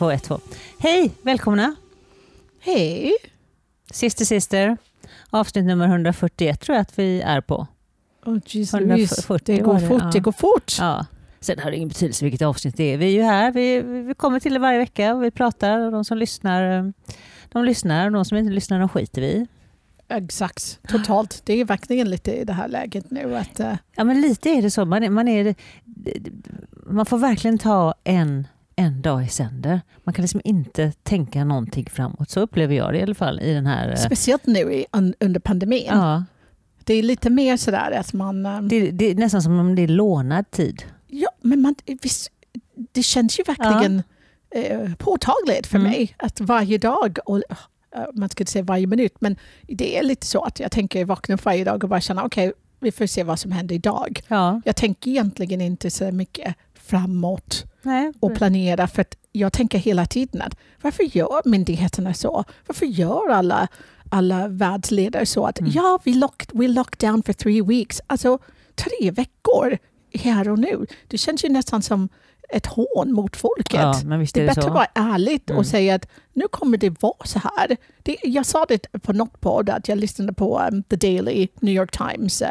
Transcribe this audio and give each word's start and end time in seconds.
två, 0.00 0.10
ett, 0.10 0.22
två. 0.22 0.40
Hej, 0.78 1.10
välkomna! 1.22 1.74
Hej! 2.60 3.12
Sister 3.90 4.24
Sister, 4.24 4.76
avsnitt 5.30 5.64
nummer 5.64 5.86
141 5.86 6.60
tror 6.60 6.76
jag 6.76 6.82
att 6.82 6.98
vi 6.98 7.20
är 7.20 7.40
på. 7.40 7.66
Oh, 8.24 8.38
jeez, 8.46 8.74
140 8.74 8.96
Louise. 8.96 9.38
Det 9.44 9.58
går 9.58 9.74
det, 9.74 9.88
fort, 9.88 10.02
ja. 10.02 10.10
det 10.12 10.20
går 10.20 10.32
fort. 10.32 10.76
Ja. 10.78 11.06
Sen 11.40 11.58
har 11.58 11.70
det 11.70 11.76
ingen 11.76 11.88
betydelse 11.88 12.24
vilket 12.24 12.42
avsnitt 12.42 12.76
det 12.76 12.84
är. 12.84 12.96
Vi 12.96 13.06
är 13.06 13.10
ju 13.10 13.22
här, 13.22 13.52
vi, 13.52 13.80
vi 13.80 14.14
kommer 14.14 14.40
till 14.40 14.52
det 14.52 14.58
varje 14.58 14.78
vecka 14.78 15.14
och 15.14 15.24
vi 15.24 15.30
pratar 15.30 15.78
och 15.78 15.92
de 15.92 16.04
som 16.04 16.18
lyssnar, 16.18 16.78
eh, 16.78 16.84
de 17.48 17.64
lyssnar 17.64 18.06
och 18.06 18.12
de 18.12 18.24
som 18.24 18.38
inte 18.38 18.52
lyssnar 18.52 18.80
de 18.80 18.88
skiter 18.88 19.20
vi. 19.20 19.46
Exakt, 20.08 20.78
totalt. 20.88 21.42
Det 21.44 21.60
är 21.60 21.64
verkligen 21.64 22.10
lite 22.10 22.32
i 22.32 22.44
det 22.44 22.52
här 22.52 22.68
läget 22.68 23.10
nu. 23.10 23.36
Att, 23.36 23.60
eh, 23.60 23.74
Ja 23.96 24.04
men 24.04 24.20
lite 24.20 24.50
är 24.50 24.62
det 24.62 24.70
så. 24.70 24.84
Man, 24.84 25.02
är, 25.02 25.10
man, 25.10 25.28
är, 25.28 25.54
man 26.86 27.06
får 27.06 27.18
verkligen 27.18 27.58
ta 27.58 27.94
en, 28.04 28.46
en 28.76 29.02
dag 29.02 29.24
i 29.24 29.28
sänder. 29.28 29.80
Man 30.04 30.12
kan 30.14 30.22
liksom 30.22 30.40
inte 30.44 30.92
tänka 31.02 31.44
någonting 31.44 31.86
framåt. 31.90 32.30
Så 32.30 32.40
upplever 32.40 32.74
jag 32.74 32.92
det 32.92 32.98
i 32.98 33.02
alla 33.02 33.14
fall 33.14 33.40
i 33.40 33.54
den 33.54 33.66
här... 33.66 33.88
eh, 33.90 33.96
speciellt 33.96 34.46
nu 34.46 34.58
i, 34.72 34.86
un, 34.92 35.14
under 35.20 35.40
pandemin. 35.40 35.82
Ja, 35.86 36.24
Det 36.84 36.94
är 36.94 37.02
lite 37.02 37.30
mer 37.30 37.56
sådär 37.56 37.90
att 38.00 38.12
man... 38.12 38.46
eh, 38.46 38.62
det, 38.62 38.90
det 38.90 39.04
är 39.10 39.14
nästan 39.14 39.42
som 39.42 39.58
om 39.58 39.74
det 39.74 39.82
är 39.82 39.88
lånad 39.88 40.50
tid. 40.50 40.82
Ja, 41.06 41.30
men 41.40 41.60
man, 41.60 41.74
visst, 42.02 42.30
det 42.92 43.02
känns 43.02 43.38
ju 43.40 43.42
verkligen 43.42 44.02
eh, 44.54 44.94
påtagligt 44.94 45.66
för 45.66 45.78
Mm. 45.78 45.90
mig 45.90 46.14
att 46.16 46.40
varje 46.40 46.78
dag, 46.78 47.18
och, 47.24 47.42
man 48.14 48.28
ska 48.28 48.42
inte 48.42 48.52
säga 48.52 48.62
varje 48.64 48.86
minut, 48.86 49.14
men 49.20 49.36
det 49.62 49.98
är 49.98 50.02
lite 50.02 50.26
så 50.26 50.42
att 50.42 50.60
jag 50.60 50.70
tänker 50.72 51.04
vakna 51.04 51.34
upp 51.34 51.44
varje 51.44 51.64
dag 51.64 51.84
och 51.84 51.90
bara 51.90 52.00
känna 52.00 52.24
okej, 52.24 52.52
vi 52.80 52.92
får 52.92 53.06
se 53.06 53.22
vad 53.24 53.38
som 53.38 53.52
händer 53.52 53.74
idag. 53.74 54.20
Ja, 54.28 54.60
Jag 54.64 54.76
tänker 54.76 55.10
egentligen 55.10 55.60
inte 55.60 55.90
så 55.90 56.12
mycket 56.12 56.54
framåt 56.74 57.64
nej. 57.82 58.12
och 58.20 58.34
planera 58.34 58.86
för 58.88 59.02
att 59.02 59.16
jag 59.32 59.52
tänker 59.52 59.78
hela 59.78 60.06
tiden 60.06 60.42
att 60.42 60.56
varför 60.82 61.16
gör 61.16 61.42
myndigheterna 61.48 62.14
så? 62.14 62.44
Varför 62.66 62.86
gör 62.86 63.28
alla, 63.30 63.68
alla 64.10 64.48
världsledare 64.48 65.26
så 65.26 65.46
att 65.46 65.60
Mm. 65.60 65.72
ja, 65.74 65.98
vi 66.04 66.14
lock, 66.14 66.46
we 66.52 66.68
lock 66.68 66.98
down 66.98 67.22
for 67.22 67.32
three 67.32 67.62
weeks. 67.62 68.00
Alltså 68.06 68.38
tre 68.74 69.10
veckor 69.10 69.78
här 70.14 70.48
och 70.48 70.58
nu. 70.58 70.86
Det 71.08 71.18
känns 71.18 71.44
ju 71.44 71.48
nästan 71.48 71.82
som 71.82 72.08
ett 72.48 72.66
hån 72.66 73.12
mot 73.12 73.36
folket. 73.36 73.72
Ja, 73.74 74.00
det 74.04 74.14
är 74.14 74.18
är 74.18 74.18
det 74.34 74.46
bättre 74.46 74.62
så. 74.62 74.68
att 74.68 74.74
vara 74.74 74.86
ärligt 74.94 75.50
Mm. 75.50 75.58
och 75.60 75.66
säga 75.66 75.94
att 75.94 76.08
nu 76.32 76.44
kommer 76.50 76.78
det 76.78 77.02
vara 77.02 77.24
så 77.24 77.38
här. 77.38 77.76
Det, 78.02 78.16
jag 78.22 78.46
sa 78.46 78.64
det 78.68 78.92
på 79.02 79.12
något 79.12 79.40
podd 79.40 79.70
att 79.70 79.88
jag 79.88 79.98
lyssnade 79.98 80.32
på 80.32 80.60
um, 80.72 80.82
The 80.82 80.96
Daily, 80.96 81.48
New 81.60 81.74
York 81.74 81.90
Times, 81.98 82.42
uh, 82.42 82.48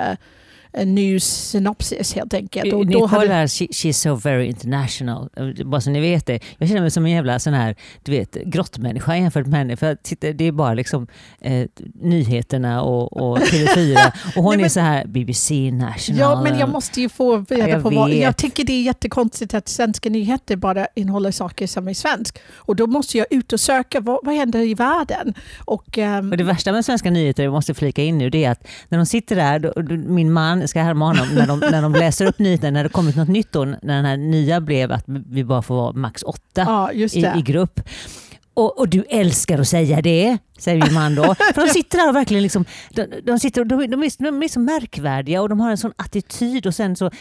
uh, 0.80 0.86
news 0.86 1.24
synopsis 1.24 2.14
helt 2.16 2.34
enkelt. 2.34 2.74
Och 2.74 2.86
Nicole 2.86 3.08
hade- 3.08 3.34
här, 3.34 3.48
she, 3.48 3.66
she's 3.66 3.92
so 3.92 4.16
very 4.16 4.46
international. 4.46 5.30
Bara 5.66 5.82
så 5.82 5.90
ni 5.90 6.00
vet 6.00 6.26
det. 6.26 6.40
Jag 6.58 6.68
känner 6.70 6.82
mig 6.82 6.92
som 6.92 7.06
en 7.06 7.12
jävla 7.12 7.40
sån 7.40 7.54
här, 7.54 7.76
du 8.04 8.12
vet, 8.12 8.34
grottmänniska 8.46 9.18
jämfört 9.18 9.48
med 9.48 9.60
henne. 9.60 9.78
För 9.78 9.96
titta, 9.96 10.32
det 10.34 10.44
är 10.48 10.52
bara 10.52 10.74
liksom 10.74 11.08
eh, 11.42 11.68
nyheterna 12.02 12.82
och, 12.82 13.18
och 13.18 13.38
TV4. 13.40 14.12
Och 14.36 14.44
hon 14.44 14.52
Nej, 14.52 14.56
är 14.56 14.62
men- 14.62 14.70
så 14.70 14.80
här 14.80 15.06
BBC 15.08 15.72
National. 15.72 16.20
Ja, 16.20 16.42
men 16.44 16.60
jag 16.60 16.70
måste 16.70 17.02
ju 17.02 17.10
få 17.10 17.46
reda 17.50 17.70
jag 17.70 17.84
på 17.84 17.90
vad... 17.90 18.12
Jag 18.14 18.38
tycker 18.38 18.64
det 18.64 18.74
är 18.74 18.82
jättekonstigt 18.82 19.54
att 19.54 19.68
svenska 19.68 20.10
nyheter 20.10 20.56
bara 20.56 20.88
innehåller 20.96 21.32
saker 21.32 21.68
som 21.68 21.88
är 21.88 21.94
svensk. 21.94 22.38
Och 22.56 22.76
då 22.76 22.88
måste 22.88 23.18
jag 23.18 23.28
ut 23.30 23.54
och 23.54 23.60
söka, 23.60 24.00
vad, 24.00 24.20
vad 24.24 24.36
händer 24.36 24.60
i 24.60 24.74
världen? 24.74 25.34
Och, 25.66 25.98
ehm, 25.98 26.32
Och 26.32 26.38
det 26.38 26.44
värsta 26.44 26.72
med 26.72 26.86
svenska 26.86 27.12
nyheter, 27.12 27.44
jag 27.44 27.52
måste 27.54 27.74
flika 27.74 28.04
in 28.04 28.18
nu, 28.18 28.30
det 28.30 28.46
är 28.46 28.52
att 28.52 28.68
när 28.90 28.98
de 28.98 29.06
sitter 29.06 29.36
där, 29.36 29.60
då, 29.60 29.72
då, 29.76 29.96
min 29.96 30.32
man 30.34 30.59
ska 30.68 30.82
härma 30.82 31.06
honom, 31.06 31.28
när 31.36 31.48
de, 31.48 31.60
när 31.60 31.82
de 31.82 31.94
läser 31.94 32.26
upp 32.26 32.40
nyheterna, 32.40 32.72
när 32.72 32.84
det 32.84 32.90
kommit 32.90 33.16
något 33.16 33.28
nytt 33.28 33.52
då, 33.52 33.66
när 33.66 33.96
den 33.96 34.06
här 34.06 34.18
nya 34.18 34.62
blev 34.62 34.92
att 34.92 35.04
vi 35.08 35.44
bara 35.44 35.62
får 35.62 35.76
vara 35.76 35.94
max 35.94 36.24
åtta 36.24 36.64
ja, 36.68 36.92
i, 36.92 37.26
i 37.38 37.42
grupp. 37.42 37.82
Och, 38.60 38.80
och 38.80 38.90
du 38.90 39.04
älskar 39.10 39.60
att 39.60 39.68
säga 39.68 40.02
det, 40.02 40.38
säger 40.60 40.84
min 40.86 40.94
man 40.94 41.16
då. 41.16 41.36
För 41.36 41.66
de 41.66 41.74
sitter 41.74 41.98
där 41.98 42.10
och 42.10 42.16
verkligen 42.16 42.44
liksom, 42.44 42.66
de, 42.90 43.06
de, 43.24 43.40
sitter 43.40 43.64
de, 43.66 43.88
de, 43.88 44.04
är, 44.04 44.24
de 44.24 44.44
är 44.44 44.48
så 44.48 44.60
märkvärdiga 44.60 45.42
och 45.42 45.50
de 45.50 45.60
har 45.60 45.72
en 45.72 45.78
sån 45.78 45.94
attityd 45.96 46.66
och 46.68 46.76
sen 46.76 46.96
så, 46.96 47.06
eh, 47.06 47.12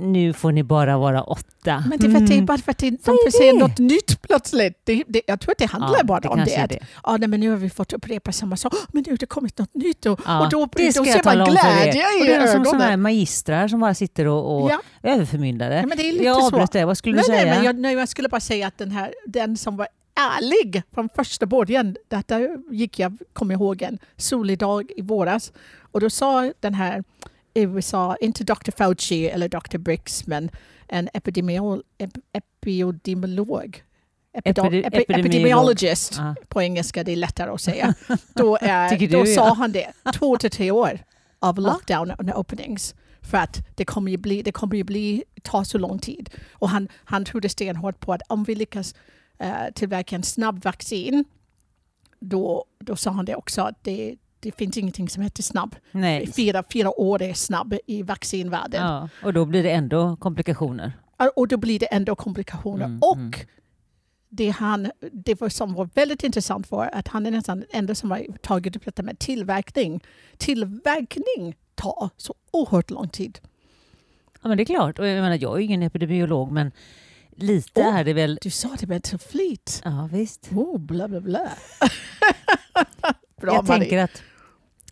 nu 0.00 0.32
får 0.32 0.52
ni 0.52 0.62
bara 0.62 0.98
vara 0.98 1.22
åtta. 1.22 1.84
Men 1.88 1.98
det 1.98 2.06
är, 2.06 2.10
för 2.10 2.16
att 2.18 2.26
det 2.26 2.32
Mm. 2.34 2.46
bara 2.46 2.58
för 2.58 2.70
att 2.70 2.78
de 2.78 2.98
får 3.04 3.30
se 3.30 3.52
det? 3.52 3.58
något 3.58 3.78
nytt 3.78 4.22
plötsligt. 4.22 4.80
Det, 4.84 5.04
det, 5.08 5.22
jag 5.26 5.40
tror 5.40 5.52
att 5.52 5.58
det 5.58 5.66
handlar 5.66 5.98
Ja, 5.98 6.04
bara 6.04 6.20
det 6.20 6.28
om 6.28 6.42
det. 6.46 6.56
Att. 6.56 6.72
Ja, 7.04 7.16
nej, 7.16 7.28
men 7.28 7.40
nu 7.40 7.50
har 7.50 7.56
vi 7.56 7.70
fått 7.70 7.92
upprepa 7.92 8.32
samma 8.32 8.56
sak. 8.56 8.74
Men 8.92 9.02
nu 9.06 9.12
har 9.12 9.18
det 9.18 9.26
kommit 9.26 9.58
något 9.58 9.74
nytt 9.74 10.06
och, 10.06 10.20
Ja, 10.26 10.40
och 10.44 10.50
då, 10.50 10.68
det 10.76 10.86
då 10.86 10.92
ska 10.92 11.04
ser 11.04 11.10
jag 11.10 11.22
tala 11.22 11.44
man 11.46 11.50
glädje 11.54 12.02
i 12.24 12.28
är 12.32 12.46
som 12.46 12.64
sådana 12.64 12.78
här 12.78 12.86
ögonen. 12.90 13.02
magistrar 13.02 13.68
som 13.68 13.80
bara 13.80 13.94
sitter 13.94 14.26
och, 14.26 14.62
och 14.64 14.70
Ja. 14.70 14.80
överförmyndare. 15.02 15.74
Ja, 15.76 15.86
men 15.86 15.98
det 15.98 16.08
är 16.08 16.12
lite 16.12 16.24
jag 16.24 16.42
avbröt 16.44 16.72
det, 16.72 16.84
vad 16.84 16.98
skulle 16.98 17.16
Nej, 17.16 17.24
du 17.26 17.32
nej, 17.32 17.40
säga? 17.40 17.54
men 17.54 17.64
jag, 17.64 17.78
nej, 17.78 17.94
jag 17.94 18.08
skulle 18.08 18.28
bara 18.28 18.40
säga 18.40 18.66
att 18.66 18.78
den, 18.78 18.90
här, 18.90 19.14
den 19.26 19.56
som 19.56 19.76
var 19.76 19.88
ärlig 20.14 20.82
från 20.94 21.08
första 21.08 21.46
början, 21.46 21.96
detta 22.08 22.40
gick 22.70 22.98
jag, 22.98 23.18
kom 23.32 23.50
ihåg 23.50 23.82
en 23.82 23.98
solig 24.16 24.58
dag 24.58 24.90
i 24.96 25.02
våras, 25.02 25.52
och 25.92 26.00
då 26.00 26.10
sa 26.10 26.52
den 26.60 26.74
här 26.74 27.04
USA, 27.54 28.16
inte 28.20 28.44
Dr. 28.44 28.70
Fauci 28.76 29.26
eller 29.28 29.48
Dr. 29.48 29.78
Briggs, 29.78 30.26
men 30.26 30.50
en 30.88 31.08
epidemiol, 31.14 31.82
ep, 31.98 32.10
epidemiolog. 32.32 33.82
Epido, 34.32 34.62
Epide- 34.62 34.86
epi, 34.86 34.96
epidemiolog. 34.96 35.26
epidemiologist 35.26 36.14
Ja. 36.18 36.34
på 36.48 36.62
engelska, 36.62 37.04
det 37.04 37.12
är 37.12 37.16
lättare 37.16 37.50
att 37.50 37.60
säga. 37.60 37.94
Då, 38.34 38.56
Tycker 38.90 39.08
då 39.08 39.26
sa 39.26 39.32
ja. 39.46 39.54
han 39.54 39.72
det, 39.72 39.92
två 40.14 40.36
till 40.36 40.50
tre 40.50 40.70
år 40.70 40.98
av 41.38 41.58
lockdown 41.58 42.10
and 42.10 42.30
openings. 42.34 42.94
För 43.22 43.38
att 43.38 43.58
det 43.76 43.84
kommer 43.84 44.10
ju 44.10 44.16
bli, 44.16 44.42
det 44.42 44.52
kommer 44.52 44.76
ju 44.76 44.84
bli, 44.84 45.24
ta 45.42 45.64
så 45.64 45.78
lång 45.78 45.98
tid. 45.98 46.30
Och 46.52 46.68
han, 46.68 46.88
han 47.04 47.24
trodde 47.24 47.48
stenhårt 47.48 48.00
på 48.00 48.12
att 48.12 48.22
om 48.28 48.44
vi 48.44 48.54
lyckas 48.54 48.94
eh, 49.40 49.72
tillverka 49.74 50.16
en 50.16 50.22
snabb 50.22 50.64
vaccin, 50.64 51.24
då, 52.20 52.64
då 52.78 52.96
sa 52.96 53.10
han 53.10 53.24
det 53.24 53.34
också 53.34 53.62
att 53.62 53.84
det, 53.84 54.16
det 54.40 54.52
finns 54.52 54.76
ingenting 54.76 55.08
som 55.08 55.22
heter 55.22 55.42
snabb. 55.42 55.76
Nej. 55.92 56.32
Fyra, 56.32 56.64
fyra 56.72 57.00
år 57.00 57.22
är 57.22 57.34
snabb 57.34 57.74
i 57.86 58.02
vaccinvärlden. 58.02 58.86
Ja, 58.86 59.08
och 59.22 59.32
då 59.32 59.44
blir 59.44 59.62
det 59.62 59.70
ändå 59.70 60.16
komplikationer. 60.16 60.92
Och 61.36 61.48
då 61.48 61.56
blir 61.56 61.78
det 61.78 61.86
ändå 61.86 62.14
komplikationer. 62.14 62.84
Mm, 62.84 62.98
och 63.02 63.16
mm. 63.16 63.32
det, 64.28 64.48
han, 64.48 64.90
det 65.12 65.40
var 65.40 65.48
som 65.48 65.74
var 65.74 65.88
väldigt 65.94 66.24
intressant 66.24 66.70
var 66.70 66.90
att 66.92 67.08
han 67.08 67.26
är 67.26 67.30
nästan 67.30 67.60
den 67.60 67.68
enda 67.70 67.94
som 67.94 68.10
har 68.10 68.26
tagit 68.42 68.76
upp 68.76 68.84
detta 68.84 69.02
med 69.02 69.18
tillverkning. 69.18 70.00
Tillverkning 70.36 71.56
tar 71.74 72.10
så 72.16 72.34
oerhört 72.50 72.90
lång 72.90 73.08
tid. 73.08 73.38
Ja, 74.42 74.48
men 74.48 74.56
det 74.56 74.62
är 74.62 74.64
klart. 74.64 74.98
Och 74.98 75.06
jag, 75.06 75.22
menar, 75.22 75.38
jag 75.40 75.56
är 75.56 75.60
ingen 75.60 75.82
epidemiolog, 75.82 76.52
men 76.52 76.72
lite 77.42 77.80
Åh. 77.80 77.96
är 77.96 78.04
det 78.04 78.12
väl... 78.12 78.38
Du 78.42 78.50
sa 78.50 78.68
det 78.80 78.86
med 78.86 79.06
så 79.06 79.18
flit. 79.18 79.82
Ja, 79.84 80.08
visst. 80.12 80.48
Oh, 80.52 80.78
bla 80.78 81.08
bla 81.08 81.20
bla. 81.20 81.48
Bra 83.40 83.54
jag 83.54 83.68
Marie. 83.68 83.80
tänker 83.80 83.98
att 83.98 84.22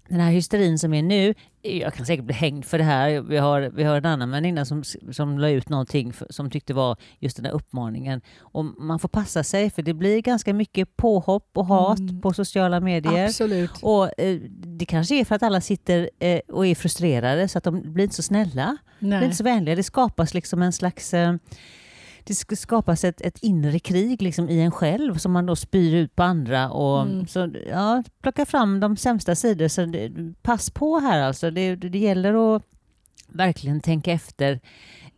den 0.08 0.20
här 0.20 0.30
hysterin 0.30 0.78
som 0.78 0.94
är 0.94 1.02
nu, 1.02 1.34
jag 1.62 1.94
kan 1.94 2.06
säkert 2.06 2.24
bli 2.24 2.34
hängd 2.34 2.64
för 2.64 2.78
det 2.78 2.84
här. 2.84 3.20
Vi 3.20 3.36
har, 3.36 3.60
vi 3.60 3.84
har 3.84 3.96
en 3.96 4.04
annan 4.06 4.30
väninna 4.30 4.64
som, 4.64 4.84
som 5.12 5.38
la 5.38 5.48
ut 5.50 5.68
någonting 5.68 6.12
för, 6.12 6.26
som 6.30 6.50
tyckte 6.50 6.74
var 6.74 6.96
just 7.18 7.36
den 7.36 7.46
här 7.46 7.52
uppmaningen. 7.52 8.20
Och 8.40 8.64
man 8.64 8.98
får 8.98 9.08
passa 9.08 9.44
sig 9.44 9.70
för 9.70 9.82
det 9.82 9.94
blir 9.94 10.20
ganska 10.22 10.54
mycket 10.54 10.96
påhopp 10.96 11.50
och 11.54 11.66
hat 11.66 11.98
Mm. 11.98 12.20
på 12.20 12.32
sociala 12.32 12.80
medier. 12.80 13.24
Absolut. 13.26 13.70
Och 13.82 14.20
eh, 14.20 14.40
Det 14.50 14.86
kanske 14.86 15.20
är 15.20 15.24
för 15.24 15.34
att 15.34 15.42
alla 15.42 15.60
sitter 15.60 16.10
eh, 16.18 16.40
och 16.48 16.66
är 16.66 16.74
frustrerade 16.74 17.48
så 17.48 17.58
att 17.58 17.64
de 17.64 17.92
blir 17.92 18.04
inte 18.04 18.16
så 18.16 18.22
snälla. 18.22 18.76
De 19.00 19.06
är 19.06 19.10
Nej. 19.10 19.24
inte 19.24 19.36
så 19.36 19.44
vänliga. 19.44 19.74
Det 19.76 19.82
skapas 19.82 20.34
liksom 20.34 20.62
en 20.62 20.72
slags... 20.72 21.14
Eh, 21.14 21.34
det 22.28 22.34
ska 22.34 22.56
skapas 22.56 23.04
ett, 23.04 23.20
ett 23.20 23.38
inre 23.38 23.78
krig 23.78 24.22
liksom 24.22 24.48
i 24.48 24.60
en 24.60 24.70
själv 24.70 25.14
som 25.14 25.32
man 25.32 25.46
då 25.46 25.56
spyr 25.56 25.94
ut 25.94 26.16
på 26.16 26.22
andra. 26.22 26.70
Och, 26.70 27.02
Mm. 27.02 27.26
så, 27.26 27.50
ja, 27.68 28.02
plocka 28.22 28.46
fram 28.46 28.80
de 28.80 28.96
sämsta 28.96 29.34
sidor. 29.34 29.68
Så 29.68 29.84
det, 29.86 30.12
pass 30.42 30.70
på 30.70 30.98
här 30.98 31.20
alltså. 31.20 31.50
Det, 31.50 31.76
det, 31.76 31.98
gäller 31.98 32.56
att 32.56 32.62
verkligen 33.28 33.80
tänka 33.80 34.12
efter 34.12 34.60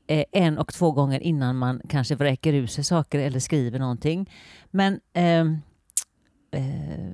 eh, 0.07 0.25
en 0.33 0.59
och 0.59 0.73
två 0.73 0.93
gånger 0.93 1.21
innan 1.21 1.57
man 1.57 1.81
kanske 1.89 2.15
vräker 2.15 2.53
ur 2.53 2.67
sig 2.67 2.85
saker 2.85 3.19
eller 3.19 3.41
skriver 3.41 3.79
någonting. 3.79 4.31
Men 4.71 5.01
ehm, 5.13 5.59
eh, 6.51 7.11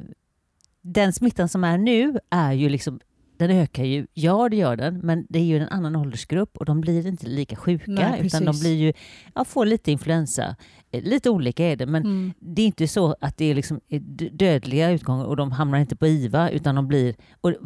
den 0.82 1.12
smittan 1.12 1.49
som 1.49 1.65
är 1.65 1.79
nu 1.79 2.19
är 2.31 2.53
ju 2.53 2.69
liksom 2.69 3.00
den 3.38 3.50
ökar 3.50 3.85
ju, 3.85 4.06
ja 4.15 4.49
det 4.49 4.56
gör 4.56 4.77
den, 4.77 4.99
men 4.99 5.27
det 5.29 5.38
är 5.38 5.43
ju 5.44 5.56
en 5.59 5.69
annan 5.69 5.97
åldersgrupp 5.97 6.56
och 6.56 6.65
de 6.65 6.81
blir 6.81 7.06
inte 7.06 7.27
lika 7.27 7.56
sjuka 7.56 7.85
Nej, 7.88 8.27
utan 8.27 8.44
de 8.44 8.61
blir 8.61 8.75
ju, 8.75 8.93
ja, 9.35 9.44
får 9.44 9.67
lite 9.67 9.93
influensa. 9.93 10.56
Eh, 10.91 11.03
Lite 11.03 11.31
olika 11.31 11.65
är 11.65 11.77
det, 11.77 11.87
men 11.87 12.03
Mm. 12.03 12.33
det 12.38 12.62
är 12.62 12.67
inte 12.67 12.88
så 12.88 13.17
att 13.21 13.37
det 13.37 13.44
är 13.44 13.55
liksom 13.55 13.81
eh, 13.88 14.00
dödliga 14.33 14.91
utgångar 14.91 15.25
och 15.25 15.37
de 15.37 15.53
hamnar 15.53 15.79
inte 15.79 15.97
på 15.97 16.06
IVA 16.06 16.50
utan 16.50 16.75
de 16.75 16.88
blir, 16.88 17.15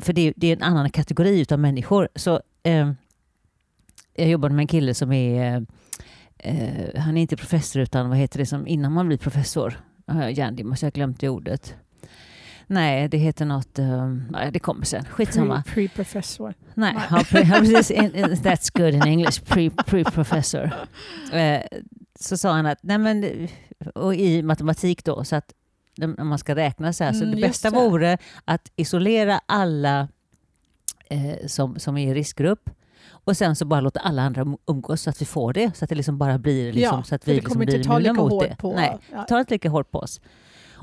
för 0.01 0.13
det, 0.13 0.33
det 0.37 0.47
är 0.47 0.57
en 0.57 0.63
annan 0.63 0.91
kategori 0.91 1.41
utav 1.41 1.59
människor. 1.59 2.09
Så 2.15 2.41
eh, 2.63 2.93
jag 4.15 4.29
jobbade 4.29 4.55
med 4.55 4.63
en 4.63 4.69
kille 4.69 4.95
som 4.95 5.13
är, 5.13 5.67
eh, 6.39 7.01
han 7.01 7.17
är 7.17 7.21
inte 7.23 7.37
professor 7.37 7.83
utan 7.83 8.09
vad 8.09 8.19
heter 8.19 8.39
det 8.39 8.47
som 8.47 8.67
innan 8.67 8.93
man 8.93 9.07
blir 9.07 9.19
professor? 9.19 9.81
Hjärndimma, 10.33 10.77
så 10.77 10.87
jag 10.87 10.93
glömde 10.93 11.17
det 11.21 11.29
ordet. 11.29 11.75
Nej, 12.71 13.09
det 13.09 13.19
heter 13.19 13.45
något, 13.45 13.79
um, 13.79 14.37
det 14.53 14.59
kommer 14.59 14.85
sen. 14.85 15.05
Skitsamma. 15.05 15.63
Pre- 15.67 15.75
Pre-professor. 15.75 16.55
Nej, 16.75 16.95
Nej. 16.95 17.03
ja, 17.11 17.25
pre, 17.31 17.45
precis. 17.59 17.91
In- 17.91 18.15
in- 18.15 18.25
That's 18.27 18.79
good 18.79 18.95
in 18.95 19.03
English. 19.03 19.45
Pre, 19.45 19.71
pre-professor. 19.71 20.71
Eh, 21.33 21.61
så 22.21 22.37
sa 22.37 22.53
han 22.53 22.67
att, 22.67 22.79
nej 22.83 22.99
men, 22.99 23.49
och 23.95 24.15
i 24.15 24.43
matematik 24.43 25.05
då, 25.05 25.25
så 25.25 25.37
att 25.37 25.53
när 25.97 26.25
man 26.25 26.39
ska 26.39 26.55
räkna 26.55 26.93
så 26.93 27.05
här, 27.05 27.13
så 27.13 27.25
Mm, 27.25 27.35
det 27.37 27.41
bästa 27.49 27.71
det. 27.71 27.77
vore 27.77 28.19
att 28.45 28.71
isolera 28.77 29.41
alla 29.47 30.09
eh, 31.11 31.47
som, 31.47 31.79
som 31.79 31.97
är 31.97 32.11
i 32.11 32.15
riskgrupp 32.15 32.71
och 33.11 33.37
sen 33.37 33.57
så 33.57 33.65
bara 33.65 33.81
låta 33.81 34.01
alla 34.01 34.23
andra 34.23 34.45
um- 34.45 34.59
umgås 34.67 35.03
så 35.03 35.11
att 35.11 35.23
vi 35.23 35.27
får 35.27 35.53
det, 35.53 35.77
så 35.77 35.85
att 35.85 35.89
det 35.89 35.95
liksom 35.95 36.19
bara 36.19 36.39
blir 36.39 36.73
liksom, 36.73 36.99
ja, 36.99 37.03
så 37.05 37.15
att 37.15 37.29
vi 37.29 37.35
liksom 37.35 37.53
kommer 37.53 37.67
blir 37.67 37.85
ta 37.85 37.99
lika 37.99 38.13
mot 38.13 38.33
hårt 38.33 38.49
det. 38.49 38.57
på... 38.57 38.75
Nej, 38.75 38.99
ja. 39.13 39.23
tar 39.25 39.41
inte 39.41 39.55
lika 39.55 39.69
hårt 39.71 39.91
på 39.91 39.99
oss. 39.99 40.21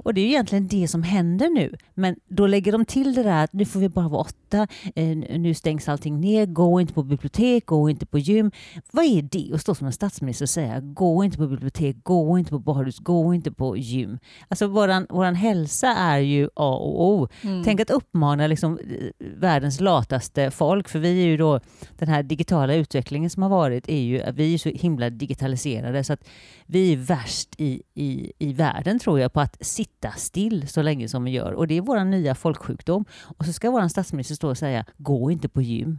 Och 0.03 0.13
det 0.13 0.21
är 0.21 0.25
ju 0.25 0.29
egentligen 0.29 0.67
det 0.67 0.87
som 0.87 1.03
händer 1.03 1.49
nu. 1.49 1.75
Men 1.93 2.15
då 2.27 2.47
lägger 2.47 2.71
de 2.71 2.85
till 2.85 3.13
det 3.13 3.23
där 3.23 3.43
att 3.43 3.53
nu 3.53 3.65
får 3.65 3.79
vi 3.79 3.89
bara 3.89 4.07
vara 4.07 4.21
åtta, 4.21 4.67
eh, 4.95 5.17
nu 5.17 5.53
stängs 5.53 5.89
allting 5.89 6.19
ner, 6.19 6.45
gå 6.45 6.81
inte 6.81 6.93
på 6.93 7.03
bibliotek, 7.03 7.65
gå 7.65 7.89
inte 7.89 8.05
på 8.05 8.17
gym. 8.17 8.51
Vad 8.91 9.05
är 9.05 9.21
det 9.21 9.51
att 9.53 9.61
stå 9.61 9.75
som 9.75 9.87
en 9.87 9.93
statsminister 9.93 10.45
och 10.45 10.49
säga 10.49 10.79
gå 10.79 11.23
inte 11.23 11.37
på 11.37 11.47
bibliotek, 11.47 11.95
gå 12.03 12.39
inte 12.39 12.51
på 12.51 12.59
badhus, 12.59 12.99
gå 12.99 13.33
inte 13.33 13.51
på 13.51 13.77
gym. 13.77 14.19
Alltså 14.47 14.67
våran, 14.67 15.07
våran 15.09 15.35
hälsa 15.35 15.87
är 15.87 16.17
ju 16.17 16.49
A 16.55 16.75
och 16.75 17.09
O. 17.11 17.27
Mm. 17.41 17.63
Tänk 17.63 17.79
att 17.79 17.89
uppmana 17.89 18.47
liksom, 18.47 18.77
eh, 18.77 19.27
världens 19.37 19.79
lataste 19.79 20.51
folk, 20.51 20.89
för 20.89 20.99
vi 20.99 21.23
är 21.23 21.27
ju 21.27 21.37
då, 21.37 21.59
den 21.97 22.09
här 22.09 22.23
digitala 22.23 22.75
utvecklingen 22.75 23.29
som 23.29 23.43
har 23.43 23.49
varit, 23.49 23.89
är 23.89 24.01
ju 24.01 24.21
att 24.21 24.35
vi 24.35 24.53
är 24.53 24.57
så 24.57 24.69
himla 24.69 25.09
digitaliserade 25.09 26.03
så 26.03 26.13
att 26.13 26.27
vi 26.65 26.93
är 26.93 26.97
värst 26.97 27.49
i, 27.57 27.81
i, 27.93 28.31
i 28.39 28.53
världen 28.53 28.99
tror 28.99 29.19
jag 29.19 29.33
på 29.33 29.41
att 29.41 29.57
sitta 29.61 29.86
still 30.17 30.67
så 30.67 30.81
länge 30.81 31.07
som 31.07 31.23
vi 31.23 31.31
gör. 31.31 31.51
Och 31.51 31.67
det 31.67 31.77
är 31.77 31.81
vår 31.81 32.03
nya 32.03 32.35
folksjukdom. 32.35 33.05
Och 33.11 33.45
så 33.45 33.53
ska 33.53 33.71
vår 33.71 33.87
statsminister 33.87 34.35
stå 34.35 34.49
och 34.49 34.57
säga, 34.57 34.85
gå 34.97 35.31
inte 35.31 35.49
på 35.49 35.61
gym. 35.61 35.97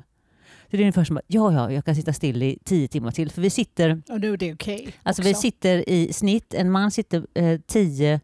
Så 0.71 0.77
det 0.77 0.77
är 0.77 0.83
ungefär 0.83 1.05
som 1.05 1.17
att, 1.17 1.23
ja, 1.27 1.53
ja, 1.53 1.73
jag 1.73 1.85
kan 1.85 1.95
sitta 1.95 2.13
still 2.13 2.43
i 2.43 2.59
tio 2.65 2.89
timmar 2.89 3.11
till. 3.11 3.31
För 3.31 3.43
vi 3.43 3.51
sitter 3.51 4.03
Och 4.09 4.21
nu 4.21 4.33
är 4.33 4.37
det 4.37 4.55
okej. 4.55 4.95
Alltså 5.03 5.23
också. 5.23 5.29
vi 5.29 5.35
sitter 5.35 5.89
i 5.89 6.13
snitt, 6.13 6.55
en 6.55 6.71
man 6.71 6.91
sitter 6.91 7.27
eh, 7.35 7.61
tio, 7.67 8.21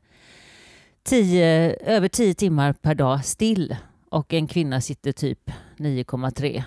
tio, 1.02 1.76
över 1.76 2.08
10 2.08 2.34
timmar 2.34 2.72
per 2.72 2.94
dag 2.94 3.24
still 3.24 3.76
och 4.10 4.34
en 4.34 4.46
kvinna 4.46 4.80
sitter 4.80 5.12
typ 5.12 5.50
9,3 5.76 6.62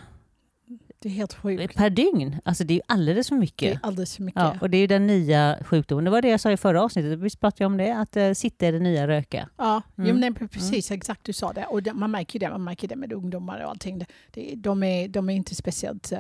Det 0.99 1.09
är 1.09 1.13
helt 1.13 1.33
sjukt. 1.33 1.75
per 1.75 1.89
dygn. 1.89 2.35
Alltså 2.45 2.63
det 2.63 2.73
är 2.73 2.81
alldeles 2.87 3.27
för 3.27 3.35
Det 3.35 3.39
mycket. 3.39 3.73
är 3.75 3.79
alldeles 3.83 4.15
för 4.15 4.23
mycket. 4.23 4.41
Ja, 4.41 4.55
och 4.61 4.69
det 4.69 4.77
är 4.77 4.87
den 4.87 5.07
nya 5.07 5.57
sjukdomen. 5.65 6.05
Det 6.05 6.11
var 6.11 6.21
det 6.21 6.27
jag 6.29 6.39
sa 6.39 6.51
i 6.51 6.57
förra 6.57 6.83
avsnittet. 6.83 7.19
Visst 7.19 7.39
pratade 7.39 7.63
jag 7.63 7.71
om 7.71 7.77
det? 7.77 7.91
Att 7.97 8.17
eh, 8.17 8.31
sitta 8.33 8.65
är 8.67 8.71
det 8.71 8.79
nya 8.79 9.07
röka. 9.07 9.49
Ja, 9.57 9.81
Mm. 9.97 10.09
jo, 10.09 10.15
nej, 10.15 10.29
pre- 10.29 10.47
precis 10.47 10.91
exakt 10.91 11.23
du 11.23 11.33
sa 11.33 11.53
det. 11.53 11.65
Och 11.65 11.83
det, 11.83 11.93
man 11.93 12.11
märker 12.11 12.39
det, 12.39 12.49
man 12.49 12.63
märker 12.63 12.87
det 12.87 12.95
med 12.95 13.13
ungdomar 13.13 13.59
och 13.63 13.69
allting. 13.69 13.99
Det, 13.99 14.05
det, 14.31 14.53
de, 14.55 14.83
är, 14.83 15.07
de 15.07 15.29
är 15.29 15.33
inte 15.33 15.55
speciellt... 15.55 16.11
eh, 16.11 16.19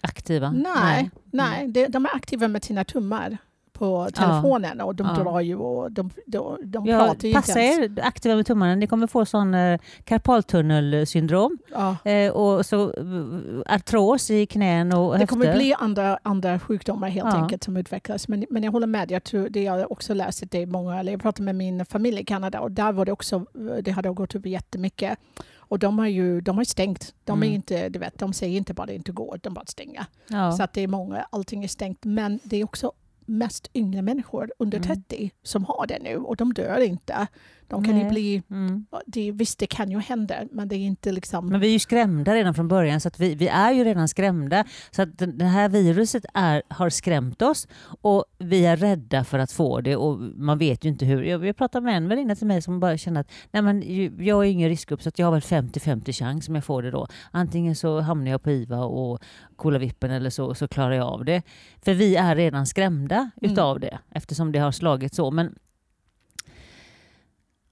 Aktiva. 0.00 0.50
nej, 0.52 1.10
nej. 1.24 1.68
De, 1.68 1.86
de 1.86 2.04
är 2.04 2.16
aktiva 2.16 2.48
med 2.48 2.64
sina 2.64 2.84
tummar 2.84 3.38
på 3.74 4.08
telefonen 4.14 4.80
och 4.80 4.94
de 4.94 5.06
Ja. 5.16 5.22
drar 5.22 5.40
ju 5.40 5.56
och 5.56 5.92
de, 5.92 6.10
de, 6.26 6.58
de 6.64 6.86
Ja, 6.86 6.98
pratar 6.98 7.28
ju 7.28 7.34
passa 7.34 7.60
inte 7.60 7.82
ens. 7.82 7.98
er 7.98 8.04
aktiva 8.06 8.36
med 8.36 8.46
tummarna. 8.46 8.74
Ni 8.74 8.86
kommer 8.86 9.06
få 9.06 9.24
sån 9.24 9.54
eh, 9.54 9.80
karpaltunnelsyndrom 10.04 11.58
Ja. 11.72 11.96
eh, 12.10 12.32
och 12.32 12.66
så 12.66 12.82
eh, 12.90 13.74
artros 13.74 14.30
i 14.30 14.46
knän 14.46 14.92
och 14.92 15.12
Det 15.12 15.18
höfter. 15.18 15.26
kommer 15.26 15.54
bli 15.54 15.74
andra, 15.78 16.18
andra 16.22 16.60
sjukdomar 16.60 17.08
helt 17.08 17.34
Ja. 17.34 17.42
enkelt 17.42 17.64
som 17.64 17.76
utvecklas. 17.76 18.28
Men, 18.28 18.46
men 18.50 18.62
jag 18.62 18.72
håller 18.72 18.86
med, 18.86 19.10
jag 19.10 19.24
tror 19.24 19.48
det 19.48 19.62
jag 19.62 19.92
också 19.92 20.14
läst 20.14 20.42
att 20.42 20.50
det 20.50 20.62
är 20.62 20.66
många, 20.66 21.00
eller 21.00 21.12
jag 21.12 21.22
pratade 21.22 21.44
med 21.44 21.54
min 21.54 21.84
familj 21.84 22.20
i 22.20 22.24
Kanada 22.24 22.60
och 22.60 22.70
där 22.70 22.92
var 22.92 23.04
det 23.04 23.12
också, 23.12 23.46
det 23.82 23.90
hade 23.90 24.10
gått 24.10 24.34
upp 24.34 24.46
jättemycket. 24.46 25.18
Och 25.66 25.78
de 25.78 25.98
har 25.98 26.06
ju 26.06 26.40
de 26.40 26.56
har 26.56 26.64
stängt. 26.64 27.14
De, 27.24 27.42
är 27.42 27.46
Mm. 27.46 27.54
inte, 27.54 27.88
du 27.88 27.98
vet, 27.98 28.18
de 28.18 28.32
säger 28.32 28.56
inte 28.56 28.74
bara 28.74 28.86
det 28.86 28.94
inte 28.94 29.12
går, 29.12 29.40
de 29.42 29.54
bara 29.54 29.66
stänger. 29.66 30.06
ja. 30.28 30.52
Så 30.52 30.62
att 30.62 30.72
det 30.72 30.80
är 30.80 30.88
många, 30.88 31.26
allting 31.30 31.64
är 31.64 31.68
stängt. 31.68 31.98
Men 32.04 32.40
det 32.44 32.56
är 32.56 32.64
också 32.64 32.92
mest 33.24 33.70
yngre 33.74 34.02
människor 34.02 34.52
under 34.58 34.78
Mm. 34.78 34.88
30 34.88 35.30
som 35.42 35.64
har 35.64 35.86
det 35.86 35.98
nu 36.02 36.16
och 36.16 36.36
de 36.36 36.52
dör 36.52 36.80
inte. 36.80 37.26
De 37.74 37.84
kan 37.84 37.98
ju 37.98 38.08
bli, 38.08 38.42
Mm. 38.50 38.86
det, 39.06 39.32
visst 39.32 39.58
det 39.58 39.66
kan 39.66 39.90
ju 39.90 39.98
hända 39.98 40.34
men 40.52 40.68
det 40.68 40.74
är 40.76 40.78
inte 40.78 41.12
liksom... 41.12 41.46
Men 41.46 41.60
vi 41.60 41.66
är 41.68 41.72
ju 41.72 41.78
skrämda 41.78 42.34
redan 42.34 42.54
från 42.54 42.68
början, 42.68 43.00
så 43.00 43.08
att 43.08 43.20
vi, 43.20 43.34
vi 43.34 43.48
är 43.48 43.72
ju 43.72 43.84
redan 43.84 44.08
skrämda. 44.08 44.64
Så 44.90 45.02
att 45.02 45.08
det 45.18 45.44
här 45.44 45.68
viruset 45.68 46.24
är, 46.34 46.62
har 46.68 46.90
skrämt 46.90 47.42
oss 47.42 47.68
och 48.00 48.24
vi 48.38 48.66
är 48.66 48.76
rädda 48.76 49.24
för 49.24 49.38
att 49.38 49.52
få 49.52 49.80
det 49.80 49.96
och 49.96 50.18
man 50.20 50.58
vet 50.58 50.84
ju 50.84 50.88
inte 50.88 51.04
hur. 51.04 51.22
Jag, 51.22 51.46
jag 51.46 51.56
pratade 51.56 51.84
med 51.84 51.96
en 51.96 52.08
väninna 52.08 52.34
till 52.36 52.46
mig 52.46 52.62
som 52.62 52.80
bara 52.80 52.98
kände 52.98 53.20
att 53.20 53.30
Nej, 53.50 53.62
men 53.62 53.82
jag 54.24 54.44
är 54.46 54.50
ingen 54.50 54.68
riskgrupp 54.68 55.02
så 55.02 55.08
att 55.08 55.18
jag 55.18 55.26
har 55.26 55.32
väl 55.32 55.40
50-50 55.40 56.12
chans 56.12 56.48
om 56.48 56.54
jag 56.54 56.64
får 56.64 56.82
det 56.82 56.90
då. 56.90 57.06
Antingen 57.30 57.76
så 57.76 58.00
hamnar 58.00 58.30
jag 58.30 58.42
på 58.42 58.50
IVA 58.50 58.84
och 58.84 59.18
kolla 59.56 59.78
vippen 59.78 60.10
eller 60.10 60.30
så, 60.30 60.54
så 60.54 60.68
klarar 60.68 60.92
jag 60.94 61.06
av 61.08 61.24
det. 61.24 61.42
För 61.84 61.94
vi 61.94 62.16
är 62.16 62.36
redan 62.36 62.66
skrämda 62.66 63.14
Mm. 63.14 63.52
utav 63.52 63.80
det 63.80 63.98
eftersom 64.10 64.52
det 64.52 64.58
har 64.58 64.72
slagit 64.72 65.14
så. 65.14 65.30
Men 65.30 65.54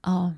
ja, 0.02 0.32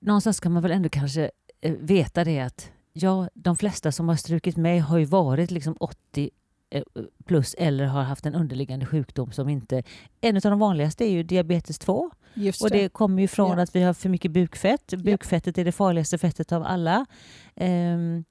någonstans 0.00 0.36
ska 0.36 0.48
man 0.48 0.62
väl 0.62 0.72
ändå 0.72 0.88
kanske 0.88 1.30
eh, 1.60 1.72
veta 1.72 2.24
det 2.24 2.40
att 2.40 2.70
ja, 2.92 3.28
de 3.34 3.56
flesta 3.56 3.92
som 3.92 4.08
har 4.08 4.16
strukit 4.16 4.56
med 4.56 4.82
har 4.82 4.98
ju 4.98 5.04
varit 5.04 5.50
liksom 5.50 5.76
80 5.80 6.30
eh, 6.70 6.82
plus 7.24 7.54
eller 7.58 7.84
har 7.84 8.02
haft 8.02 8.26
en 8.26 8.34
underliggande 8.34 8.86
sjukdom 8.86 9.32
som 9.32 9.48
inte... 9.48 9.82
En 10.20 10.36
av 10.36 10.42
de 10.42 10.58
vanligaste 10.58 11.04
är 11.04 11.10
ju 11.10 11.22
diabetes 11.22 11.78
2 11.78 12.10
Just 12.34 12.62
och 12.62 12.70
det 12.70 12.88
kommer 12.88 13.22
ju 13.22 13.28
från 13.28 13.56
Ja. 13.56 13.62
att 13.62 13.76
vi 13.76 13.82
har 13.82 13.94
för 13.94 14.08
mycket 14.08 14.30
bukfett. 14.30 14.94
Bukfettet 14.98 15.58
är 15.58 15.64
det 15.64 15.72
farligaste 15.72 16.18
fettet 16.18 16.52
av 16.52 16.62
alla. 16.62 17.06
Ehm, 17.54 18.24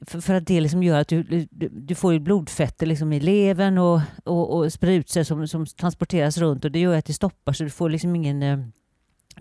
för, 0.00 0.20
för 0.20 0.34
att 0.34 0.46
det 0.46 0.60
liksom 0.60 0.82
gör 0.82 1.00
att 1.00 1.08
du, 1.08 1.22
du, 1.22 1.68
du 1.68 1.94
får 1.94 2.12
ju 2.12 2.18
blodfetter 2.18 2.86
liksom 2.86 3.12
i 3.12 3.20
levern 3.20 3.78
och, 3.78 4.00
och, 4.24 4.56
och 4.56 4.72
sprutser 4.72 5.24
som, 5.24 5.48
som 5.48 5.66
transporteras 5.66 6.38
runt 6.38 6.64
och 6.64 6.70
det 6.70 6.78
gör 6.78 6.96
att 6.96 7.04
det 7.04 7.12
stoppar 7.12 7.52
så 7.52 7.64
du 7.64 7.70
får 7.70 7.90
liksom 7.90 8.16
ingen 8.16 8.42
eh, 8.42 8.58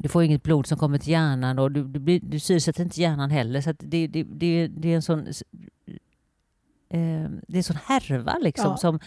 du 0.01 0.09
får 0.09 0.23
inget 0.23 0.43
blod 0.43 0.67
som 0.67 0.77
kommer 0.77 0.97
till 0.97 1.09
hjärnan 1.11 1.59
och 1.59 1.71
du, 1.71 1.83
du, 1.83 1.99
blir, 1.99 2.19
du 2.23 2.39
syresätter 2.39 2.83
inte 2.83 3.01
hjärnan 3.01 3.29
heller. 3.31 3.61
Så 3.61 3.73
det, 3.79 4.07
det, 4.07 4.23
det, 4.23 4.67
det 4.67 4.91
är 4.91 4.95
en 4.95 5.01
sån 5.01 5.19
eh, 6.89 7.29
det 7.47 7.53
är 7.53 7.57
en 7.57 7.63
sån 7.63 7.77
härva 7.85 8.37
liksom. 8.37 8.65
Ja. 8.71 8.77
Som, 8.77 8.99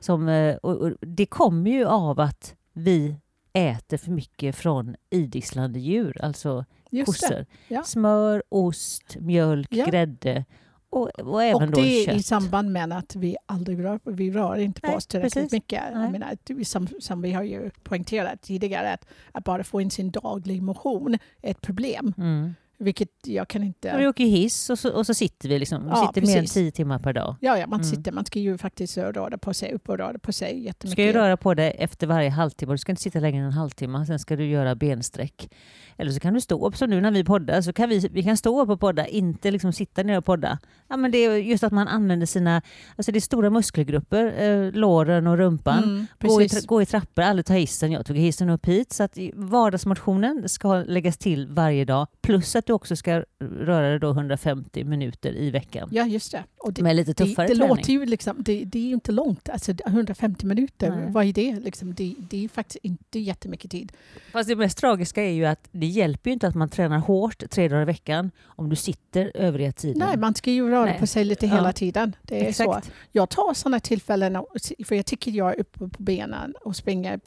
som, 0.00 0.28
eh, 0.28 0.56
och, 0.56 0.76
och 0.76 0.92
det 1.00 1.26
kommer 1.26 1.70
ju 1.70 1.84
av 1.84 2.20
att 2.20 2.54
vi 2.72 3.16
äter 3.52 3.96
för 3.96 4.10
mycket 4.10 4.56
från 4.56 4.96
idisslande 5.10 5.80
djur, 5.80 6.24
alltså 6.24 6.64
Just 6.90 7.06
kossor. 7.06 7.46
ja. 7.68 7.82
Smör, 7.84 8.42
ost, 8.48 9.16
mjölk, 9.20 9.68
Ja. 9.70 9.86
grädde 9.86 10.44
och, 10.92 11.10
och 11.20 11.42
även 11.42 11.62
Och 11.62 11.70
då 11.70 11.80
det 11.80 12.04
kött. 12.06 12.16
i 12.16 12.22
samband 12.22 12.72
med 12.72 12.92
att 12.92 13.16
vi 13.16 13.36
aldrig 13.46 13.84
rör, 13.84 14.00
vi 14.04 14.30
rör 14.30 14.56
inte 14.56 14.80
på 14.80 14.86
Nej, 14.86 14.96
oss 14.96 15.06
tillräckligt 15.06 15.34
precis. 15.34 15.52
mycket. 15.52 15.82
Nej. 15.92 16.02
Jag 16.02 16.12
menar, 16.12 16.64
som, 16.64 16.88
som 17.00 17.22
vi 17.22 17.32
har 17.32 17.42
ju 17.42 17.70
poängterat 17.82 18.42
tidigare, 18.42 18.92
att, 18.92 19.06
att 19.32 19.44
bara 19.44 19.64
få 19.64 19.80
in 19.80 19.90
sin 19.90 20.10
daglig 20.10 20.62
motion 20.62 21.18
är 21.42 21.50
ett 21.50 21.60
problem. 21.60 22.14
Mm. 22.18 22.54
Vilket 22.78 23.08
jag 23.26 23.48
kan 23.48 23.62
inte... 23.64 23.92
Och 23.92 24.00
vi 24.00 24.06
åker 24.06 24.24
hiss 24.24 24.70
och 24.70 24.78
så, 24.78 24.92
och 24.92 25.06
så 25.06 25.14
sitter 25.14 25.48
vi 25.48 25.58
liksom. 25.58 25.84
Vi 25.84 25.90
Ja, 25.90 26.06
sitter 26.14 26.26
mer 26.26 26.38
än 26.38 26.46
tio 26.46 26.70
timmar 26.70 26.98
per 26.98 27.12
dag. 27.12 27.36
Ja, 27.40 27.58
ja 27.58 27.66
man, 27.66 27.80
Mm. 27.80 27.90
sitter, 27.90 28.12
man 28.12 28.24
ska 28.24 28.38
ju 28.38 28.58
faktiskt 28.58 28.96
röra 28.98 29.38
på 29.38 29.54
sig, 29.54 29.72
upp 29.72 29.88
och 29.88 29.98
röra 29.98 30.18
på 30.18 30.32
sig 30.32 30.52
Du 30.54 30.60
jättemycket. 30.60 30.90
ska 30.92 31.02
ju 31.04 31.12
röra 31.12 31.36
på 31.36 31.54
dig 31.54 31.76
efter 31.78 32.06
varje 32.06 32.30
halvtimme. 32.30 32.72
Du 32.74 32.78
ska 32.78 32.92
inte 32.92 33.02
sitta 33.02 33.20
längre 33.20 33.38
än 33.40 33.46
en 33.46 33.52
halvtimme. 33.52 34.06
Sen 34.06 34.18
ska 34.18 34.36
du 34.36 34.46
göra 34.46 34.74
bensträck. 34.74 35.50
Eller 35.96 36.10
så 36.12 36.20
kan 36.20 36.34
du 36.34 36.40
stå 36.40 36.66
upp 36.66 36.76
som 36.76 36.90
nu 36.90 37.00
när 37.00 37.10
vi 37.10 37.24
poddar. 37.24 37.60
Så 37.60 37.72
kan 37.72 37.88
vi, 37.88 38.08
vi 38.12 38.22
kan 38.22 38.36
stå 38.36 38.62
upp 38.62 38.68
och 38.68 38.80
podda, 38.80 39.06
inte 39.06 39.50
liksom 39.50 39.72
sitta 39.72 40.02
ner 40.02 40.18
och 40.18 40.24
podda. 40.24 40.58
Ja, 40.88 40.96
men 40.96 41.10
det 41.10 41.18
är 41.18 41.36
just 41.36 41.64
att 41.64 41.72
man 41.72 41.88
använder 41.88 42.26
sina... 42.26 42.62
Alltså 42.96 43.12
det 43.12 43.18
är 43.18 43.20
stora 43.20 43.50
muskelgrupper, 43.50 44.42
eh, 44.42 44.72
låren 44.72 45.26
och 45.26 45.36
rumpan. 45.38 45.84
Mm, 45.84 46.06
Gå 46.20 46.42
i, 46.42 46.48
gå 46.66 46.82
i 46.82 46.86
trappor, 46.86 47.22
aldrig 47.22 47.46
ta 47.46 47.54
hissen. 47.54 47.92
Jag 47.92 48.06
tog 48.06 48.16
hissen 48.16 48.50
upp 48.50 48.66
hit. 48.66 48.92
Så 48.92 49.02
att 49.02 49.18
vardagsmotionen 49.34 50.48
ska 50.48 50.74
läggas 50.86 51.18
till 51.18 51.46
varje 51.48 51.84
dag. 51.84 52.06
Plus 52.22 52.56
att 52.56 52.66
du 52.66 52.72
också 52.72 52.96
ska 52.96 53.11
röra 53.40 53.88
dig 53.90 53.98
då 53.98 54.10
150 54.10 54.84
minuter 54.84 55.36
i 55.36 55.50
veckan. 55.50 55.88
Ja, 55.92 56.06
just 56.06 56.32
det. 56.32 56.44
Och 56.58 56.72
det, 56.72 56.82
Med 56.82 56.96
lite 56.96 57.10
det, 57.12 57.14
tuffare 57.26 57.46
det 57.46 57.54
träning. 57.54 57.68
låter 57.76 57.92
ju 57.92 58.06
liksom, 58.06 58.36
det, 58.38 58.64
det 58.64 58.78
är 58.78 58.82
ju 58.82 58.94
inte 58.94 59.12
långt. 59.12 59.48
Alltså 59.48 59.72
150 59.86 60.46
minuter, 60.46 60.90
Nej. 60.90 61.10
vad 61.12 61.24
är 61.26 61.32
det? 61.32 61.60
Liksom, 61.60 61.94
det? 61.94 62.14
Det 62.18 62.44
är 62.44 62.48
faktiskt 62.48 62.84
inte 62.84 63.18
jättemycket 63.18 63.70
tid. 63.70 63.92
Fast 64.32 64.48
det 64.48 64.56
mest 64.56 64.78
tragiska 64.78 65.22
är 65.24 65.30
ju 65.32 65.44
att 65.44 65.68
det 65.72 65.86
hjälper 65.86 66.30
ju 66.30 66.34
inte 66.34 66.46
att 66.48 66.54
man 66.54 66.68
tränar 66.68 66.98
hårt 66.98 67.50
tre 67.50 67.68
dagar 67.68 67.82
i 67.82 67.84
veckan 67.84 68.30
om 68.44 68.68
du 68.68 68.76
sitter 68.76 69.32
övriga 69.34 69.72
tiden. 69.72 69.98
Nej, 70.08 70.16
man 70.16 70.34
ska 70.34 70.50
ju 70.50 70.68
röra 70.70 70.84
Nej. 70.84 70.98
på 70.98 71.06
sig 71.06 71.24
lite 71.24 71.46
Ja. 71.46 71.54
hela 71.54 71.72
tiden. 71.72 72.16
Det 72.22 72.48
är 72.48 72.52
så. 72.52 72.62
Exakt. 72.62 72.90
Jag 73.12 73.28
tar 73.28 73.54
sådana 73.54 73.80
tillfällen, 73.80 74.44
för 74.84 74.94
jag 74.94 75.06
tycker 75.06 75.30
jag 75.30 75.50
är 75.54 75.60
uppe 75.60 75.78
på 75.78 75.90
benen 76.02 76.54
och 76.60 76.76
springer 76.76 77.20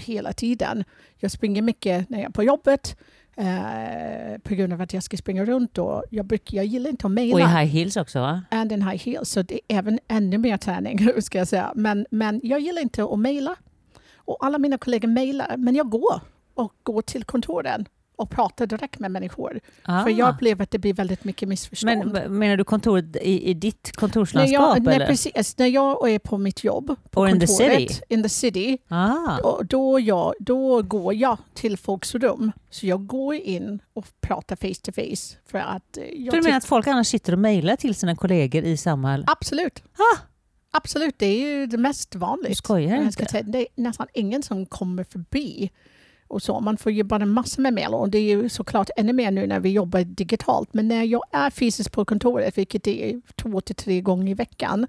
hela 0.00 0.32
tiden. 0.32 0.84
Jag 1.16 1.30
springer 1.30 1.62
mycket 1.62 2.08
när 2.08 2.18
jag 2.18 2.28
är 2.28 2.32
på 2.32 2.42
jobbet 2.42 2.96
eh, 3.36 4.38
på 4.42 4.54
grund 4.54 4.72
av 4.72 4.80
att 4.80 4.92
jag 4.94 5.02
ska 5.02 5.16
springa 5.16 5.44
runt. 5.44 5.78
Och 5.78 6.04
jag, 6.10 6.26
brukar, 6.26 6.56
jag 6.56 6.66
gillar 6.66 6.90
inte 6.90 7.06
att 7.06 7.12
Och 7.12 7.12
i 7.12 7.14
mejla. 7.14 7.46
high 7.46 7.72
heels 7.72 7.96
också 7.96 8.20
va? 8.20 8.42
And 8.50 8.72
in 8.72 8.82
high 8.82 9.04
heels, 9.04 9.30
så 9.30 9.42
det 9.42 9.54
är 9.54 9.78
även 9.78 9.98
ännu 10.08 10.38
mer 10.38 10.56
träning. 10.56 10.98
ska 11.22 11.38
jag 11.38 11.48
säga. 11.48 11.72
Men, 11.76 12.06
men 12.10 12.40
jag 12.44 12.60
gillar 12.60 12.82
inte 12.82 13.04
att 13.04 13.18
mejla. 13.18 13.56
Och 14.16 14.44
alla 14.44 14.58
mina 14.58 14.78
kollegor 14.78 15.08
mejlar, 15.08 15.54
men 15.56 15.74
jag 15.74 15.90
går 15.90 16.20
och 16.54 16.72
går 16.82 17.02
till 17.02 17.24
kontoren 17.24 17.86
och 18.16 18.30
prata 18.30 18.66
direkt 18.66 18.98
med 18.98 19.10
människor. 19.10 19.60
Ah. 19.82 20.02
För 20.02 20.10
jag 20.10 20.34
upplever 20.34 20.62
att 20.62 20.70
det 20.70 20.78
blir 20.78 20.94
väldigt 20.94 21.24
mycket 21.24 21.48
missförstånd. 21.48 22.12
Men 22.12 22.38
menar 22.38 22.56
du 22.56 22.64
kontoret 22.64 23.16
i, 23.16 23.50
i 23.50 23.54
ditt 23.54 23.90
när 23.94 24.00
kontorslandskap? 24.00 24.76
jag, 24.76 24.82
när, 24.84 24.92
eller? 24.92 25.06
precis, 25.06 25.58
när 25.58 25.66
jag 25.66 26.10
är 26.10 26.18
på 26.18 26.38
mitt 26.38 26.64
jobb 26.64 26.96
på 27.10 27.20
Or 27.20 27.28
in 27.28 27.40
the 27.40 27.46
kontoret, 27.46 27.90
city? 27.90 28.00
in 28.08 28.22
the 28.22 28.28
city, 28.28 28.78
Ah. 28.88 29.36
då, 29.42 29.62
då, 29.64 30.00
jag, 30.00 30.34
då 30.40 30.82
går 30.82 31.14
jag 31.14 31.38
till 31.54 31.76
folks 31.78 32.14
rum. 32.14 32.52
Så 32.70 32.86
jag 32.86 33.06
går 33.06 33.34
in 33.34 33.78
och 33.94 34.06
pratar 34.20 34.56
face 34.56 34.80
to 34.82 34.92
face. 34.92 35.36
För 35.46 35.58
att 35.58 35.96
eh, 35.96 36.04
jag 36.04 36.34
du 36.34 36.42
menar 36.42 36.56
att 36.56 36.64
folk 36.64 36.86
annars 36.86 37.06
sitter 37.06 37.32
och 37.32 37.38
mejlar 37.38 37.76
till 37.76 37.94
sina 37.94 38.16
kollegor 38.16 38.64
i 38.64 38.76
Samhall? 38.76 39.24
Absolut. 39.26 39.82
Ah. 39.94 40.18
Absolut, 40.74 41.18
det 41.18 41.26
är 41.26 41.38
ju 41.48 41.66
det 41.66 41.78
mest 41.78 42.10
Du 42.10 42.18
vanligt. 42.18 42.56
skojar 42.58 42.96
Jag 43.02 43.12
ska 43.12 43.22
inte? 43.22 43.30
säga, 43.32 43.42
det 43.42 43.58
är 43.58 43.66
nästan 43.74 44.06
ingen 44.14 44.42
som 44.42 44.66
kommer 44.66 45.04
förbi. 45.04 45.70
Och 46.32 46.42
så. 46.42 46.60
Man 46.60 46.76
får 46.76 46.92
jobba 46.92 47.18
bara 47.18 47.26
massor 47.26 47.62
med 47.62 47.74
mejl 47.74 47.94
och 47.94 48.10
det 48.10 48.18
är 48.18 48.22
ju 48.22 48.48
såklart 48.48 48.90
ännu 48.96 49.12
mer 49.12 49.30
nu 49.30 49.46
när 49.46 49.60
vi 49.60 49.70
jobbar 49.70 50.00
digitalt. 50.00 50.74
Men 50.74 50.88
när 50.88 51.04
jag 51.04 51.22
är 51.30 51.50
fysiskt 51.50 51.92
på 51.92 52.04
kontoret, 52.04 52.58
vilket 52.58 52.86
är 52.86 53.20
två 53.36 53.60
till 53.60 53.74
tre 53.74 54.00
gånger 54.00 54.30
i 54.30 54.34
veckan, 54.34 54.86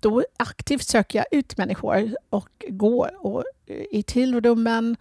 då 0.00 0.24
aktivt 0.36 0.82
söker 0.82 1.18
jag 1.18 1.26
ut 1.30 1.56
människor 1.56 2.14
och 2.30 2.64
går 2.68 3.10
och, 3.26 3.44
eh, 3.66 3.84
i 3.90 4.02
till 4.02 4.40
rummen, 4.40 4.96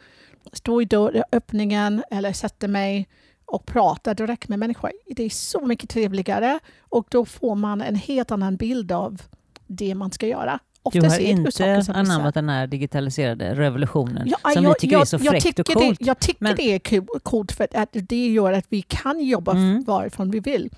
står 0.53 0.81
i 0.81 0.85
dörröppningen 0.85 2.03
eller 2.11 2.33
sätter 2.33 2.67
mig 2.67 3.07
och 3.45 3.65
pratar 3.65 4.15
direkt 4.15 4.49
med 4.49 4.59
människor. 4.59 4.91
Det 5.05 5.23
är 5.23 5.29
så 5.29 5.65
mycket 5.65 5.89
trevligare 5.89 6.59
och 6.79 7.07
då 7.09 7.25
får 7.25 7.55
man 7.55 7.81
en 7.81 7.95
helt 7.95 8.31
annan 8.31 8.55
bild 8.55 8.91
av 8.91 9.21
det 9.67 9.95
man 9.95 10.11
ska 10.11 10.27
göra. 10.27 10.59
Du 10.91 11.01
har 11.01 11.17
det 11.17 11.23
inte 11.23 11.93
anammat 11.93 12.33
den 12.33 12.49
här 12.49 12.67
digitaliserade 12.67 13.55
revolutionen 13.55 14.27
Ja, 14.27 14.51
som 14.53 14.63
jag, 14.63 14.69
vi 14.69 14.79
tycker 14.79 14.93
jag, 14.95 15.01
är 15.01 15.05
så 15.05 15.19
fräckt 15.19 15.59
och 15.59 15.65
coolt. 15.67 15.99
Det, 15.99 16.05
jag 16.05 16.19
tycker 16.19 16.43
Men- 16.43 16.55
det 16.55 16.63
är 16.63 17.19
coolt 17.19 17.51
för 17.51 17.67
att 17.73 17.89
det 17.93 18.27
gör 18.27 18.53
att 18.53 18.65
vi 18.69 18.81
kan 18.81 19.19
jobba 19.25 19.51
Mm. 19.51 19.83
varifrån 19.83 20.31
vi 20.31 20.39
vill. 20.39 20.69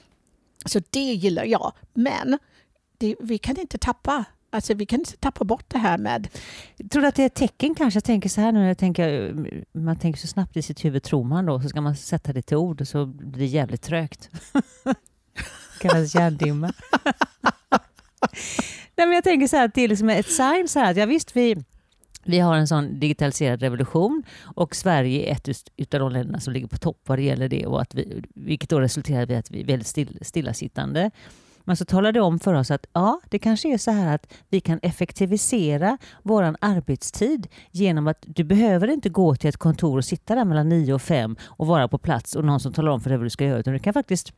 Så 0.66 0.82
det 0.90 1.00
gillar 1.00 1.44
jag. 1.46 1.74
Men 1.94 2.40
det, 2.98 3.16
vi 3.20 3.38
kan 3.38 3.60
inte 3.60 3.78
tappa 3.78 4.26
Alltså 4.50 4.74
vi 4.74 4.86
kan 4.86 5.00
inte 5.00 5.18
tappa 5.18 5.46
bort 5.46 5.66
det 5.68 5.78
här 5.78 5.98
med... 5.98 6.28
Tror 6.92 7.02
du 7.02 7.08
att 7.08 7.16
det 7.16 7.22
är 7.22 7.26
ett 7.26 7.34
tecken 7.36 7.76
kanske? 7.76 7.98
Jag 7.98 8.04
tänker 8.04 8.30
så 8.30 8.42
här 8.42 8.52
nu, 8.52 8.68
jag 8.68 8.78
tänker, 8.78 9.34
man 9.72 9.96
tänker 9.96 10.20
så 10.20 10.28
snabbt 10.28 10.58
i 10.58 10.62
sitt 10.62 10.86
huvud, 10.86 11.04
tror 11.04 11.24
man 11.24 11.46
då, 11.46 11.62
så 11.62 11.70
ska 11.70 11.82
man 11.82 11.96
sätta 11.96 12.34
det 12.34 12.42
till 12.42 12.58
ord 12.58 12.82
och 12.82 12.88
så 12.88 13.06
blir 13.06 13.40
det 13.40 13.46
jävligt 13.46 13.82
trögt. 13.82 14.30
kallas 15.82 16.16
hjärndimma. 16.16 16.74
Nej, 18.98 19.08
men 19.08 19.16
jag 19.16 19.24
tänker 19.24 19.48
så 19.48 19.58
här 19.58 19.66
att 19.66 19.74
det 19.74 19.82
är 19.82 19.88
liksom 19.88 20.10
ett 20.10 20.32
sign 20.32 20.68
så 20.68 20.80
här 20.80 20.92
att 20.92 20.98
ja, 20.98 21.06
visst 21.06 21.36
vi 21.36 21.56
vi 22.28 22.40
har 22.40 22.56
en 22.56 22.68
sån 22.68 23.00
digitaliserad 23.00 23.62
revolution 23.62 24.24
och 24.44 24.76
Sverige 24.76 25.32
är 25.32 25.38
ett 25.78 25.94
av 25.94 26.00
de 26.00 26.12
länderna 26.12 26.40
som 26.40 26.54
ligger 26.54 26.68
på 26.68 26.78
topp 26.78 27.02
vad 27.06 27.18
det 27.18 27.24
gäller 27.24 27.50
det, 27.50 27.66
och 27.66 27.82
att 27.82 27.96
vi, 27.96 28.24
vilket 28.36 28.70
då 28.70 28.80
resulterar 28.80 29.32
i 29.32 29.36
att 29.36 29.52
vi 29.52 29.62
är 29.62 29.66
väldigt 29.66 29.88
still, 29.88 30.20
stillasittande. 30.22 31.12
Men 31.64 31.78
så 31.78 31.86
talar 31.86 32.12
det 32.12 32.22
om 32.22 32.40
för 32.40 32.54
oss 32.54 32.72
att 32.72 32.86
ja, 32.94 33.22
det 33.30 33.40
kanske 33.40 33.74
är 33.74 33.78
så 33.78 33.92
här 33.92 34.16
att 34.16 34.34
vi 34.50 34.60
kan 34.60 34.80
effektivisera 34.82 35.98
vår 36.24 36.56
arbetstid 36.62 37.48
genom 37.72 38.08
att 38.08 38.24
du 38.26 38.44
behöver 38.44 38.88
inte 38.88 39.10
gå 39.10 39.36
till 39.36 39.50
ett 39.50 39.58
kontor 39.58 39.98
och 39.98 40.06
sitta 40.06 40.36
där 40.36 40.46
mellan 40.46 40.70
9 40.70 40.94
och 40.94 41.02
5 41.02 41.36
och 41.44 41.68
vara 41.68 41.88
på 41.88 41.98
plats 41.98 42.36
och 42.36 42.46
någon 42.46 42.60
som 42.60 42.74
talar 42.74 42.92
om 42.92 43.02
för 43.02 43.10
dig 43.10 43.18
vad 43.18 43.26
du 43.26 43.30
ska 43.30 43.46
göra. 43.46 43.60
Utan 43.60 43.74
du 43.74 43.80
kan 43.80 43.94
faktiskt 43.94 44.34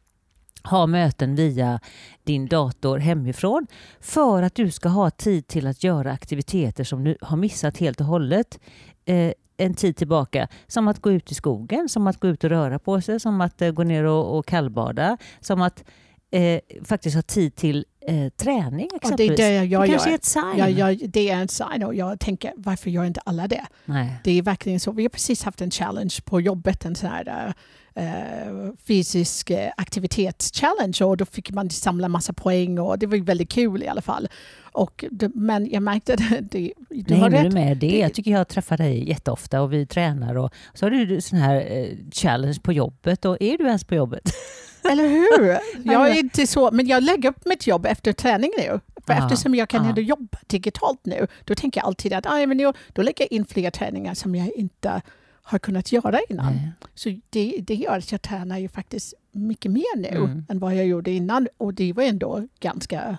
ha 0.64 0.88
möten 0.88 1.36
via 1.36 1.80
din 2.24 2.48
dator 2.48 2.98
hemifrån 2.98 3.68
för 4.02 4.44
att 4.44 4.56
du 4.56 4.72
ska 4.72 4.90
ha 4.90 5.10
tid 5.10 5.48
till 5.48 5.68
att 5.68 5.84
göra 5.84 6.12
aktiviteter 6.12 6.84
som 6.84 7.04
du 7.04 7.18
har 7.22 7.38
missat 7.38 7.78
helt 7.78 8.00
och 8.02 8.08
hållet 8.08 8.60
eh, 9.06 9.32
en 9.58 9.74
tid 9.74 9.96
tillbaka. 9.96 10.48
Som 10.68 10.88
att 10.88 11.00
gå 11.00 11.12
ut 11.12 11.32
i 11.32 11.36
skogen, 11.36 11.90
som 11.90 12.08
att 12.08 12.20
gå 12.20 12.28
ut 12.28 12.44
och 12.44 12.50
röra 12.50 12.80
på 12.80 13.02
sig, 13.02 13.20
som 13.20 13.42
att 13.42 13.62
eh, 13.62 13.72
gå 13.72 13.84
ner 13.84 14.04
och, 14.04 14.38
och 14.38 14.46
kallbada, 14.46 15.18
som 15.40 15.62
att 15.62 15.84
eh, 16.32 16.60
faktiskt 16.84 17.16
ha 17.16 17.22
tid 17.22 17.56
till 17.56 17.86
eh, 18.08 18.30
träning 18.30 18.90
Och 18.94 19.00
det 19.18 19.24
är 19.24 19.32
exempelvis. 19.32 19.38
det 19.38 19.66
jag 19.66 19.82
det 19.84 19.88
kanske 19.88 20.10
gör. 20.10 20.14
är 20.14 20.18
ett 20.18 20.26
sign. 20.26 20.58
Jag, 20.58 20.72
jag, 20.72 21.10
det 21.10 21.30
är 21.30 21.36
en 21.36 21.48
sign 21.48 21.84
och 21.84 21.96
jag 21.96 22.20
tänker 22.20 22.54
varför 22.58 22.90
gör 22.90 23.06
inte 23.06 23.22
alla 23.26 23.48
det? 23.48 23.66
Nej. 23.86 24.20
Det 24.24 24.32
är 24.38 24.42
verkligen 24.42 24.80
så. 24.80 24.92
Vi 24.92 25.04
har 25.04 25.10
precis 25.10 25.44
haft 25.44 25.62
en 25.62 25.72
challenge 25.72 26.16
på 26.26 26.42
jobbet, 26.42 26.86
en 26.86 26.96
sån 26.96 27.10
här 27.10 27.54
uh, 27.98 28.72
fysisk 28.88 29.52
uh, 29.52 29.58
aktivitetschallenge 29.78 31.04
och 31.04 31.18
då 31.18 31.26
fick 31.26 31.52
man 31.52 31.70
samla 31.70 32.08
massa 32.08 32.34
poäng 32.34 32.80
och 32.80 33.00
det 33.00 33.06
var 33.08 33.18
väldigt 33.18 33.50
kul 33.52 33.84
i 33.84 33.88
alla 33.88 34.02
fall. 34.02 34.28
Och 34.72 35.06
men 35.34 35.70
jag 35.72 35.84
märkte 35.84 36.14
att 36.14 36.20
det, 36.52 36.74
du 36.90 37.04
Nu 37.16 37.16
har 37.16 37.30
rätt. 37.30 37.44
du 37.44 37.50
med 37.52 37.78
det. 37.78 37.88
Det- 37.88 38.00
Jag 38.00 38.14
tycker 38.14 38.32
jag 38.32 38.48
träffar 38.48 38.78
dig 38.78 39.10
jätteofta 39.10 39.62
och 39.62 39.74
vi 39.74 39.86
tränar 39.86 40.36
och 40.38 40.54
så 40.74 40.86
har 40.86 40.92
du 40.92 41.22
sån 41.22 41.40
här 41.40 41.56
eh, 41.72 41.88
challenge 42.12 42.58
på 42.64 42.74
jobbet 42.74 43.26
och 43.26 43.38
är 43.40 43.58
du 43.58 43.66
ens 43.66 43.84
på 43.84 43.96
jobbet? 43.96 44.24
Eller 44.92 45.08
hur? 45.08 45.58
Jag 45.94 46.10
är 46.10 46.20
inte 46.20 46.48
så, 46.48 46.72
men 46.72 46.88
jag 46.88 47.04
lägger 47.04 47.30
upp 47.30 47.46
mitt 47.46 47.68
jobb 47.68 47.86
efter 47.86 48.14
träning 48.14 48.52
nu. 48.58 48.80
För 49.06 49.14
Ja, 49.14 49.24
eftersom 49.26 49.56
jag 49.56 49.70
kan 49.70 49.86
ändå 49.86 50.02
jobba 50.02 50.38
digitalt 50.48 51.00
nu, 51.04 51.28
då 51.46 51.56
tänker 51.56 51.80
jag 51.82 51.88
alltid 51.88 52.14
att 52.14 52.26
ah, 52.26 52.46
men 52.46 52.60
jag, 52.60 52.78
då 52.94 53.02
lägger 53.02 53.24
jag 53.26 53.32
in 53.32 53.46
fler 53.46 53.72
träningar 53.72 54.14
som 54.14 54.36
jag 54.36 54.52
inte 54.56 55.02
har 55.50 55.60
kunnat 55.60 55.92
göra 55.92 56.20
innan. 56.30 56.54
Nej. 56.54 56.72
Så 56.96 57.20
det, 57.30 57.56
det 57.62 57.76
gör 57.76 57.98
att 57.98 58.12
jag 58.12 58.22
tränar 58.22 58.58
ju 58.58 58.70
faktiskt 58.70 59.14
mycket 59.32 59.72
mer 59.72 59.98
nu 59.98 60.08
Mm. 60.08 60.46
än 60.50 60.60
vad 60.60 60.76
jag 60.76 60.86
gjorde 60.86 61.12
innan 61.12 61.48
och 61.58 61.74
det 61.74 61.94
var 61.94 62.04
ändå 62.04 62.48
ganska 62.60 63.18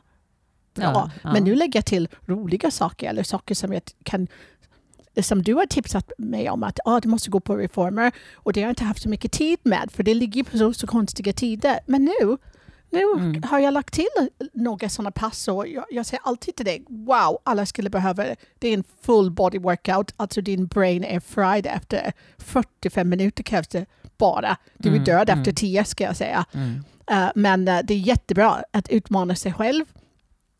bra. 0.75 0.85
Ja, 0.85 1.11
ja. 1.23 1.33
Men 1.33 1.45
nu 1.45 1.55
lägger 1.55 1.79
jag 1.79 1.87
till 1.87 2.09
roliga 2.27 2.71
saker 2.71 3.09
eller 3.09 3.23
saker 3.23 3.55
som 3.55 3.73
jag 3.73 3.83
kan 4.03 4.27
som 5.23 5.43
du 5.43 5.55
har 5.55 5.67
tipsat 5.67 6.13
mig 6.19 6.51
om 6.51 6.63
att 6.63 6.79
ah, 6.85 7.01
du 7.01 7.09
måste 7.09 7.31
gå 7.31 7.41
på 7.41 7.57
reformer 7.57 8.13
och 8.35 8.53
det 8.53 8.61
har 8.61 8.65
jag 8.67 8.71
inte 8.73 8.85
haft 8.85 9.03
så 9.03 9.09
mycket 9.09 9.33
tid 9.33 9.59
med 9.63 9.91
för 9.93 10.03
det 10.03 10.15
ligger 10.15 10.45
på 10.45 10.59
så, 10.59 10.73
så 10.73 10.87
konstiga 10.87 11.33
tider. 11.33 11.81
Men 11.87 12.05
nu, 12.05 12.37
nu 12.91 13.03
Mm. 13.17 13.43
har 13.43 13.59
jag 13.59 13.75
lagt 13.75 13.95
till 13.95 14.07
några 14.53 14.89
sådana 14.89 15.11
pass 15.11 15.49
och 15.49 15.69
jag, 15.69 15.85
jag 15.91 16.07
säger 16.07 16.21
alltid 16.25 16.57
till 16.57 16.67
dig, 16.67 16.85
wow, 16.89 17.39
alla 17.45 17.67
skulle 17.67 17.91
behöva 17.91 18.25
det. 18.59 18.69
Är 18.69 18.75
en 18.75 18.85
full 19.03 19.31
body 19.31 19.59
workout, 19.59 20.15
alltså 20.17 20.41
din 20.41 20.67
brain 20.67 21.05
är 21.05 21.21
fried 21.21 21.67
efter 21.67 22.13
45 22.39 23.09
minuter 23.09 23.43
krävs 23.43 23.69
det 23.69 23.87
bara. 24.19 24.57
Du 24.79 24.89
är 24.89 24.93
Mm, 24.93 25.05
död 25.05 25.29
mm. 25.29 25.39
efter 25.39 25.53
10 25.53 25.85
ska 25.85 26.05
jag 26.05 26.17
säga. 26.17 26.45
Eh, 27.11 27.29
men 27.35 27.69
eh, 27.69 27.79
det 27.85 27.95
är 27.95 27.99
jättebra 27.99 28.63
att 28.73 28.89
utmana 28.89 29.35
sig 29.35 29.53
själv. 29.53 29.85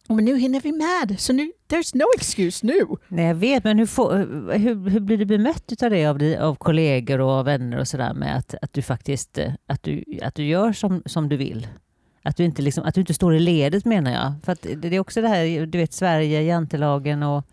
Men 0.09 0.25
nu 0.25 0.39
hinner 0.39 0.61
vi 0.61 0.73
med, 0.73 1.21
så 1.21 1.33
nu, 1.33 1.53
there's 1.69 1.97
no 1.97 2.05
excuse 2.17 2.67
nu. 2.67 2.81
Nej, 3.09 3.25
jag 3.27 3.35
vet, 3.35 3.65
men 3.65 3.79
hur, 3.79 3.87
får, 3.87 4.17
hur, 4.59 4.89
hur 4.91 5.01
blir 5.01 5.17
du 5.17 5.25
bemött 5.25 5.83
av 5.83 5.91
det 5.91 6.07
av, 6.07 6.23
av 6.41 6.55
kollegor 6.55 7.21
och 7.21 7.31
av 7.31 7.45
vänner 7.45 7.79
och 7.79 7.89
sådär 7.89 8.15
med 8.15 8.37
att, 8.37 8.55
att 8.63 8.73
du 8.73 8.83
faktiskt 8.83 9.39
eh, 9.39 9.53
att 9.67 9.83
du, 9.83 10.05
att 10.23 10.35
du 10.35 10.45
gör 10.45 10.73
som, 10.73 11.03
som 11.07 11.29
du 11.29 11.37
vill? 11.37 11.67
Att 12.23 12.37
du, 12.37 12.45
inte 12.45 12.63
liksom, 12.63 12.85
att 12.85 12.95
du 12.95 13.01
inte 13.01 13.15
står 13.15 13.35
i 13.37 13.41
ledet 13.41 13.85
menar 13.85 14.13
jag. 14.13 14.33
För 14.45 14.77
det 14.77 14.97
är 14.97 15.01
också 15.01 15.21
det 15.23 15.29
här, 15.29 15.67
du 15.67 15.79
vet 15.79 15.93
Sverige, 15.93 16.43
jantelagen 16.43 17.23
och... 17.23 17.45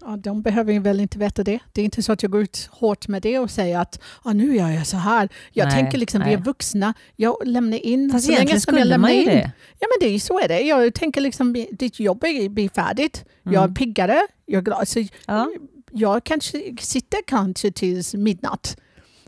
Ja, 0.00 0.16
de 0.16 0.42
behöver 0.42 0.78
väl 0.80 1.00
inte 1.00 1.18
veta 1.18 1.44
det. 1.44 1.58
Det 1.72 1.80
är 1.80 1.84
inte 1.84 2.02
så 2.02 2.12
att 2.12 2.22
jag 2.22 2.32
går 2.32 2.42
ut 2.42 2.68
hårt 2.72 3.08
med 3.08 3.22
det 3.22 3.38
och 3.38 3.50
säger 3.50 3.78
att 3.78 4.00
ah, 4.22 4.32
nu 4.32 4.56
gör 4.56 4.68
jag 4.68 4.86
så 4.86 4.96
här. 4.96 5.28
Jag 5.52 5.66
Nej, 5.68 5.74
tänker 5.82 5.98
liksom, 5.98 6.20
vi 6.24 6.32
är 6.32 6.36
nej. 6.36 6.44
vuxna. 6.44 6.94
Jag 7.16 7.36
lämnar 7.44 7.78
in 7.86 8.10
Fast 8.10 8.26
så 8.26 8.32
länge 8.32 8.60
som 8.60 8.78
jag 8.78 8.86
lämnar 8.86 9.08
in. 9.10 9.26
det. 9.26 9.52
Ja 9.78 9.86
men 10.00 10.08
det 10.08 10.14
är 10.14 10.18
så 10.18 10.40
är 10.40 10.48
det. 10.48 10.60
Jag 10.60 10.94
tänker 10.94 11.20
liksom, 11.20 11.66
ditt 11.72 12.00
jobb 12.00 12.24
är, 12.24 12.48
blir 12.48 12.68
färdigt. 12.68 13.24
Jag 13.42 13.54
är 13.54 13.58
Mm. 13.58 13.74
piggare. 13.74 14.20
Jag 14.46 14.58
är 14.58 14.62
glad. 14.62 14.88
Så 14.88 15.04
Ja. 15.26 15.50
jag 15.90 16.24
kanske 16.24 16.76
sitter 16.80 17.18
kanske 17.26 17.70
tills 17.72 18.14
midnatt. 18.14 18.76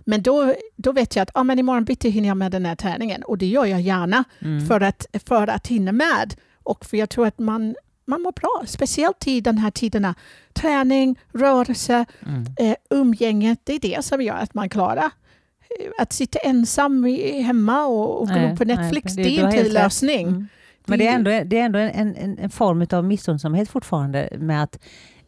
Men 0.04 0.23
då, 0.23 0.54
då 0.76 0.92
vet 0.92 1.16
jag 1.16 1.23
att 1.23 1.30
ah, 1.35 1.42
men 1.44 1.59
imorgon 1.59 1.85
bitti 1.85 2.11
hinner 2.11 2.28
jag 2.28 2.37
med 2.37 2.52
den 2.52 2.66
här 2.66 2.76
träningen. 2.76 3.23
Och 3.23 3.38
det 3.38 3.47
gör 3.47 3.64
jag 3.64 3.80
gärna 3.80 4.25
Mm. 4.40 4.66
för, 4.66 4.80
att, 4.80 5.06
för 5.26 5.47
att 5.47 5.66
hinna 5.66 5.92
med. 5.92 6.35
Och 6.62 6.85
för 6.85 6.97
jag 6.97 7.11
tror 7.11 7.26
att 7.26 7.38
man, 7.38 7.75
man 8.06 8.23
mår 8.23 8.32
bra, 8.32 8.62
speciellt 8.66 9.26
i 9.26 9.40
de 9.40 9.56
här 9.56 9.71
tiderna. 9.71 10.14
Träning, 10.52 11.18
rörelse, 11.32 12.04
Mm. 12.26 12.44
eh, 12.59 12.75
umgänget, 12.90 13.59
det 13.64 13.73
är 13.75 13.78
det 13.80 14.04
som 14.04 14.23
gör 14.23 14.35
att 14.37 14.54
man 14.54 14.68
klarar. 14.68 15.04
Eh, 15.04 15.90
Att 15.99 16.12
sitta 16.12 16.38
ensam 16.38 17.06
i, 17.06 17.40
hemma 17.42 17.85
och, 17.87 18.21
och 18.23 18.28
Nej, 18.28 18.50
gå 18.50 18.56
på 18.56 18.64
nej, 18.64 18.76
Netflix, 18.76 19.12
det- 19.14 19.23
det, 19.23 19.28
du 19.28 19.42
är 19.42 19.47
inte 19.59 19.68
lösning. 19.73 20.28
Mm. 20.28 20.49
Men 20.87 20.99
det 20.99 21.06
är 21.06 21.11
Det- 21.18 21.32
ändå, 21.35 21.49
det 21.50 21.59
är 21.59 21.64
ändå 21.64 21.78
en, 21.78 22.14
en, 22.16 22.38
en 22.38 22.50
form 22.50 22.87
av 22.92 23.04
missunnsamhet 23.04 23.71
fortfarande 23.71 24.28
med 24.38 24.62
att, 24.62 24.78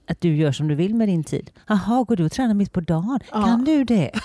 att 0.09 0.21
du 0.21 0.37
gör 0.37 0.53
som 0.53 0.69
du 0.69 0.75
vill 0.75 0.95
med 0.95 1.09
din 1.09 1.25
tid. 1.25 1.51
Jaha, 1.67 2.05
går 2.05 2.17
du 2.17 2.25
och 2.25 2.33
tränar 2.33 2.55
mitt 2.55 2.73
på 2.73 2.81
dagen? 2.81 3.21
Ja. 3.33 3.43
Kan 3.45 3.65
du 3.65 3.85
det? 3.85 4.11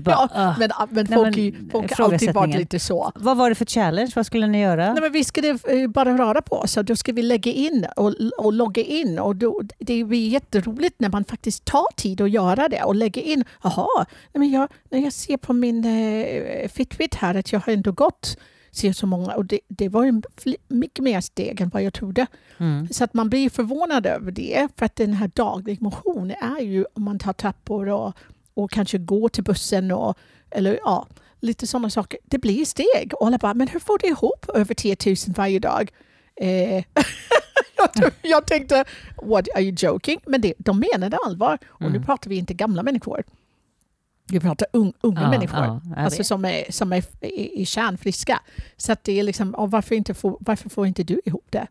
bara, 0.00 0.14
Ja, 0.20 0.28
ah. 0.34 0.54
Men, 0.58 0.70
men 0.90 1.06
Nej, 1.08 1.18
folk, 1.18 1.36
men 1.36 1.44
är- 1.46 1.70
folk 1.70 1.98
har 1.98 2.04
alltid 2.04 2.34
varit 2.34 2.54
lite 2.54 2.78
så. 2.78 3.12
Vad 3.14 3.36
var 3.36 3.48
det 3.48 3.54
för 3.54 3.64
challenge? 3.64 4.12
Vad 4.16 4.26
skulle 4.26 4.46
ni 4.46 4.60
göra? 4.60 4.92
Nej, 4.92 5.02
men 5.02 5.12
vi 5.12 5.24
det, 5.34 5.82
eh, 5.82 5.88
bara 5.88 6.18
röra 6.18 6.42
på 6.42 6.56
oss 6.56 6.78
då 6.84 6.96
ska 6.96 7.12
vi 7.12 7.22
lägga 7.22 7.52
in 7.52 7.86
och, 7.96 8.14
och 8.38 8.52
logga 8.52 8.82
in. 8.82 9.18
Och 9.18 9.36
då, 9.36 9.62
det 9.78 10.04
blir 10.04 10.28
jätteroligt 10.28 11.00
när 11.00 11.08
man 11.08 11.24
faktiskt 11.24 11.64
tar 11.64 11.94
tid 11.96 12.20
att 12.20 12.30
göra 12.30 12.68
det 12.68 12.82
och 12.82 12.94
lägga 12.94 13.22
in. 13.22 13.44
Jaha, 13.62 13.86
nej, 14.32 14.38
men 14.38 14.50
jag, 14.50 14.68
när 14.90 14.98
jag 14.98 15.12
ser 15.12 15.36
på 15.36 15.52
min 15.52 15.84
eh, 15.84 16.68
Fitbit 16.68 17.14
här 17.14 17.34
att 17.34 17.52
jag 17.52 17.60
har 17.60 17.72
ändå 17.72 17.92
gått 17.92 18.36
ser 18.72 18.92
så 18.92 19.06
många 19.06 19.34
och 19.34 19.46
det, 19.46 19.60
det 19.68 19.88
var 19.88 20.04
ju 20.04 20.22
mycket 20.68 21.04
mer 21.04 21.20
steg 21.20 21.60
än 21.60 21.68
vad 21.68 21.82
jag 21.82 21.94
trodde. 21.94 22.26
Mm. 22.58 22.88
Så 22.88 23.04
att 23.04 23.14
man 23.14 23.30
blir 23.30 23.50
förvånad 23.50 24.06
över 24.06 24.30
det 24.32 24.68
för 24.76 24.86
att 24.86 24.96
den 24.96 25.12
här 25.12 25.30
daglig 25.34 25.82
motion 25.82 26.30
är 26.30 26.60
ju 26.60 26.84
om 26.94 27.02
man 27.02 27.18
tar 27.18 27.32
trappor 27.32 27.88
och, 27.88 28.14
och 28.62 28.70
kanske 28.70 28.98
går 28.98 29.28
till 29.28 29.44
bussen 29.44 29.90
och 29.92 30.18
Eller 30.50 30.80
ja, 30.84 31.06
lite 31.40 31.66
sådana 31.66 31.90
saker. 31.90 32.18
Det 32.24 32.38
blir 32.38 32.64
steg. 32.64 33.12
Och 33.14 33.26
alla 33.26 33.38
bara, 33.38 33.54
men 33.54 33.68
hur 33.68 33.80
får 33.80 33.98
du 33.98 34.08
ihop 34.08 34.46
över 34.54 34.74
10 34.74 34.96
000 35.06 35.16
varje 35.26 35.58
dag? 35.58 35.90
Eh, 36.36 36.84
jag, 38.22 38.46
tänkte, 38.46 38.84
what 39.22 39.48
are 39.54 39.62
you 39.62 39.74
joking? 39.78 40.20
Men 40.26 40.40
det, 40.40 40.54
de 40.58 40.84
menade 40.92 41.16
allvar. 41.26 41.58
Och 41.68 41.80
nu 41.80 41.86
Mm. 41.88 42.02
pratar 42.04 42.30
vi 42.30 42.36
inte 42.36 42.54
gamla 42.54 42.82
människor. 42.82 43.22
Vi 44.26 44.40
pratar 44.40 44.68
un, 44.72 44.92
unga 45.00 45.20
Ja, 45.22 45.30
människor. 45.30 45.58
ja, 45.64 45.80
alltså 45.96 46.24
som 46.24 46.44
är, 46.44 46.72
som 46.72 46.92
är 46.92 47.04
i, 47.20 47.62
i 47.62 47.66
kärnfriska. 47.66 48.40
Så 48.76 48.96
det 49.02 49.18
är 49.18 49.22
liksom, 49.22 49.54
varför, 49.58 49.94
inte 49.94 50.14
får, 50.14 50.36
varför 50.40 50.68
får 50.68 50.86
inte 50.86 51.02
du 51.02 51.20
ihop 51.24 51.46
det? 51.50 51.66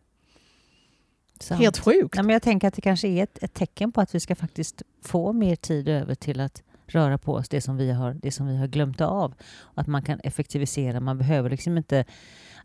Sant. 1.40 1.60
Helt 1.60 1.78
sjukt. 1.78 2.14
Nej, 2.14 2.24
men 2.24 2.32
jag 2.32 2.42
tänker 2.42 2.68
att 2.68 2.74
det 2.74 2.80
kanske 2.80 3.08
är 3.08 3.22
ett, 3.22 3.42
ett 3.42 3.54
tecken 3.54 3.92
på 3.92 4.00
att 4.00 4.14
vi 4.14 4.20
ska 4.20 4.34
faktiskt 4.34 4.82
få 5.02 5.32
mer 5.32 5.56
tid 5.56 5.88
över 5.88 6.14
till 6.14 6.40
att 6.40 6.62
röra 6.90 7.18
på 7.18 7.34
oss, 7.34 7.48
det 7.48 7.60
som 7.60 7.76
vi 7.76 7.90
har, 7.92 8.14
det 8.22 8.30
som 8.32 8.46
vi 8.46 8.56
har 8.56 8.66
glömt 8.66 9.00
av. 9.00 9.34
Och 9.60 9.80
att 9.80 9.86
man 9.86 10.02
kan 10.02 10.20
effektivisera, 10.20 11.00
man 11.00 11.18
behöver 11.18 11.50
liksom 11.50 11.76
inte... 11.76 12.04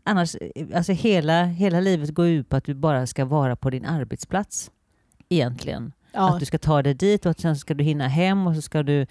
Annars, 0.02 0.36
alltså 0.74 0.92
hela, 0.92 1.44
hela 1.44 1.80
livet 1.80 2.10
går 2.10 2.26
ut 2.26 2.48
på 2.48 2.56
att 2.56 2.64
du 2.64 2.74
bara 2.74 3.06
ska 3.06 3.24
vara 3.24 3.56
på 3.56 3.70
din 3.70 3.84
arbetsplats, 3.86 4.70
egentligen. 5.28 5.92
Ja, 6.12 6.34
Att 6.34 6.40
du 6.40 6.46
ska 6.46 6.58
ta 6.58 6.82
dig 6.82 6.94
dit 6.94 7.26
och 7.26 7.40
sen 7.40 7.56
ska 7.56 7.74
du 7.74 7.84
hinna 7.84 8.08
hem 8.08 8.46
och 8.46 8.54
så 8.54 8.62
ska 8.62 8.82
du... 8.82 9.06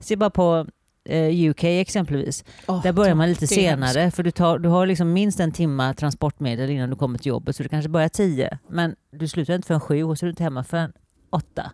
Se 0.00 0.16
bara 0.16 0.30
på 0.30 0.66
eh, 1.04 1.50
UK 1.50 1.64
exempelvis. 1.64 2.44
åh, 2.66 2.82
Där 2.82 2.92
börjar 2.92 3.14
man 3.14 3.28
lite 3.28 3.44
är 3.44 3.68
hemskt. 3.70 3.92
senare, 3.92 4.10
för 4.10 4.22
du, 4.22 4.30
tar, 4.30 4.58
du 4.58 4.68
har 4.68 4.86
liksom 4.86 5.12
minst 5.12 5.40
en 5.40 5.52
timma 5.52 5.94
transportmedel 5.94 6.70
innan 6.70 6.90
du 6.90 6.96
kommer 6.96 7.18
till 7.18 7.26
jobbet, 7.26 7.56
så 7.56 7.62
du 7.62 7.68
kanske 7.68 7.88
börjar 7.88 8.08
tio, 8.08 8.58
men 8.68 8.96
du 9.10 9.28
slutar 9.28 9.54
inte 9.54 9.66
förrän 9.66 9.80
sju 9.80 10.04
och 10.04 10.18
så 10.18 10.24
är 10.24 10.26
du 10.26 10.30
inte 10.30 10.42
hemma 10.42 10.64
förrän 10.64 10.92
åtta. 11.30 11.72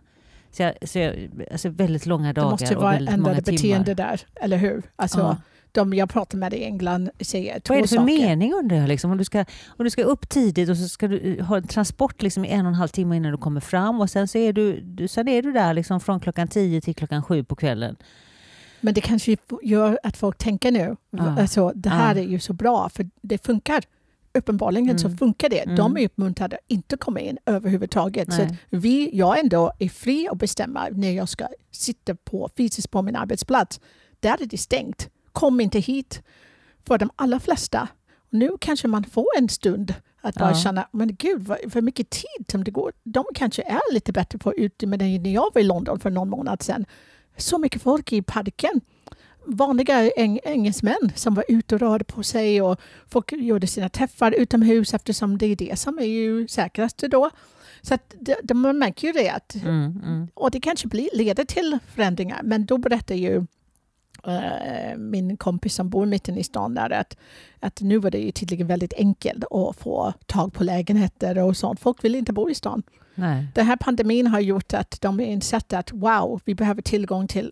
Så, 0.51 0.63
jag, 0.63 0.73
så 0.89 0.99
jag, 0.99 1.29
alltså 1.51 1.69
väldigt 1.69 2.05
långa 2.05 2.27
Det 2.27 2.41
dagar 2.41 2.51
måste 2.51 2.65
ju 2.65 2.75
och 2.75 2.81
vara 2.83 2.95
ändrade 2.95 3.41
timmar. 3.41 3.41
beteende 3.41 3.93
där, 3.93 4.21
eller 4.35 4.57
hur? 4.57 4.83
Alltså, 4.95 5.19
Ja. 5.19 5.37
de 5.71 5.93
jag 5.93 6.09
pratar 6.09 6.37
med 6.37 6.53
i 6.53 6.63
England 6.63 7.09
säger 7.19 7.59
två 7.59 7.73
Vad 7.73 7.77
är 7.77 7.81
det 7.81 7.87
för 7.87 7.95
saker. 7.95 8.05
mening 8.05 8.53
undrar 8.53 8.77
jag? 8.77 8.87
Liksom? 8.87 9.11
Om, 9.11 9.17
du 9.17 9.23
ska, 9.23 9.39
om 9.67 9.83
du 9.83 9.89
ska 9.89 10.03
upp 10.03 10.29
tidigt 10.29 10.69
och 10.69 10.77
så 10.77 10.89
ska 10.89 11.07
du 11.07 11.41
ha 11.41 11.57
en 11.57 11.67
transport 11.67 12.21
liksom 12.21 12.45
i 12.45 12.47
en 12.49 12.65
och 12.65 12.69
en 12.69 12.75
halv 12.75 12.87
timme 12.87 13.15
innan 13.17 13.31
du 13.31 13.37
kommer 13.37 13.61
fram 13.61 14.01
och 14.01 14.09
sen 14.09 14.27
så 14.27 14.37
är 14.37 14.53
du, 14.53 14.81
du, 14.81 15.07
sen 15.07 15.27
är 15.27 15.41
du 15.41 15.51
där 15.51 15.73
liksom 15.73 15.99
från 15.99 16.19
klockan 16.19 16.47
tio 16.47 16.81
till 16.81 16.95
klockan 16.95 17.23
sju 17.23 17.43
på 17.43 17.55
kvällen. 17.55 17.95
Men 18.81 18.93
det 18.93 19.01
kanske 19.01 19.37
gör 19.63 19.99
att 20.03 20.17
folk 20.17 20.37
tänker 20.37 20.71
nu, 20.71 20.95
Ja. 21.11 21.39
alltså, 21.41 21.71
det 21.75 21.89
här 21.89 22.15
Ja. 22.15 22.21
är 22.21 22.25
ju 22.27 22.39
så 22.39 22.53
bra, 22.53 22.89
för 22.89 23.09
det 23.21 23.45
funkar. 23.45 23.83
Uppenbarligen 24.33 24.99
så 24.99 25.07
Mm. 25.07 25.17
funkar 25.17 25.49
det. 25.49 25.63
De 25.65 25.79
Mm. 25.91 25.97
är 25.97 26.05
uppmuntrade 26.05 26.55
att 26.55 26.61
inte 26.71 26.97
komma 26.97 27.19
in 27.19 27.37
överhuvudtaget. 27.45 28.33
Så 28.33 28.37
Nej. 28.37 28.47
att 28.47 28.57
vi, 28.69 29.17
jag 29.17 29.39
ändå 29.39 29.71
är 29.79 29.89
fri 29.89 30.27
att 30.31 30.37
bestämma 30.37 30.87
när 30.91 31.11
jag 31.11 31.29
ska 31.29 31.47
sitta 31.71 32.15
på, 32.15 32.49
fysiskt 32.57 32.91
på 32.91 33.01
min 33.01 33.15
arbetsplats. 33.15 33.79
Där 34.19 34.41
är 34.41 34.45
det 34.45 34.57
stängt. 34.57 35.09
Kom 35.31 35.61
inte 35.61 35.79
hit. 35.79 36.21
För 36.87 36.97
de 36.97 37.09
allra 37.15 37.39
flesta. 37.39 37.87
Nu 38.29 38.49
kanske 38.61 38.87
man 38.87 39.03
får 39.03 39.27
en 39.37 39.49
stund 39.49 39.93
att 40.21 40.35
bara 40.35 40.49
Ja. 40.49 40.55
känna, 40.55 40.87
men 40.91 41.15
gud 41.15 41.41
vad, 41.43 41.57
vad 41.73 41.83
mycket 41.83 42.09
tid 42.09 42.45
som 42.51 42.63
det 42.63 42.71
går. 42.71 42.91
De 43.03 43.25
kanske 43.35 43.61
är 43.61 43.93
lite 43.93 44.11
bättre 44.11 44.39
på 44.39 44.53
ute 44.53 44.87
med 44.87 44.99
det 44.99 45.19
när 45.19 45.33
jag 45.33 45.51
var 45.53 45.61
i 45.61 45.63
London 45.63 45.99
för 45.99 46.09
någon 46.09 46.29
månad 46.29 46.63
sedan. 46.63 46.85
Så 47.37 47.57
mycket 47.57 47.81
folk 47.81 48.13
i 48.13 48.21
parken. 48.21 48.81
Vanliga 49.45 50.11
eng 50.11 50.39
engelsmän 50.43 51.11
som 51.15 51.33
var 51.33 51.45
ute 51.47 51.75
och 51.75 51.81
rörde 51.81 52.03
på 52.03 52.23
sig 52.23 52.61
och 52.61 52.79
folk 53.07 53.31
gjorde 53.31 53.67
sina 53.67 53.89
träffar 53.89 54.31
utomhus 54.31 54.93
eftersom 54.93 55.37
det 55.37 55.45
är 55.45 55.55
det 55.55 55.79
som 55.79 55.99
är 55.99 56.05
ju 56.05 56.47
säkrast 56.47 56.97
då. 56.97 57.29
Så 57.81 57.93
att 57.93 58.15
det, 58.43 58.53
man 58.53 58.77
märker 58.77 59.07
ju 59.07 59.13
det 59.13 59.29
att 59.29 59.55
Mm, 59.55 60.01
mm. 60.05 60.27
och 60.33 60.51
det 60.51 60.59
kanske 60.59 60.87
blir, 60.87 61.09
leder 61.13 61.45
till 61.45 61.77
förändringar. 61.87 62.41
Men 62.43 62.65
då 62.65 62.77
berättar 62.77 63.15
ju 63.15 63.45
eh, 64.27 64.97
min 64.97 65.37
kompis 65.37 65.75
som 65.75 65.89
bor 65.89 66.05
mitten 66.05 66.37
i 66.37 66.43
stan 66.43 66.73
där 66.73 66.89
att, 66.89 67.17
att 67.59 67.81
nu 67.81 67.97
var 67.97 68.11
det 68.11 68.17
ju 68.17 68.31
tydligen 68.31 68.67
väldigt 68.67 68.93
enkelt 68.93 69.43
att 69.51 69.75
få 69.77 70.13
tag 70.25 70.53
på 70.53 70.63
lägenheter 70.63 71.37
och 71.37 71.57
sånt. 71.57 71.79
Folk 71.79 72.03
vill 72.03 72.15
inte 72.15 72.33
bo 72.33 72.49
i 72.49 72.55
stan. 72.55 72.83
Nej. 73.15 73.47
Den 73.55 73.65
här 73.65 73.77
pandemin 73.77 74.27
har 74.27 74.39
gjort 74.39 74.73
att 74.73 75.01
de 75.01 75.19
har 75.19 75.25
insett 75.25 75.73
att 75.73 75.91
wow, 75.91 76.41
vi 76.45 76.55
behöver 76.55 76.81
tillgång 76.81 77.27
till 77.27 77.51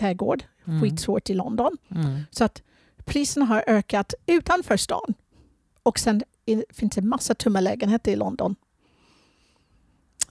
trädgård. 0.00 0.44
Mm. 0.66 0.80
Skitsvårt 0.82 1.30
i 1.30 1.34
London. 1.34 1.76
Mm. 1.90 2.18
Så 2.30 2.44
att 2.44 2.62
priserna 3.04 3.44
har 3.46 3.64
ökat 3.66 4.14
utanför 4.26 4.76
stan. 4.76 5.14
Och 5.82 5.98
sen 5.98 6.22
finns 6.70 6.94
det 6.94 7.02
massa 7.02 7.34
tomma 7.34 7.60
lägenheter 7.60 8.12
i 8.12 8.16
London. 8.16 8.56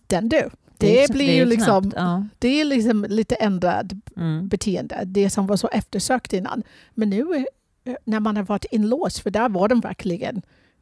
Den 0.07 0.29
du. 0.29 0.49
Det, 0.77 1.03
är- 1.03 1.07
blir 1.13 1.29
är 1.29 1.35
ju 1.35 1.45
liksom, 1.45 1.81
knappt, 1.91 1.95
Ja. 1.97 2.25
det 2.39 2.47
är 2.61 2.65
liksom 2.65 3.05
lite 3.09 3.35
ändrat 3.35 3.85
Mm. 4.15 4.47
beteende. 4.47 5.01
Det 5.05 5.29
som 5.29 5.47
var 5.47 5.57
så 5.57 5.67
eftersökt 5.67 6.33
innan. 6.33 6.63
Men 6.93 7.09
nu 7.09 7.45
eh, 7.83 7.95
när 8.05 8.19
man 8.19 8.35
har 8.37 8.43
varit 8.43 8.65
inlåst, 8.71 9.19
för 9.19 9.29
där 9.29 9.49
var 9.49 9.67
de 9.67 9.79
verkligen 9.79 10.41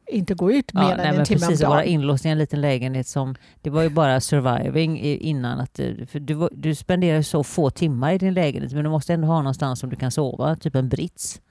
inte 0.09 0.33
gå 0.33 0.51
ut 0.51 0.73
mer 0.73 0.81
Ja, 0.81 0.91
än 0.91 0.97
nej, 0.97 1.07
en 1.07 1.15
men 1.15 1.25
timme 1.25 1.41
om 1.45 1.47
precis, 1.49 1.65
vara 1.65 1.75
dagen. 1.79 1.87
inlåst 1.87 2.25
i 2.25 2.29
en 2.29 2.37
liten 2.37 2.61
lägenhet 2.61 3.07
som... 3.07 3.35
Det 3.61 3.69
var 3.69 3.81
ju 3.83 3.89
bara 3.89 4.21
surviving 4.21 4.99
innan. 4.99 5.59
Att, 5.59 5.73
du- 5.73 6.05
för 6.05 6.19
du, 6.19 6.49
du 6.51 6.75
spenderar 6.75 7.21
så 7.21 7.43
få 7.43 7.69
timmar 7.69 8.13
i 8.13 8.17
din 8.17 8.33
lägenhet 8.33 8.73
men 8.73 8.83
du 8.83 8.89
måste 8.89 9.13
ändå 9.13 9.27
ha 9.27 9.37
någonstans 9.37 9.79
som 9.79 9.89
du 9.89 9.95
kan 9.95 10.11
sova, 10.11 10.55
typ 10.55 10.75
en 10.75 10.89
brits. 10.89 11.41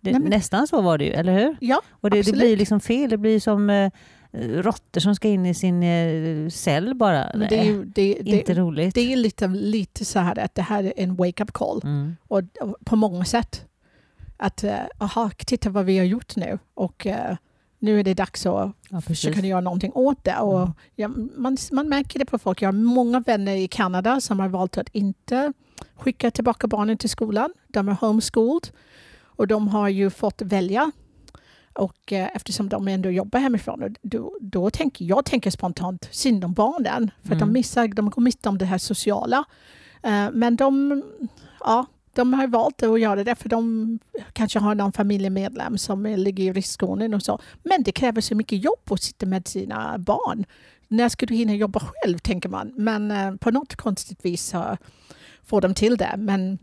Det, 0.00 0.10
Nej, 0.12 0.20
men- 0.20 0.30
Nästan 0.30 0.66
så 0.66 0.80
var 0.82 0.98
det 0.98 1.04
ju, 1.04 1.10
eller 1.10 1.32
hur? 1.32 1.56
Ja, 1.60 1.82
Och 1.90 2.10
det, 2.10 2.22
det 2.22 2.32
blir 2.32 2.56
liksom 2.56 2.80
fel. 2.80 3.10
Det 3.10 3.16
blir 3.18 3.40
som 3.40 3.70
eh, 3.70 3.90
råttor 4.32 5.00
som 5.00 5.14
ska 5.14 5.28
in 5.28 5.46
i 5.46 5.54
sin 5.54 5.82
eh, 5.82 6.48
cell 6.48 6.94
bara. 6.94 7.30
men 7.34 7.48
det 7.48 7.54
är, 7.58 7.64
Nej, 7.64 7.66
ju, 7.66 7.84
det, 7.84 8.12
inte 8.12 8.54
roligt. 8.54 8.94
det 8.94 9.12
är 9.12 9.16
lite, 9.16 9.46
lite 9.48 10.04
så 10.04 10.18
här 10.18 10.38
att 10.38 10.54
det 10.54 10.62
här 10.62 10.84
är 10.84 10.92
en 10.96 11.16
wake-up 11.16 11.52
call. 11.52 11.80
Mm. 11.84 12.16
Och, 12.28 12.42
och 12.60 12.76
på 12.84 12.96
många 12.96 13.24
sätt. 13.24 13.64
Att, 14.36 14.64
eh, 14.64 14.74
aha, 14.98 15.30
titta 15.46 15.70
vad 15.70 15.84
vi 15.84 15.98
har 15.98 16.04
gjort 16.04 16.36
nu. 16.36 16.58
Och 16.74 17.06
eh, 17.06 17.36
nu 17.84 18.00
är 18.00 18.04
det 18.04 18.14
dags 18.14 18.46
att 18.46 18.72
Ja, 18.90 19.00
försöka 19.00 19.40
göra 19.40 19.60
någonting 19.60 19.92
åt 19.94 20.24
det. 20.24 20.36
Och 20.38 20.60
Mm. 20.62 20.72
ja, 20.94 21.08
man, 21.36 21.56
man 21.72 21.88
märker 21.88 22.18
det 22.18 22.24
på 22.24 22.38
folk. 22.38 22.62
Jag 22.62 22.68
har 22.68 22.72
många 22.72 23.20
vänner 23.20 23.54
i 23.56 23.68
Kanada 23.68 24.20
som 24.20 24.40
har 24.40 24.48
valt 24.48 24.78
att 24.78 24.88
inte 24.92 25.52
skicka 25.96 26.30
tillbaka 26.30 26.66
barnen 26.66 26.98
till 26.98 27.10
skolan. 27.10 27.52
De 27.68 27.88
är 27.88 27.92
homeschooled 28.00 28.68
och 29.36 29.46
de 29.46 29.68
har 29.68 29.88
ju 29.88 30.10
fått 30.10 30.42
välja. 30.42 30.90
Och 31.72 32.12
eh, 32.12 32.28
eftersom 32.34 32.68
de 32.68 32.88
ändå 32.88 33.10
jobbar 33.10 33.40
hemifrån, 33.40 33.94
då, 34.02 34.32
då 34.40 34.70
tänker 34.70 35.04
jag 35.04 35.24
tänker 35.24 35.50
spontant 35.50 36.08
synd 36.10 36.44
om 36.44 36.52
barnen. 36.52 37.10
För 37.22 37.32
att 37.32 37.38
de 37.38 37.42
Mm. 37.42 37.52
missar, 37.52 37.88
de 37.88 38.10
går 38.10 38.22
miste 38.22 38.48
om 38.48 38.58
det 38.58 38.64
här 38.64 38.78
sociala. 38.78 39.44
Eh, 40.02 40.30
men 40.32 40.56
de, 40.56 41.02
ja, 41.60 41.86
de 42.14 42.32
har 42.32 42.46
valt 42.46 42.82
att 42.82 43.00
göra 43.00 43.24
det 43.24 43.34
för 43.34 43.48
de 43.48 43.98
kanske 44.32 44.58
har 44.58 44.74
någon 44.74 44.92
familjemedlem 44.92 45.78
som 45.78 46.06
ligger 46.06 46.44
i 46.44 46.52
riskzonen 46.52 47.14
och 47.14 47.22
så. 47.22 47.40
Men 47.62 47.82
det 47.82 47.92
kräver 47.92 48.20
så 48.20 48.34
mycket 48.34 48.64
jobb 48.64 48.92
att 48.92 49.02
sitta 49.02 49.26
med 49.26 49.48
sina 49.48 49.98
barn. 49.98 50.44
När 50.88 51.08
ska 51.08 51.26
du 51.26 51.34
hinna 51.34 51.54
jobba 51.54 51.80
själv, 51.80 52.18
tänker 52.18 52.48
man. 52.48 52.72
Men 52.76 53.10
eh, 53.10 53.34
på 53.34 53.50
något 53.50 53.76
konstigt 53.76 54.24
vis 54.24 54.44
så 54.44 54.76
får 55.44 55.60
de 55.60 55.74
till 55.74 55.96
det. 55.96 56.14
Men, 56.18 56.58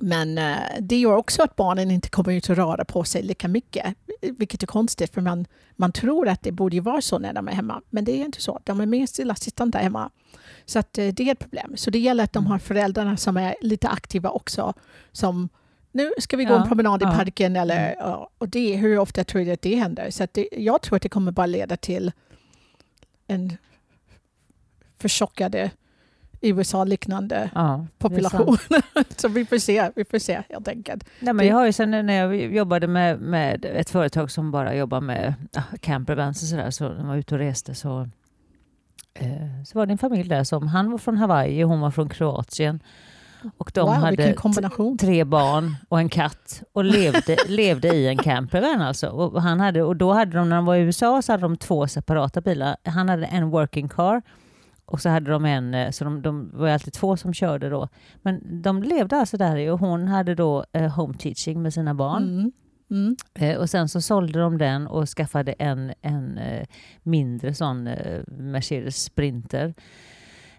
men 0.00 0.38
eh, 0.38 0.56
det 0.80 0.96
gör 0.96 1.16
också 1.16 1.42
att 1.42 1.56
barnen 1.56 1.90
inte 1.90 2.08
kommer 2.08 2.32
ut 2.32 2.48
och 2.48 2.56
röra 2.56 2.84
på 2.84 3.04
sig 3.04 3.22
lika 3.22 3.48
mycket. 3.48 3.94
Vilket 4.20 4.62
är 4.62 4.66
konstigt, 4.66 5.14
för 5.14 5.20
man, 5.20 5.46
man 5.76 5.92
tror 5.92 6.28
att 6.28 6.42
det 6.42 6.52
borde 6.52 6.76
ju 6.76 6.82
vara 6.82 7.00
så 7.00 7.18
när 7.18 7.32
de 7.32 7.48
är 7.48 7.52
hemma. 7.52 7.82
Men 7.90 8.04
det 8.04 8.12
är 8.12 8.24
inte 8.24 8.42
så. 8.42 8.60
De 8.64 8.80
är 8.80 8.86
mer 8.86 9.06
stillasittande 9.06 9.78
hemma. 9.78 10.10
Så 10.66 10.78
att, 10.78 10.98
eh, 10.98 11.08
det 11.08 11.28
är 11.28 11.32
ett 11.32 11.38
problem. 11.38 11.72
Så 11.76 11.90
det 11.90 11.98
gäller 11.98 12.24
att 12.24 12.32
de 12.32 12.46
har 12.46 12.58
föräldrarna 12.58 13.16
som 13.16 13.36
är 13.36 13.54
lite 13.60 13.88
aktiva 13.88 14.30
också. 14.30 14.72
Som 15.12 15.48
nu 15.92 16.10
ska 16.18 16.36
vi 16.36 16.44
gå 16.44 16.52
Ja, 16.52 16.62
en 16.62 16.68
promenad 16.68 17.02
i 17.02 17.04
ja. 17.04 17.10
parken. 17.10 17.56
Eller, 17.56 17.94
ja, 17.98 18.30
och 18.38 18.48
det, 18.48 18.76
hur 18.76 18.98
ofta 18.98 19.24
tror 19.24 19.44
du 19.44 19.52
att 19.52 19.62
det 19.62 19.74
händer? 19.74 20.10
Så 20.10 20.26
det, 20.32 20.48
jag 20.52 20.82
tror 20.82 20.96
att 20.96 21.02
det 21.02 21.08
kommer 21.08 21.32
bara 21.32 21.46
leda 21.46 21.76
till 21.76 22.12
en 23.26 23.56
förtjockade 24.98 25.70
USA-liknande 26.40 27.50
Ja, 27.54 27.86
population. 27.98 28.56
så 29.16 29.28
vi 29.28 29.46
får 29.46 29.58
se, 29.58 29.90
vi 29.96 30.04
får 30.04 30.18
se 30.18 30.42
helt 30.48 30.68
enkelt. 30.68 31.04
Nej, 31.20 31.34
men 31.34 31.46
jag 31.46 31.54
har 31.54 31.66
ju 31.66 31.72
sen 31.72 31.90
när 31.90 32.14
jag 32.14 32.36
jobbade 32.36 32.86
med, 32.86 33.20
med 33.20 33.64
ett 33.64 33.90
företag 33.90 34.30
som 34.30 34.50
bara 34.50 34.74
jobbar 34.74 35.00
med 35.00 35.34
ja, 35.52 35.62
campervans 35.80 36.42
och 36.42 36.48
sådär, 36.48 36.70
så 36.70 36.88
när 36.88 36.96
man 36.96 37.08
var 37.08 37.16
ute 37.16 37.34
och 37.34 37.38
reste 37.40 37.74
så, 37.74 38.08
så 39.64 39.78
var 39.78 39.86
det 39.86 39.92
en 39.92 39.98
familj 39.98 40.28
där 40.28 40.44
som, 40.44 40.68
han 40.68 40.90
var 40.90 40.98
från 40.98 41.16
Hawaii 41.16 41.64
och 41.64 41.68
hon 41.68 41.80
var 41.80 41.90
från 41.90 42.08
Kroatien. 42.08 42.80
Och 43.58 43.70
de 43.74 43.80
wow, 43.80 43.94
hade 43.94 44.34
tre 45.00 45.24
barn 45.24 45.76
och 45.88 45.98
en 45.98 46.08
katt 46.08 46.62
och 46.72 46.84
levde, 46.84 47.36
levde 47.48 47.88
i 47.88 48.08
en 48.08 48.16
campervan 48.16 48.80
alltså. 48.80 49.08
Och, 49.08 49.42
han 49.42 49.60
hade, 49.60 49.82
och 49.82 49.96
då 49.96 50.12
hade 50.12 50.36
de, 50.38 50.48
när 50.48 50.56
de 50.56 50.64
var 50.64 50.76
i 50.76 50.80
USA 50.80 51.22
så 51.22 51.32
hade 51.32 51.42
de 51.42 51.56
två 51.56 51.86
separata 51.86 52.40
bilar. 52.40 52.76
Han 52.84 53.08
hade 53.08 53.26
en 53.26 53.50
working 53.50 53.88
car 53.88 54.22
och 54.84 55.00
så 55.00 55.08
hade 55.08 55.30
de 55.30 55.44
en, 55.44 55.74
eh, 55.74 55.90
så 55.90 56.04
de, 56.04 56.22
de 56.22 56.50
var 56.54 56.68
alltid 56.68 56.92
två 56.92 57.16
som 57.16 57.34
körde 57.34 57.68
då. 57.68 57.88
Men 58.22 58.62
de 58.62 58.82
levde 58.82 59.16
alltså 59.16 59.36
där 59.36 59.72
och 59.72 59.80
hon 59.80 60.08
hade 60.08 60.34
då 60.34 60.64
eh, 60.72 60.92
home 60.92 61.14
teaching 61.14 61.62
med 61.62 61.74
sina 61.74 61.94
barn. 61.94 62.22
Mm. 62.22 62.52
Mm. 62.90 63.16
Eh, 63.34 63.56
och 63.56 63.70
sen 63.70 63.88
så 63.88 64.00
sålde 64.00 64.38
de 64.38 64.58
den 64.58 64.86
och 64.86 65.08
skaffade 65.08 65.52
en, 65.52 65.92
en 66.02 66.38
eh, 66.38 66.66
mindre 67.02 67.54
sån 67.54 67.86
eh, 67.86 68.22
Mercedes 68.26 69.02
Sprinter. 69.04 69.74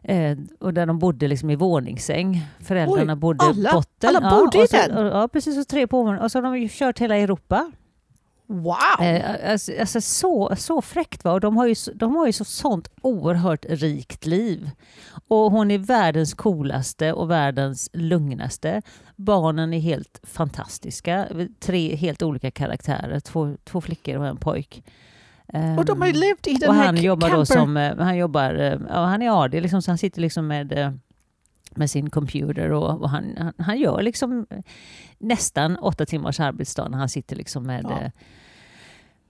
Eh, 0.03 0.37
och 0.59 0.73
där 0.73 0.85
de 0.85 0.99
bodde 0.99 1.27
liksom 1.27 1.49
i 1.49 1.55
våningssäng. 1.55 2.45
Föräldrarna 2.59 3.13
Oj, 3.13 3.19
bodde 3.19 3.45
alla- 3.45 3.71
botten. 3.73 4.15
alla 4.15 4.29
bodde 4.39 4.57
i 4.63 4.67
den? 4.71 4.97
och, 4.97 5.05
Ja, 5.05 5.27
precis. 5.27 5.57
Och 5.57 5.67
tre 5.67 5.87
på 5.87 5.97
våningen. 6.03 6.23
Och 6.23 6.31
så 6.31 6.37
har 6.37 6.43
de 6.43 6.57
ju 6.59 6.67
kört 6.71 6.99
hela 6.99 7.15
Europa. 7.17 7.71
Wow! 8.49 9.01
Eh, 9.01 9.51
alltså, 9.51 9.71
alltså 9.79 10.01
så, 10.01 10.55
så 10.57 10.81
fräckt 10.81 11.23
va? 11.23 11.31
Och 11.31 11.39
de 11.39 11.57
har 11.57 11.65
ju, 11.67 11.75
de 11.95 12.15
har 12.15 12.25
ju 12.25 12.33
så 12.33 12.43
sånt 12.45 12.87
oerhört 13.01 13.65
rikt 13.69 14.25
liv. 14.25 14.69
Och 15.27 15.51
hon 15.51 15.71
är 15.71 15.77
världens 15.77 16.33
coolaste 16.33 17.13
och 17.13 17.31
världens 17.31 17.89
lugnaste. 17.93 18.81
Barnen 19.15 19.73
är 19.73 19.79
helt 19.79 20.19
fantastiska. 20.23 21.27
Tre 21.59 21.95
helt 21.95 22.21
olika 22.23 22.51
karaktärer. 22.51 23.19
Två, 23.19 23.55
två 23.63 23.81
flickor 23.81 24.17
och 24.17 24.27
en 24.27 24.37
pojk. 24.37 24.83
och 25.77 25.85
de 25.85 26.01
har 26.01 26.07
ju 26.07 26.13
Ehm, 26.13 26.19
levt 26.19 26.47
i 26.47 26.53
den 26.53 26.69
och 26.69 26.75
här 26.75 26.85
han 26.85 26.97
jobbar 26.97 27.27
camper. 27.27 27.37
då 27.37 27.45
som, 27.45 27.77
eh, 27.77 27.97
han 27.97 28.17
jobbar, 28.17 28.53
eh, 28.53 28.79
ja, 28.89 29.05
han 29.05 29.21
är 29.21 29.43
AD, 29.43 29.61
liksom, 29.61 29.81
så 29.81 29.91
han 29.91 29.97
sitter 29.97 30.21
liksom 30.21 30.47
med, 30.47 30.73
eh, 30.73 30.91
med 31.75 31.89
sin 31.89 32.09
computer 32.09 32.71
och, 32.71 33.01
och 33.01 33.09
han, 33.09 33.35
han, 33.37 33.53
han 33.57 33.77
gör 33.79 34.01
liksom 34.01 34.47
nästan 35.17 35.77
åtta 35.77 36.05
timmars 36.05 36.39
arbetsdag 36.39 36.89
när 36.89 36.97
han 36.97 37.09
sitter 37.09 37.35
liksom 37.35 37.63
med 37.63 37.85
Ja. 37.89 38.11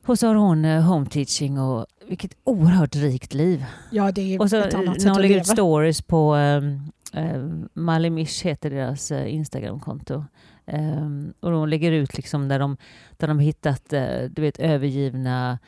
Eh, 0.07 0.11
och 0.11 0.19
så 0.19 0.27
har 0.27 0.35
hon 0.35 0.65
eh, 0.65 0.81
home 0.81 1.05
teaching 1.05 1.59
och 1.59 1.85
vilket 2.07 2.31
oerhört 2.43 2.95
rikt 2.95 3.33
liv. 3.33 3.65
Ja, 3.91 4.11
det 4.11 4.35
är 4.35 4.41
Och 4.41 4.49
så 4.49 4.57
ett 4.57 4.73
eh, 4.73 4.79
annat 4.79 5.01
sätt 5.01 5.11
att 5.11 5.21
lägger 5.21 5.35
leva. 5.35 5.41
ut 5.41 5.47
stories 5.47 6.01
på 6.01 6.35
um, 6.35 7.69
Malimish 7.73 8.45
heter 8.45 8.69
deras 8.69 9.11
eh, 9.11 9.33
Instagramkonto. 9.33 10.23
Ehm, 10.65 11.33
och 11.39 11.51
de 11.51 11.67
lägger 11.69 11.91
ut 11.91 12.17
liksom 12.17 12.47
där 12.47 12.59
de, 12.59 12.77
där 13.17 13.27
de 13.27 13.39
hittat 13.39 13.93
eh, 13.93 14.21
du 14.29 14.41
vet, 14.41 14.59
övergivna 14.59 15.59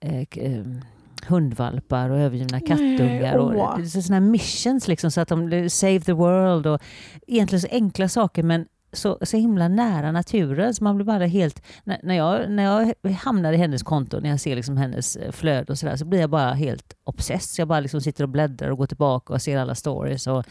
eh, 0.00 0.26
ehm, 0.32 0.80
hundvalpar 1.26 2.10
och 2.10 2.18
övergivna 2.18 2.60
kattungar. 2.60 3.36
Och, 3.36 3.54
är 3.80 3.84
sådana 3.84 4.24
här 4.24 4.30
missions 4.30 4.88
liksom, 4.88 5.10
så 5.10 5.20
att 5.20 5.28
de 5.28 5.70
save 5.70 6.00
the 6.00 6.12
world 6.12 6.66
och 6.66 6.82
egentligen 7.26 7.60
så 7.60 7.68
enkla 7.70 8.08
saker 8.08 8.42
men 8.42 8.66
så, 8.92 9.18
så 9.22 9.36
himla 9.36 9.68
nära 9.68 10.12
naturen 10.12 10.74
så 10.74 10.84
man 10.84 10.96
blir 10.96 11.04
bara 11.04 11.26
helt... 11.26 11.62
När, 11.84 12.00
när, 12.02 12.14
jag, 12.14 12.50
när 12.50 12.62
jag 12.62 13.10
hamnar 13.10 13.52
i 13.52 13.56
hennes 13.56 13.82
konto, 13.82 14.20
när 14.20 14.30
jag 14.30 14.40
ser 14.40 14.56
liksom 14.56 14.76
hennes 14.76 15.16
eh, 15.16 15.32
flöde 15.32 15.72
och 15.72 15.78
sådär, 15.78 15.96
så 15.96 16.04
blir 16.04 16.20
jag 16.20 16.30
bara 16.30 16.52
helt 16.52 16.96
obsessed. 17.04 17.54
Så 17.54 17.60
jag 17.60 17.68
bara 17.68 17.80
liksom 17.80 18.00
sitter 18.00 18.24
och 18.24 18.28
bläddrar 18.28 18.70
och 18.70 18.78
går 18.78 18.86
tillbaka 18.86 19.32
och 19.32 19.42
ser 19.42 19.58
alla 19.58 19.74
stories. 19.74 20.26
Och, 20.26 20.44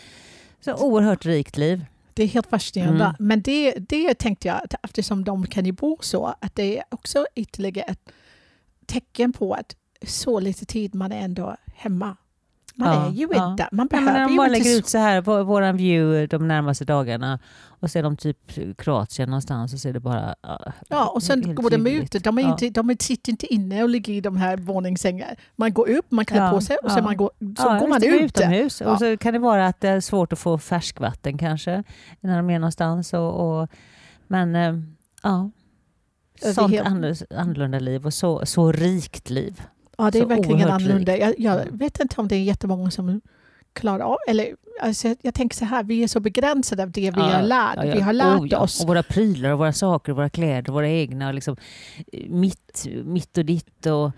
så 0.62 0.76
oerhört 0.76 1.26
rikt 1.26 1.58
liv. 1.58 1.86
Det 2.14 2.24
är 2.24 2.28
helt 2.28 2.48
fascinerande. 2.48 3.04
Mm. 3.04 3.16
Men 3.20 3.42
det, 3.42 3.72
det 3.72 4.14
tänkte 4.14 4.48
jag, 4.48 4.58
att 4.64 4.74
eftersom 4.84 5.24
de 5.24 5.46
kan 5.46 5.66
ju 5.66 5.72
bo 5.72 5.98
så, 6.02 6.36
att 6.42 6.56
det 6.56 6.78
är 6.78 6.84
också 6.90 7.26
ytterligare 7.36 7.86
ett 7.92 8.12
tecken 8.86 9.34
på 9.34 9.54
att 9.54 9.76
så 10.08 10.40
lite 10.40 10.66
tid 10.66 10.96
man 10.96 11.12
är 11.12 11.22
ändå 11.22 11.56
hemma. 11.76 12.18
Man 12.76 12.94
Ja, 12.94 13.08
är 13.08 13.12
ju 13.12 13.28
ja. 13.34 13.52
inte, 13.52 13.70
man 13.72 13.88
Ja, 13.92 13.98
men 13.98 14.06
behöver 14.06 14.28
de 14.28 14.38
bara 14.38 14.48
lägger 14.48 14.78
ut 14.78 14.88
så 14.88 14.98
här, 14.98 15.22
vå- 15.22 15.44
våran 15.44 15.78
view 15.78 16.28
de 16.28 16.48
närmaste 16.48 16.86
dagarna 16.86 17.40
och 17.64 17.92
så 17.92 18.00
är 18.00 18.04
de 18.04 18.18
typ 18.18 18.38
Kroatien 18.78 19.30
någonstans 19.30 19.74
och 19.74 19.80
så 19.80 19.90
är 19.90 19.94
det 19.94 20.00
bara... 20.00 20.36
ja, 20.90 21.08
och 21.16 21.24
sen 21.24 21.44
helt 21.44 21.56
går 21.60 21.70
de 21.70 21.88
ut. 21.88 22.24
De, 22.24 22.38
är 22.38 22.42
inte, 22.42 22.70
de 22.70 22.96
sitter 23.00 23.32
inte 23.32 23.54
inne 23.54 23.84
och 23.84 23.90
ligger 23.90 24.14
i 24.14 24.22
de 24.22 24.38
här 24.38 24.58
våningssängarna. 24.58 25.32
Man 25.56 25.74
går 25.74 25.90
upp, 25.90 26.06
man 26.12 26.26
klär 26.26 26.52
på 26.52 26.62
sig 26.62 26.78
och 26.84 26.92
sen 26.92 27.04
man 27.04 27.18
går, 27.18 27.32
så 27.58 27.70
går 27.80 27.88
man 27.88 28.04
ut. 28.04 28.22
utomhus. 28.22 28.82
Och 28.82 28.98
så 29.00 29.18
kan 29.18 29.34
det 29.34 29.40
vara 29.40 29.68
att 29.68 29.82
det 29.82 29.90
är 29.90 30.00
svårt 30.00 30.34
att 30.34 30.40
få 30.40 30.58
färskvatten 30.58 31.38
kanske, 31.38 31.84
när 32.22 32.38
de 32.38 32.50
är 32.50 32.60
någonstans. 32.60 33.14
Och, 33.14 33.60
och, 33.62 33.70
men 34.28 34.56
eh, 34.56 34.74
ja, 35.24 35.50
sånt 36.54 36.74
hel- 36.74 36.86
annorlunda, 36.86 37.26
annorlunda 37.38 37.80
liv 37.80 38.06
och 38.06 38.14
så, 38.14 38.46
så 38.46 38.72
rikt 38.72 39.30
liv. 39.30 39.62
Ja, 40.06 40.12
det 40.12 40.18
är 40.18 40.22
Så 40.22 40.28
verkligen 40.28 40.70
annorlunda. 40.70 41.18
Jag, 41.18 41.34
jag 41.38 41.62
Mm. 41.62 41.78
vet 41.78 42.00
inte 42.00 42.22
om 42.22 42.28
det 42.28 42.36
är 42.36 42.44
jättemånga 42.44 42.92
som 42.92 43.22
klarar 43.74 44.06
av... 44.06 44.18
Eller, 44.28 44.56
alltså, 44.82 45.08
jag, 45.08 45.18
jag 45.22 45.34
tänker 45.34 45.58
så 45.58 45.66
här, 45.66 45.84
vi 45.84 46.04
är 46.04 46.08
så 46.08 46.20
begränsade 46.20 46.84
av 46.84 46.92
det 46.92 47.02
vi 47.12 47.20
Ja, 47.22 47.24
har 47.24 47.42
lärt, 47.44 47.76
Ja, 47.76 47.86
ja. 47.86 47.96
vi 47.96 48.02
har 48.02 48.14
lärt 48.14 48.54
Oh, 48.54 48.64
oss. 48.64 48.82
Och 48.82 48.88
våra 48.88 49.04
prylar 49.04 49.50
och 49.52 49.60
våra 49.60 49.74
saker, 49.74 50.12
våra 50.14 50.30
kläder, 50.30 50.74
våra 50.74 50.90
egna, 50.90 51.32
liksom, 51.32 51.56
mitt, 52.28 52.88
mitt 53.06 53.38
och 53.38 53.46
ditt. 53.46 53.86
Och, 53.86 54.12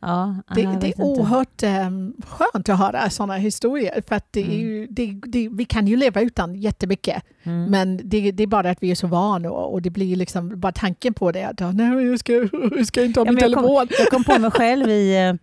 ja, 0.00 0.36
Det, 0.54 0.62
det 0.80 0.86
är 0.88 1.00
oerhört 1.02 1.62
um, 1.62 2.14
skönt 2.26 2.68
att 2.68 2.78
höra 2.78 3.10
sådana 3.10 3.36
historier. 3.36 4.02
För 4.08 4.14
att 4.16 4.36
Mm. 4.36 4.50
ju, 4.50 4.86
det, 4.90 5.20
det, 5.26 5.48
vi 5.52 5.64
kan 5.64 5.86
ju 5.86 5.96
leva 5.96 6.20
utan 6.20 6.54
jättemycket. 6.54 7.22
Mm. 7.42 7.64
Men 7.70 8.00
det, 8.04 8.30
det 8.30 8.42
är 8.42 8.46
bara 8.46 8.70
att 8.70 8.78
vi 8.82 8.90
är 8.90 8.94
så 8.94 9.06
vana 9.06 9.50
och, 9.50 9.72
och 9.72 9.82
det 9.82 9.90
blir 9.90 10.16
liksom 10.16 10.60
bara 10.60 10.72
tanken 10.72 11.14
på 11.14 11.32
det. 11.32 11.44
Att, 11.44 11.74
nej, 11.74 12.06
jag, 12.06 12.18
ska, 12.18 12.32
jag 12.76 12.86
ska 12.86 13.04
inte 13.04 13.20
ha 13.20 13.26
Ja, 13.26 13.32
min 13.32 13.34
men 13.40 13.50
jag 13.50 13.58
kom- 13.58 13.64
telefon. 13.64 13.88
Jag 13.98 14.08
kom 14.08 14.24
på 14.24 14.38
mig 14.38 14.50
själv 14.50 14.88
i, 14.90 15.16
eh, 15.28 15.34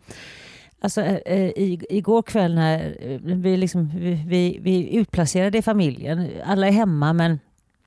alltså, 0.81 1.01
eh, 1.01 1.41
i, 1.47 1.79
igår 1.89 2.21
kväll 2.21 2.55
när 2.55 2.97
eh, 3.01 3.19
vi, 3.21 3.57
liksom, 3.57 3.91
vi, 3.95 4.23
vi, 4.27 4.59
vi 4.61 4.95
utplacerade 4.95 5.57
i 5.57 5.61
familjen. 5.61 6.27
Alla 6.45 6.67
är 6.67 6.71
hemma 6.71 7.13
men 7.13 7.39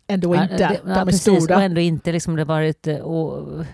Ändå 0.06 0.34
Ja, 0.34 0.42
inte. 0.42 0.56
det- 0.56 0.80
De 0.84 0.90
ja, 0.90 0.96
är 1.00 1.04
precis, 1.04 1.20
stora. 1.44 1.56
Och 1.56 1.62
ändå 1.62 1.80
inte. 1.80 2.12
Liksom, 2.12 2.36
det 2.36 2.44
varit, 2.44 2.86
eh, 2.86 2.96
och, 2.96 3.64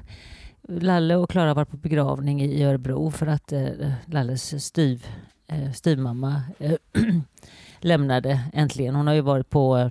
Lalle 0.69 1.17
och 1.17 1.31
Klara 1.31 1.55
var 1.55 1.65
på 1.65 1.77
begravning 1.77 2.43
i 2.43 2.65
Örebro 2.65 3.11
för 3.11 3.27
att 3.27 3.53
eh, 3.53 3.93
Lalles 4.07 4.65
styv, 4.65 5.07
eh, 5.47 5.73
styvmamma 5.73 6.43
eh, 6.59 6.75
lämnade 7.81 8.41
äntligen. 8.53 8.95
Hon 8.95 9.07
har 9.07 9.15
ju 9.15 9.21
varit 9.21 9.51
på 9.51 9.77
eh, 9.77 9.91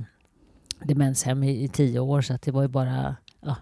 demenshem 0.84 1.44
i, 1.44 1.64
i 1.64 1.68
tio 1.68 2.00
år 2.00 2.22
så 2.22 2.34
att 2.34 2.42
det 2.42 2.52
var 2.52 2.62
ju 2.62 2.68
bara 2.68 3.16
ja, 3.42 3.56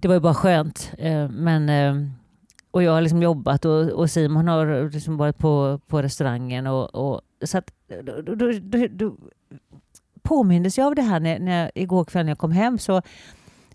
det 0.00 0.08
var 0.08 0.14
ju 0.14 0.20
bara 0.20 0.34
skönt. 0.34 0.92
Eh, 0.98 1.28
men, 1.28 1.68
eh, 1.68 2.10
och 2.70 2.82
jag 2.82 2.92
har 2.92 3.00
liksom 3.00 3.22
jobbat 3.22 3.64
och, 3.64 3.90
och 3.90 4.10
Simon 4.10 4.48
har 4.48 4.90
liksom 4.90 5.16
varit 5.16 5.38
på, 5.38 5.80
på 5.86 6.02
restaurangen. 6.02 6.66
Och, 6.66 6.94
och, 6.94 7.20
så 7.44 7.58
att, 7.58 7.72
då, 8.02 8.22
då, 8.22 8.52
då, 8.60 8.86
då, 8.90 9.16
påmindes 10.22 10.78
jag 10.78 10.86
av 10.86 10.94
det 10.94 11.02
här 11.02 11.20
när, 11.20 11.38
när 11.38 11.70
igår 11.74 12.04
kväll 12.04 12.24
när 12.26 12.30
jag 12.30 12.38
kom 12.38 12.52
hem. 12.52 12.78
Så 12.78 13.02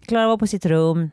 Klara 0.02 0.28
var 0.28 0.38
på 0.38 0.48
sitt 0.48 0.66
rum. 0.66 1.10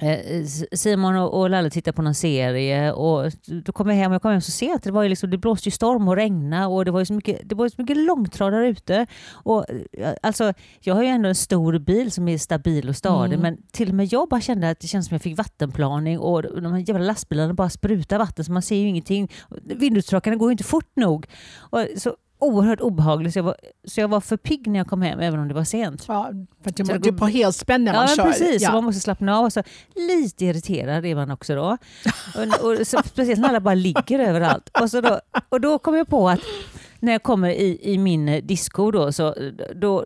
Eh, 0.00 0.44
Simon 0.72 1.16
och, 1.16 1.50
Lalle 1.50 1.70
tittade 1.70 1.96
på 1.96 2.02
någon 2.02 2.14
serie 2.14 2.92
och 2.92 3.32
då 3.64 3.72
kom 3.72 3.88
jag 3.88 3.96
hem 3.96 4.10
och 4.10 4.14
jag 4.14 4.22
kom 4.22 4.30
hem 4.30 4.40
så 4.40 4.50
sent. 4.50 4.82
Det, 4.82 4.90
var 4.90 5.02
ju 5.02 5.08
liksom, 5.08 5.30
det 5.30 5.38
blåste 5.38 5.70
storm 5.70 6.08
och 6.08 6.16
regna 6.16 6.68
och 6.68 6.84
det 6.84 6.90
var 6.90 7.00
ju 7.00 7.06
så 7.06 7.12
mycket, 7.12 7.40
det 7.48 7.54
var 7.54 7.64
ju 7.66 7.70
så 7.70 7.82
mycket 7.82 7.96
långtradare 7.96 8.68
ute. 8.68 9.06
Och, 9.32 9.64
eh, 9.92 10.14
alltså, 10.22 10.52
jag 10.80 10.94
har 10.94 11.02
ju 11.02 11.08
ändå 11.08 11.28
en 11.28 11.34
stor 11.34 11.78
bil 11.78 12.10
som 12.12 12.28
är 12.28 12.38
stabil 12.38 12.88
och 12.88 12.96
stadig 12.96 13.32
Mm. 13.32 13.40
men 13.40 13.62
till 13.72 13.88
och 13.88 13.94
med 13.94 14.12
jag 14.12 14.28
bara 14.28 14.40
kände 14.40 14.70
att 14.70 14.80
det 14.80 14.86
känns 14.86 15.08
som 15.08 15.14
jag 15.14 15.22
fick 15.22 15.38
vattenplaning 15.38 16.18
och 16.18 16.42
de 16.42 16.72
här 16.72 16.88
jävla 16.88 17.04
lastbilarna 17.04 17.54
bara 17.54 17.70
sprutar 17.70 18.18
vatten 18.18 18.44
så 18.44 18.52
man 18.52 18.62
ser 18.62 18.76
ju 18.76 18.88
ingenting. 18.88 19.30
Vindrutetorkarna 19.64 20.36
går 20.36 20.48
ju 20.48 20.52
inte 20.52 20.64
fort 20.64 20.96
nog. 20.96 21.26
Och 21.58 21.86
så 21.96 22.16
oerhört 22.42 22.80
obehagligt 22.80 23.32
så 23.32 23.38
jag, 23.38 23.44
var, 23.44 23.56
så 23.84 24.00
jag 24.00 24.08
var 24.08 24.20
för 24.20 24.36
pigg 24.36 24.66
när 24.66 24.78
jag 24.80 24.86
kom 24.86 25.02
hem 25.02 25.20
även 25.20 25.40
om 25.40 25.48
det 25.48 25.54
var 25.54 25.64
sent. 25.64 26.04
Ja, 26.08 26.30
för 26.62 26.70
att 26.70 26.76
du, 26.76 26.84
Så 26.84 26.92
det 26.92 27.10
går- 27.10 27.18
på 27.18 27.26
helspänn 27.26 27.84
när 27.84 27.92
man 27.92 28.06
Ja, 28.08 28.16
kör. 28.16 28.24
precis. 28.24 28.62
Så 28.62 28.68
Ja. 28.68 28.72
man 28.72 28.84
måste 28.84 29.00
slappna 29.00 29.38
av. 29.38 29.50
Så 29.50 29.62
lite 29.94 30.44
irriterad 30.44 31.06
är 31.06 31.14
man 31.14 31.30
också 31.30 31.54
då. 31.54 31.76
Och, 32.36 32.70
och, 32.80 32.86
så, 32.86 33.00
speciellt 33.04 33.40
när 33.40 33.48
alla 33.48 33.60
bara 33.60 33.74
ligger 33.74 34.18
överallt. 34.18 34.70
Och, 34.80 34.90
så 34.90 35.00
då, 35.00 35.20
och 35.48 35.60
då 35.60 35.78
kom 35.78 35.94
jag 35.96 36.08
på 36.08 36.28
att 36.28 36.40
när 37.02 37.12
jag 37.12 37.22
kommer 37.22 37.48
i, 37.48 37.78
i 37.82 37.98
min 37.98 38.28
eh, 38.28 38.42
disco 38.42 38.90
då, 38.90 39.12
så 39.12 39.34
då, 39.74 40.04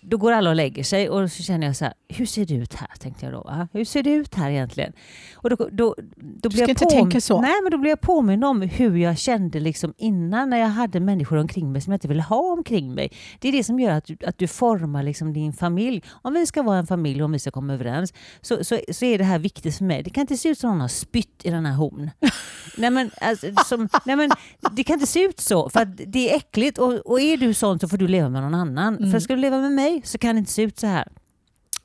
då 0.00 0.16
går 0.16 0.32
alla 0.32 0.50
och 0.50 0.56
lägger 0.56 0.84
sig 0.84 1.10
och 1.10 1.30
så 1.30 1.42
känner 1.42 1.66
jag 1.66 1.76
så 1.76 1.84
här, 1.84 1.94
hur 2.08 2.26
ser 2.26 2.46
det 2.46 2.54
ut 2.54 2.74
här? 2.74 2.88
Tänkte 2.98 3.26
jag 3.26 3.34
då. 3.34 3.42
Va? 3.42 3.68
Hur 3.72 3.84
ser 3.84 4.02
det 4.02 4.10
ut 4.10 4.34
här 4.34 4.50
egentligen? 4.50 4.92
Och 5.34 5.50
då, 5.50 5.56
då, 5.56 5.94
då 6.16 6.48
blir 6.48 6.50
ska 6.50 6.60
jag 6.60 6.68
inte 6.68 6.84
tänka 6.84 7.20
så. 7.20 7.40
Nej, 7.40 7.54
men 7.62 7.72
då 7.72 7.78
blir 7.78 7.90
jag 7.90 8.00
påmind 8.00 8.44
om 8.44 8.62
hur 8.62 8.96
jag 8.96 9.18
kände 9.18 9.60
liksom 9.60 9.94
innan 9.96 10.50
när 10.50 10.58
jag 10.58 10.68
hade 10.68 11.00
människor 11.00 11.36
omkring 11.36 11.72
mig 11.72 11.80
som 11.80 11.92
jag 11.92 11.96
inte 11.96 12.08
ville 12.08 12.22
ha 12.22 12.52
omkring 12.52 12.94
mig. 12.94 13.12
Det 13.38 13.48
är 13.48 13.52
det 13.52 13.64
som 13.64 13.80
gör 13.80 13.90
att 13.90 14.04
du, 14.04 14.16
att 14.26 14.38
du 14.38 14.48
formar 14.48 15.02
liksom 15.02 15.32
din 15.32 15.52
familj. 15.52 16.02
Om 16.22 16.34
vi 16.34 16.46
ska 16.46 16.62
vara 16.62 16.78
en 16.78 16.86
familj 16.86 17.22
och 17.22 17.24
om 17.24 17.32
vi 17.32 17.38
ska 17.38 17.50
komma 17.50 17.74
överens 17.74 18.14
så, 18.40 18.64
så, 18.64 18.78
så 18.92 19.04
är 19.04 19.18
det 19.18 19.24
här 19.24 19.38
viktigt 19.38 19.76
för 19.76 19.84
mig. 19.84 20.02
Det 20.02 20.10
kan 20.10 20.20
inte 20.20 20.36
se 20.36 20.48
ut 20.48 20.58
som 20.58 20.70
någon 20.70 20.80
har 20.80 20.88
spytt 20.88 21.40
i 21.44 21.50
den 21.50 21.66
här 21.66 21.74
hon. 21.74 22.10
nej, 22.78 22.90
men, 22.90 23.10
alltså, 23.20 23.46
som, 23.64 23.88
nej, 24.04 24.16
men, 24.16 24.30
det 24.72 24.84
kan 24.84 24.94
inte 24.94 25.06
se 25.06 25.20
ut 25.20 25.40
så 25.40 25.70
för 25.70 25.84
det 26.14 26.30
är 26.32 26.36
äckligt 26.36 26.78
och, 26.78 26.92
och 26.94 27.20
är 27.20 27.36
du 27.36 27.54
sån 27.54 27.78
så 27.78 27.88
får 27.88 27.96
du 27.96 28.08
leva 28.08 28.28
med 28.28 28.42
någon 28.42 28.54
annan. 28.54 28.96
Mm. 28.96 29.10
För 29.10 29.20
ska 29.20 29.34
du 29.34 29.40
leva 29.40 29.58
med 29.60 29.72
mig 29.72 30.02
så 30.04 30.18
kan 30.18 30.34
det 30.34 30.38
inte 30.38 30.52
se 30.52 30.62
ut 30.62 30.78
så 30.78 30.86
här. 30.86 31.08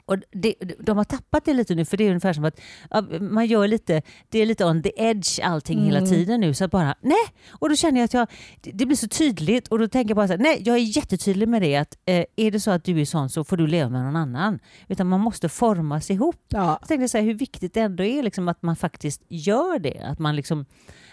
Och 0.06 0.16
det, 0.32 0.56
de 0.80 0.98
har 0.98 1.04
tappat 1.04 1.46
det 1.46 1.54
lite 1.54 1.76
nu 1.76 1.86
för 1.86 1.98
det 1.98 2.04
är 2.04 2.08
ungefär 2.08 2.34
som 2.34 2.46
att 2.46 2.60
ja, 2.90 3.02
man 3.22 3.46
gör 3.46 3.68
lite, 3.68 4.02
det 4.30 4.40
är 4.40 4.46
lite 4.46 4.66
on 4.66 4.84
the 4.84 4.92
edge 4.96 5.40
allting 5.44 5.80
hela 5.84 5.98
Mm. 5.98 6.10
tiden 6.10 6.40
nu. 6.42 6.54
Så 6.54 6.68
bara 6.68 6.96
nej, 7.02 7.26
och 7.52 7.70
då 7.70 7.76
känner 7.76 8.00
jag 8.00 8.06
att 8.06 8.14
jag, 8.14 8.28
det, 8.62 8.72
det 8.72 8.86
blir 8.86 8.98
så 8.98 9.08
tydligt 9.08 9.68
och 9.68 9.80
då 9.80 9.88
tänker 9.88 10.10
jag 10.10 10.16
bara 10.16 10.28
så 10.28 10.34
här, 10.34 10.40
nej 10.40 10.62
jag 10.66 10.76
är 10.76 10.98
jättetydlig 10.98 11.48
med 11.48 11.62
det 11.62 11.76
att 11.76 11.98
eh, 12.06 12.26
är 12.36 12.52
det 12.52 12.60
så 12.60 12.72
att 12.72 12.84
du 12.84 13.02
är 13.02 13.06
sån 13.06 13.30
så 13.30 13.44
får 13.44 13.58
du 13.58 13.68
leva 13.68 13.90
med 13.90 14.04
någon 14.04 14.16
annan. 14.16 14.60
Utan 14.88 15.08
man 15.08 15.20
måste 15.20 15.50
formas 15.50 16.10
ihop. 16.12 16.36
Ja. 16.48 16.78
Jag 16.82 16.88
tänkte 16.88 17.10
så 17.10 17.18
här, 17.18 17.26
hur 17.26 17.34
viktigt 17.34 17.74
det 17.74 17.80
ändå 17.82 18.04
är 18.04 18.24
liksom 18.24 18.48
att 18.48 18.62
man 18.62 18.76
faktiskt 18.76 19.22
gör 19.28 19.80
det. 19.80 20.02
Att 20.04 20.20
man, 20.20 20.36
liksom, 20.36 20.66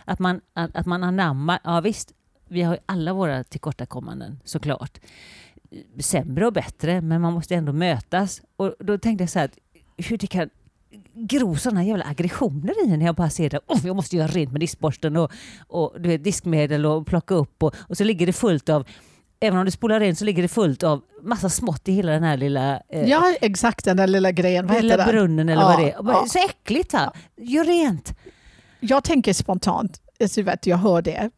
att 0.04 0.18
man, 0.18 0.40
att, 0.54 0.76
att 0.76 0.86
man 0.86 1.04
anammar, 1.04 1.58
ja 1.64 1.80
visst, 1.80 2.12
vi 2.48 2.62
har 2.62 2.78
alla 2.86 3.12
våra 3.12 3.44
tillkortakommanden 3.44 4.40
såklart. 4.44 4.98
Sämre 6.00 6.46
och 6.46 6.52
bättre, 6.52 7.00
men 7.00 7.20
man 7.20 7.32
måste 7.32 7.54
ändå 7.54 7.72
mötas. 7.72 8.42
Och 8.56 8.74
då 8.78 8.98
tänkte 8.98 9.22
jag 9.22 9.30
så 9.30 9.38
här, 9.38 9.50
hur 9.96 10.18
det 10.18 10.26
kan 10.26 10.50
gror 11.14 11.54
sådana 11.56 11.84
jävla 11.84 12.04
aggressioner 12.04 12.86
i 12.86 12.92
en 12.92 12.98
när 12.98 13.06
jag 13.06 13.14
bara 13.14 13.30
ser 13.30 13.50
det. 13.50 13.60
Oh, 13.66 13.86
jag 13.86 13.96
måste 13.96 14.16
göra 14.16 14.26
rent 14.26 14.52
med 14.52 14.60
diskborsten 14.60 15.16
och, 15.16 15.32
och 15.68 16.00
du 16.00 16.08
vet, 16.08 16.24
diskmedel 16.24 16.86
och 16.86 17.06
plocka 17.06 17.34
upp 17.34 17.62
och, 17.62 17.74
och 17.78 17.96
så 17.96 18.04
ligger 18.04 18.26
det 18.26 18.32
fullt 18.32 18.68
av 18.68 18.86
Även 19.40 19.58
om 19.58 19.64
det 19.64 19.70
spolar 19.70 20.00
rent 20.00 20.18
så 20.18 20.24
ligger 20.24 20.42
det 20.42 20.48
fullt 20.48 20.82
av 20.82 21.02
massa 21.22 21.48
smått 21.48 21.88
i 21.88 21.92
hela 21.92 22.12
den 22.12 22.22
här 22.22 22.36
lilla 22.36 22.80
eh, 22.88 23.08
Ja, 23.08 23.34
exakt 23.40 23.84
den 23.84 23.96
där 23.96 24.06
lilla 24.06 24.32
grejen. 24.32 24.66
Vad 24.66 24.82
lilla 24.82 25.06
brunnen 25.06 25.48
eller 25.48 25.62
Ja, 25.62 25.68
vad 25.68 25.78
det 25.78 25.92
är. 25.92 26.02
Bara, 26.02 26.16
ja. 26.16 26.26
Så 26.26 26.38
äckligt! 26.38 26.92
Va? 26.92 27.12
Gör 27.36 27.64
rent! 27.64 28.14
Jag 28.80 29.04
tänker 29.04 29.32
spontant, 29.32 30.00
alltså, 30.20 30.42
vet, 30.42 30.66
jag 30.66 30.76
hör 30.76 31.02
det, 31.02 31.30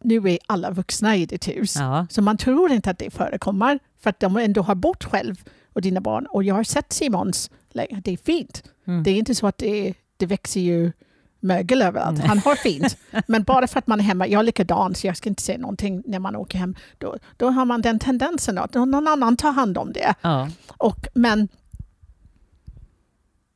nu 0.00 0.16
är 0.16 0.38
alla 0.46 0.70
vuxna 0.70 1.16
i 1.16 1.26
ditt 1.26 1.48
hus. 1.48 1.76
Ja. 1.76 2.06
Så 2.10 2.22
man 2.22 2.36
tror 2.36 2.72
inte 2.72 2.90
att 2.90 2.98
det 2.98 3.10
förekommer 3.10 3.78
för 4.00 4.10
att 4.10 4.20
de 4.20 4.36
ändå 4.36 4.62
har 4.62 4.74
bott 4.74 5.04
själv 5.04 5.44
och 5.72 5.82
dina 5.82 6.00
barn. 6.00 6.26
Och 6.26 6.44
jag 6.44 6.54
har 6.54 6.64
sett 6.64 6.92
Simons, 6.92 7.50
det 7.72 8.12
är 8.12 8.16
fint. 8.16 8.62
Mm. 8.86 9.02
Det 9.02 9.10
är 9.10 9.14
inte 9.14 9.34
så 9.34 9.46
att 9.46 9.58
det, 9.58 9.94
det 10.16 10.26
växer 10.26 10.60
ju 10.60 10.92
mögel 11.40 11.82
överallt. 11.82 12.20
Han 12.20 12.38
har 12.38 12.54
fint. 12.54 12.96
Men 13.26 13.42
bara 13.42 13.66
för 13.66 13.78
att 13.78 13.86
man 13.86 14.00
är 14.00 14.04
hemma, 14.04 14.26
jag 14.26 14.38
är 14.38 14.42
likadan 14.42 14.94
så 14.94 15.06
jag 15.06 15.16
ska 15.16 15.28
inte 15.28 15.42
säga 15.42 15.58
någonting 15.58 16.02
när 16.06 16.18
man 16.18 16.36
åker 16.36 16.58
hem. 16.58 16.74
Då, 16.98 17.16
då 17.36 17.50
har 17.50 17.64
man 17.64 17.82
den 17.82 17.98
tendensen 17.98 18.58
att 18.58 18.74
någon 18.74 19.08
annan 19.08 19.36
tar 19.36 19.52
hand 19.52 19.78
om 19.78 19.92
det. 19.92 20.14
Ja. 20.20 20.48
Och, 20.76 21.06
men 21.14 21.48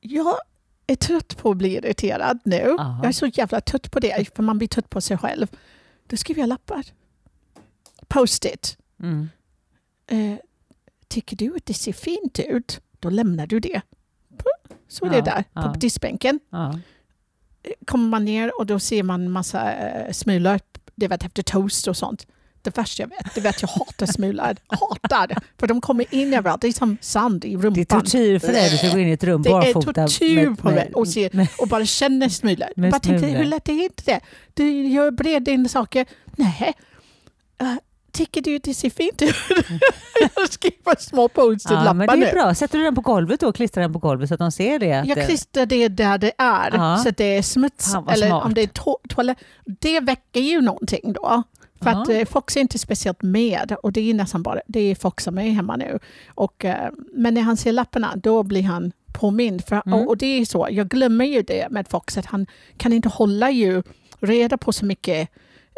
jag 0.01 0.35
är 0.87 0.97
trött 0.97 1.37
på 1.37 1.51
att 1.51 1.57
bli 1.57 1.77
irriterad 1.77 2.39
nu. 2.45 2.77
Aha. 2.79 2.99
Jag 3.03 3.09
är 3.09 3.13
så 3.13 3.27
jävla 3.27 3.61
trött 3.61 3.91
på 3.91 4.01
det, 4.01 4.37
för 4.37 4.43
man 4.43 4.59
blir 4.59 4.69
trött 4.69 4.91
på 4.91 5.01
sig 5.01 5.19
själv. 5.19 5.47
Då 6.07 6.17
skriver 6.17 6.41
jag 6.43 6.49
lappar. 6.49 6.85
Post-it. 8.09 8.79
Mm. 9.01 9.29
Eh, 10.07 10.39
tycker 11.09 11.37
du 11.37 11.57
att 11.57 11.67
det 11.67 11.75
ser 11.75 11.93
fint 11.93 12.39
ut, 12.39 12.81
då 12.99 13.11
lämnar 13.11 13.47
du 13.47 13.61
det. 13.61 13.81
Så 14.89 15.07
är 15.07 15.11
det 15.11 15.17
Ja, 15.17 15.23
där, 15.25 15.43
på 15.43 15.49
ja. 15.61 15.75
diskbänken. 15.77 16.41
Ja. 16.51 16.79
Kommer 17.87 18.09
man 18.09 18.25
ner 18.25 18.59
och 18.61 18.67
då 18.67 18.79
ser 18.79 19.03
man 19.03 19.31
massa 19.31 19.73
eh, 19.75 20.13
smulor, 20.13 20.61
det 20.95 21.09
vet 21.09 21.25
efter 21.25 21.43
toast 21.43 21.89
och 21.89 21.97
sånt. 21.97 22.27
Det 22.67 22.77
värsta 22.79 23.03
jag 23.03 23.09
vet, 23.09 23.35
det 23.35 23.41
vet 23.41 23.63
jag 23.63 23.69
hatar 23.69 24.07
smulor. 24.07 24.57
Hatar! 24.69 25.39
För 25.59 25.67
de 25.67 25.81
kommer 25.81 26.15
in 26.15 26.35
överallt, 26.35 26.61
det 26.61 26.69
är 26.69 26.73
som 26.73 26.97
sand 27.01 27.45
i 27.45 27.57
rumpan. 27.57 27.73
Det 27.73 27.81
är 27.81 27.85
tortyr 27.85 28.39
för 28.39 28.53
dig 28.53 28.75
att 28.87 28.93
gå 28.93 28.99
in 28.99 29.09
i 29.09 29.13
ett 29.13 29.25
rum 29.25 29.43
Det 29.43 29.49
är 29.49 29.53
barfota. 29.53 29.93
tortyr 29.93 30.49
med- 30.49 30.59
på 30.59 30.67
med- 30.67 30.75
mig 30.75 30.93
och, 30.95 31.09
se, 31.09 31.31
med- 31.33 31.49
och 31.59 31.69
bara 31.69 31.87
känna 31.87 32.31
smulor. 32.31 32.69
Med 32.77 32.91
Bara 32.93 33.01
tänkte, 33.01 33.19
smulor. 33.19 33.39
hur 33.39 33.45
lätt 33.45 33.69
är 33.69 33.73
inte 33.85 34.03
det? 34.07 34.21
Du 34.55 34.87
gör 34.87 35.11
bred 35.11 35.43
dina 35.43 35.69
saker. 35.69 36.07
Nej. 36.37 36.73
Uh, 37.63 37.75
tycker 38.13 38.41
du 38.43 38.59
det 38.59 38.75
ser 38.75 38.91
fint 38.91 39.23
ut? 39.23 39.35
jag 40.37 40.49
skriver 40.53 40.97
små 41.03 41.23
Ja, 41.23 41.29
post-it-lappar 41.29 41.95
men 41.95 42.07
det 42.07 42.17
nu. 42.17 42.27
är 42.27 42.33
bra. 42.33 42.55
Sätter 42.55 42.79
du 42.79 42.85
den 42.85 42.95
på 42.95 43.01
golvet 43.01 43.41
då 43.41 43.49
och 43.49 43.55
klistrar 43.57 43.83
den 43.83 43.93
på 43.93 43.99
golvet 43.99 44.29
så 44.29 44.35
att 44.35 44.41
de 44.41 44.53
ser 44.53 44.79
det? 44.79 44.93
Att 44.93 45.07
Jag 45.07 45.17
det- 45.19 45.27
klistrar 45.27 45.67
det 45.67 45.89
där 45.89 46.19
det 46.19 46.33
är, 46.39 46.71
Ja. 46.75 46.97
så 47.03 47.09
att 47.09 47.17
det 47.17 47.25
är 47.37 47.43
smuts. 47.43 47.93
Fan, 47.93 48.05
vad 48.05 48.15
Eller 48.15 48.27
smart. 48.27 48.45
om 48.45 48.55
det 48.55 48.61
är 48.63 48.67
to- 48.67 49.09
toalett. 49.09 49.39
Det 49.65 50.01
väcker 50.01 50.41
ju 50.41 50.61
någonting 50.61 51.13
då. 51.13 51.43
För 51.83 51.91
att 51.91 52.09
Ja. 52.09 52.15
eh, 52.15 52.27
Fox 52.27 52.57
är 52.57 52.61
inte 52.61 52.79
speciellt 52.79 53.23
med 53.23 53.77
och 53.83 53.93
det 53.93 54.11
är 54.11 54.15
nästan 54.15 54.43
bara 54.43 54.61
det 54.67 54.81
är 54.81 54.95
Fox 54.95 55.25
som 55.25 55.39
är 55.39 55.51
hemma 55.51 55.77
nu. 55.77 55.99
Och, 56.29 56.65
eh, 56.65 56.91
men 57.13 57.35
när 57.35 57.43
han 57.43 57.57
ser 57.57 57.73
lapparna 57.73 58.17
då 58.17 58.43
blir 58.43 58.63
han 58.63 58.93
påmind. 59.13 59.65
För, 59.65 59.83
Mm. 59.87 59.99
och, 59.99 60.09
och 60.09 60.17
det 60.17 60.27
är 60.27 60.45
så, 60.45 60.69
jag 60.71 60.89
glömmer 60.89 61.25
ju 61.25 61.43
det 61.43 61.67
med 61.71 61.89
Fox 61.89 62.19
att 62.19 62.27
han 62.27 62.47
kan 62.77 62.93
inte 62.93 63.09
hålla 63.09 63.51
ju 63.51 63.83
reda 64.21 64.57
på 64.57 64.73
så 64.73 64.85
mycket 64.87 65.29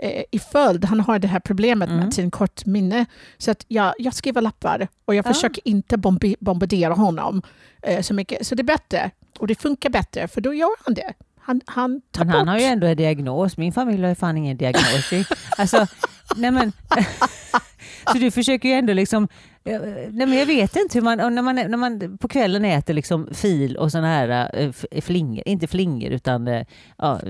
eh, 0.02 0.22
i 0.30 0.38
följd. 0.38 0.84
Han 0.84 1.00
har 1.00 1.18
det 1.18 1.28
här 1.28 1.40
problemet 1.40 1.88
Mm. 1.88 2.00
med 2.04 2.14
sin 2.14 2.30
kort 2.30 2.66
minne. 2.66 3.06
Så 3.38 3.50
att 3.50 3.64
jag, 3.68 3.94
jag 3.98 4.14
skriver 4.14 4.40
lappar 4.40 4.88
och 5.04 5.14
jag 5.14 5.26
Ja. 5.26 5.32
försöker 5.32 5.68
inte 5.68 5.96
bombardera 6.40 6.94
honom 6.94 7.42
eh, 7.82 8.00
så 8.02 8.14
mycket. 8.14 8.46
Så 8.46 8.54
det 8.54 8.62
är 8.62 8.64
bättre. 8.64 9.10
Och 9.38 9.46
det 9.46 9.54
funkar 9.54 9.90
bättre 9.90 10.28
för 10.28 10.40
då 10.40 10.54
gör 10.54 10.84
han 10.84 10.94
det. 10.94 11.12
Han, 11.48 11.60
han 11.66 12.00
tar 12.10 12.24
Men 12.24 12.34
han 12.34 12.46
bort. 12.46 12.48
har 12.52 12.58
ju 12.58 12.64
ändå 12.64 12.86
en 12.86 12.96
diagnos. 12.96 13.56
Min 13.56 13.72
familj 13.72 14.02
har 14.02 14.08
ju 14.08 14.14
fan 14.14 14.36
ingen 14.36 14.56
diagnos. 14.56 15.10
alltså, 15.58 15.86
nej 16.36 16.50
men, 16.50 16.72
så 18.12 18.18
du 18.18 18.30
försöker 18.30 18.68
ju 18.68 18.74
ändå 18.74 18.92
liksom... 18.92 19.28
eh, 19.64 19.80
Nej 20.10 20.26
men 20.26 20.32
jag 20.32 20.46
vet 20.46 20.76
inte 20.76 20.98
hur 20.98 21.02
man... 21.02 21.34
När 21.34 21.42
man, 21.42 21.54
när 21.54 21.76
man 21.76 22.18
på 22.18 22.28
kvällen 22.28 22.64
äter 22.64 22.94
liksom 22.94 23.28
fil 23.32 23.76
och 23.76 23.92
såna 23.92 24.06
här 24.06 24.50
eh, 24.90 25.00
flingor, 25.00 25.42
inte 25.48 25.66
flingor 25.66 26.10
utan... 26.12 26.48
eh, 26.48 26.66
Ja, 26.98 27.20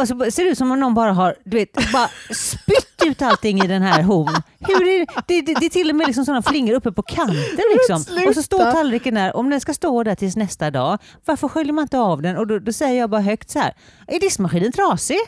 och 0.00 0.08
så 0.08 0.30
ser 0.30 0.44
det 0.44 0.50
ut 0.50 0.58
som 0.58 0.72
om 0.72 0.80
någon 0.80 0.94
bara 0.94 1.12
har 1.12 1.36
du 1.44 1.56
vet, 1.56 1.92
bara 1.92 2.08
spytt 2.34 3.02
ut 3.06 3.22
allting 3.22 3.62
i 3.64 3.66
den 3.66 3.82
här 3.82 4.02
hon. 4.02 4.28
Hur 4.58 4.88
är 4.88 4.98
det? 4.98 5.06
Det, 5.26 5.40
det, 5.40 5.54
det 5.60 5.66
är 5.66 5.70
till 5.70 5.90
och 5.90 5.96
med 5.96 6.06
liksom 6.06 6.24
sådana 6.24 6.42
flingor 6.42 6.74
uppe 6.74 6.92
på 6.92 7.02
kanten. 7.02 7.64
Liksom. 7.72 8.04
Och 8.28 8.34
så 8.34 8.42
står 8.42 8.72
tallriken 8.72 9.14
där. 9.14 9.36
Om 9.36 9.50
den 9.50 9.60
ska 9.60 9.74
stå 9.74 10.02
där 10.02 10.14
tills 10.14 10.36
nästa 10.36 10.70
dag, 10.70 10.98
varför 11.24 11.48
sköljer 11.48 11.72
man 11.72 11.82
inte 11.82 11.98
av 11.98 12.22
den? 12.22 12.36
Och 12.36 12.46
då, 12.46 12.58
då 12.58 12.72
säger 12.72 13.00
jag 13.00 13.10
bara 13.10 13.20
högt 13.20 13.50
så 13.50 13.58
här. 13.58 13.74
Är 14.06 14.20
diskmaskinen 14.20 14.72
trasig? 14.72 15.18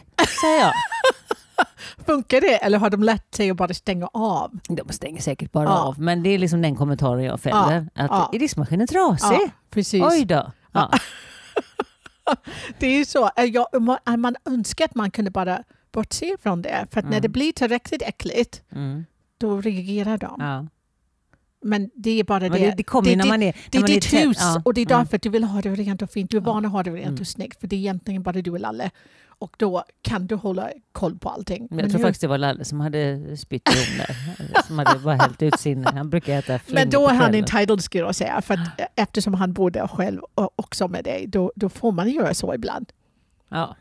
Säger 0.40 0.60
jag. 0.60 0.72
Funkar 2.06 2.40
det 2.40 2.56
eller 2.64 2.78
har 2.78 2.90
de 2.90 3.02
lärt 3.02 3.34
sig 3.34 3.50
att 3.50 3.56
bara 3.56 3.74
stänga 3.74 4.06
av? 4.12 4.50
De 4.68 4.92
stänger 4.92 5.20
säkert 5.22 5.52
bara 5.52 5.64
Ja. 5.64 5.78
av. 5.78 6.00
Men 6.00 6.22
det 6.22 6.30
är 6.30 6.38
liksom 6.38 6.62
den 6.62 6.76
kommentaren 6.76 7.24
jag 7.24 7.40
fäller. 7.40 7.86
Att, 7.94 8.10
ja. 8.10 8.30
Är 8.32 8.38
diskmaskinen 8.38 8.86
trasig? 8.86 9.26
Ja, 9.40 9.48
precis. 9.70 10.02
Oj 10.04 10.24
då. 10.24 10.52
Ja. 10.72 10.90
Det 12.78 12.86
är 12.86 12.98
ju 12.98 13.04
så. 13.04 13.30
Eh, 13.36 13.44
Jag, 13.44 13.66
man, 13.82 13.98
man 14.20 14.36
önskar 14.44 14.84
att 14.84 14.94
man 14.94 15.10
kunde 15.10 15.30
bara 15.30 15.62
bortse 15.92 16.36
från 16.42 16.62
det. 16.62 16.86
För 16.90 16.98
att 17.00 17.04
när 17.04 17.12
Mm. 17.12 17.22
det 17.22 17.28
blir 17.28 17.52
tillräckligt 17.52 18.02
äckligt, 18.02 18.62
Mm. 18.72 19.04
då 19.38 19.60
reagerar 19.60 20.18
de. 20.18 20.36
Ja. 20.38 20.66
Men 21.64 21.90
det 21.94 22.10
är 22.20 22.24
bara 22.24 22.38
det. 22.38 22.48
det, 22.48 22.74
det 22.76 22.82
kommer 22.82 23.10
ju 23.10 23.16
när 23.16 23.24
ditt- 23.24 23.28
man 23.32 23.42
är... 23.42 23.56
det 23.70 23.82
ditt 23.86 24.12
hus 24.12 24.36
ja. 24.40 24.62
och 24.64 24.74
det 24.74 24.80
är 24.80 24.86
Mm. 24.86 24.98
därför 24.98 25.16
att 25.16 25.22
du 25.22 25.28
vill 25.28 25.44
ha 25.44 25.60
det 25.60 25.70
rent 25.74 26.02
och 26.02 26.10
fint. 26.10 26.30
Du 26.30 26.36
är 26.36 26.40
van 26.40 26.66
att 26.66 26.72
ha 26.72 26.82
det 26.82 26.90
rent 26.90 27.06
Mm. 27.06 27.20
och 27.20 27.26
snyggt. 27.26 27.60
För 27.60 27.66
det 27.66 27.76
är 27.76 27.78
egentligen 27.78 28.22
bara 28.22 28.42
du 28.42 28.50
och 28.50 28.60
Lalle. 28.60 28.90
Och 29.42 29.54
då 29.58 29.84
kan 30.02 30.26
du 30.26 30.34
hålla 30.34 30.70
koll 30.92 31.18
på 31.18 31.28
allting. 31.28 31.66
Men 31.70 31.78
jag 31.78 31.90
tror 31.90 31.98
nu- 31.98 32.04
faktiskt 32.04 32.20
det 32.20 32.26
var 32.28 32.38
Lalle 32.38 32.64
som 32.64 32.80
hade 32.80 33.36
spytt 33.36 33.68
ugn 33.68 33.98
där. 33.98 34.62
Som 34.66 34.78
hade 34.78 34.98
bara 34.98 35.14
hällt 35.14 35.42
ut 35.42 35.60
sin... 35.60 35.84
Han 35.84 36.10
brukar 36.10 36.38
äta 36.38 36.60
men 36.68 36.90
då 36.90 37.08
är 37.08 37.14
han 37.14 37.34
entitled 37.34 37.80
skulle 37.84 38.04
jag 38.04 38.14
säga. 38.14 38.42
För 38.42 38.54
att, 38.54 38.80
eh, 38.80 38.86
eftersom 38.96 39.34
han 39.34 39.52
bor 39.52 39.70
där 39.70 39.86
själv 39.86 40.20
och 40.34 40.52
också 40.56 40.88
med 40.88 41.04
dig, 41.04 41.26
då, 41.26 41.52
då 41.56 41.68
får 41.68 41.92
man 41.92 42.10
göra 42.10 42.34
så 42.34 42.54
ibland. 42.54 42.92
Ja. 43.48 43.76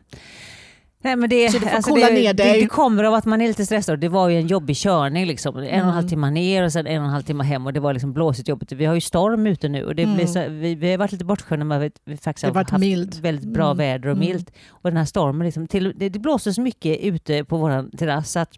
Nej, 1.04 1.16
men 1.16 1.30
det, 1.30 1.50
Så 1.52 1.58
du 1.60 1.66
får 1.66 1.76
alltså 1.76 1.90
coola 1.92 2.08
det, 2.08 2.14
ner 2.14 2.34
det, 2.34 2.44
dig. 2.44 2.62
det 2.62 2.68
kommer 2.68 3.04
av 3.04 3.14
att 3.14 3.26
man 3.26 3.42
är 3.42 3.48
lite 3.48 3.66
stressad. 3.66 4.00
Det 4.00 4.10
var 4.10 4.30
ju 4.30 4.38
en 4.38 4.48
jobbig 4.48 4.76
körning. 4.78 5.26
Liksom. 5.26 5.58
En 5.58 5.64
och 5.64 5.70
en 5.70 5.82
halv 5.86 5.98
Mm. 5.98 6.10
timme 6.10 6.30
ner 6.32 6.64
och 6.64 6.72
sen 6.72 6.88
en 6.88 7.00
och 7.02 7.06
en 7.06 7.12
halv 7.14 7.24
timme 7.24 7.44
hem. 7.44 7.66
Och 7.66 7.74
det 7.74 7.80
var 7.80 7.94
liksom 7.94 8.14
blåsigt 8.14 8.48
jobbigt. 8.48 8.72
Vi 8.72 8.86
har 8.86 8.94
ju 8.96 9.02
storm 9.02 9.48
ute 9.48 9.70
nu. 9.70 9.86
Och 9.86 9.96
det 9.96 10.04
Mm. 10.04 10.16
blir 10.16 10.26
så, 10.28 10.46
vi, 10.50 10.76
vi 10.76 10.92
har 10.92 10.98
varit 10.98 11.12
lite 11.12 11.26
bortskämda 11.26 11.66
med 11.66 11.82
att 11.86 11.94
vi 12.06 12.18
faktiskt 12.18 12.42
Det 12.46 12.60
har 12.60 12.66
haft 12.72 12.78
mild. 12.80 13.20
väldigt 13.22 13.46
bra 13.54 13.66
Mm. 13.66 13.78
väder 13.78 14.10
och 14.10 14.16
Mm. 14.18 14.28
milt. 14.30 14.52
Och 14.70 14.90
den 14.90 14.98
här 14.98 15.06
stormen, 15.06 15.46
liksom, 15.46 15.68
till, 15.68 15.94
det, 15.96 16.10
det 16.10 16.20
blåste 16.20 16.54
så 16.54 16.62
mycket 16.62 17.00
ute 17.00 17.44
på 17.44 17.58
vår 17.58 17.98
terrass 17.98 18.38
att 18.38 18.50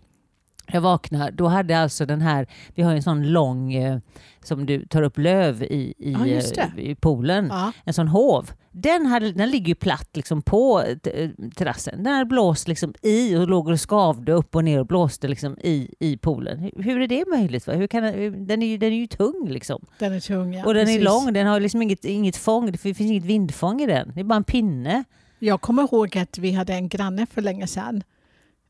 jag 0.68 0.82
vaknade, 0.82 1.32
då 1.32 1.48
hade 1.48 1.80
alltså 1.80 2.06
den 2.06 2.22
här, 2.22 2.48
vi 2.76 2.84
har 2.84 2.94
en 2.94 3.04
sån 3.04 3.32
lång 3.32 3.74
eh, 3.74 4.00
som 4.44 4.66
du 4.66 4.86
tar 4.86 5.02
upp 5.02 5.18
löv 5.18 5.64
i, 5.64 5.94
i, 5.98 6.12
Ja, 6.12 6.28
eh, 6.28 6.80
i 6.80 6.96
poolen 6.96 7.48
Ja. 7.52 7.72
en 7.84 7.94
sån 7.94 8.08
hov. 8.08 8.52
Den, 8.72 9.06
hade, 9.06 9.32
den 9.32 9.50
ligger 9.50 9.68
ju 9.68 9.76
platt 9.76 10.10
liksom 10.14 10.42
på 10.42 10.84
t- 11.04 11.30
terrassen. 11.56 12.04
Den 12.04 12.14
hade 12.14 12.26
blåst 12.26 12.68
liksom 12.68 12.94
i 13.02 13.36
och 13.36 13.48
låg 13.48 13.68
och 13.68 13.80
skavde 13.90 14.32
upp 14.32 14.56
och 14.56 14.64
ner 14.64 14.80
och 14.80 14.86
blåste 14.88 15.28
liksom 15.28 15.58
i, 15.62 15.90
i 16.00 16.18
poolen. 16.18 16.72
Hur, 16.76 17.02
är 17.02 17.08
det 17.08 17.26
möjligt? 17.30 17.68
Va? 17.68 17.74
Hur 17.74 17.88
kan, 17.88 18.04
den, 18.04 18.48
den, 18.48 18.64
är 18.64 18.68
ju, 18.68 18.78
den 18.78 18.92
är 18.94 18.98
ju 18.98 19.08
tung 19.08 19.48
liksom. 19.50 19.86
Den 20.00 20.14
är 20.14 20.20
tung, 20.20 20.54
ja. 20.54 20.66
och 20.66 20.74
den 20.74 20.86
precis. 20.86 21.02
är 21.02 21.06
lång, 21.06 21.34
den 21.34 21.48
har 21.48 21.60
liksom 21.60 21.82
inget, 21.82 22.06
inget 22.06 22.36
fång, 22.36 22.72
det 22.72 22.78
finns 22.78 23.02
inget 23.02 23.26
vindfång 23.26 23.82
i 23.82 23.86
den. 23.86 24.12
Det 24.16 24.20
är 24.20 24.24
bara 24.24 24.36
en 24.36 24.44
pinne. 24.44 25.04
Jag 25.40 25.62
kommer 25.62 25.84
ihåg 25.84 26.18
att 26.18 26.38
vi 26.38 26.52
hade 26.52 26.74
en 26.74 26.88
granne 26.90 27.26
för 27.26 27.42
länge 27.42 27.68
sedan 27.68 28.04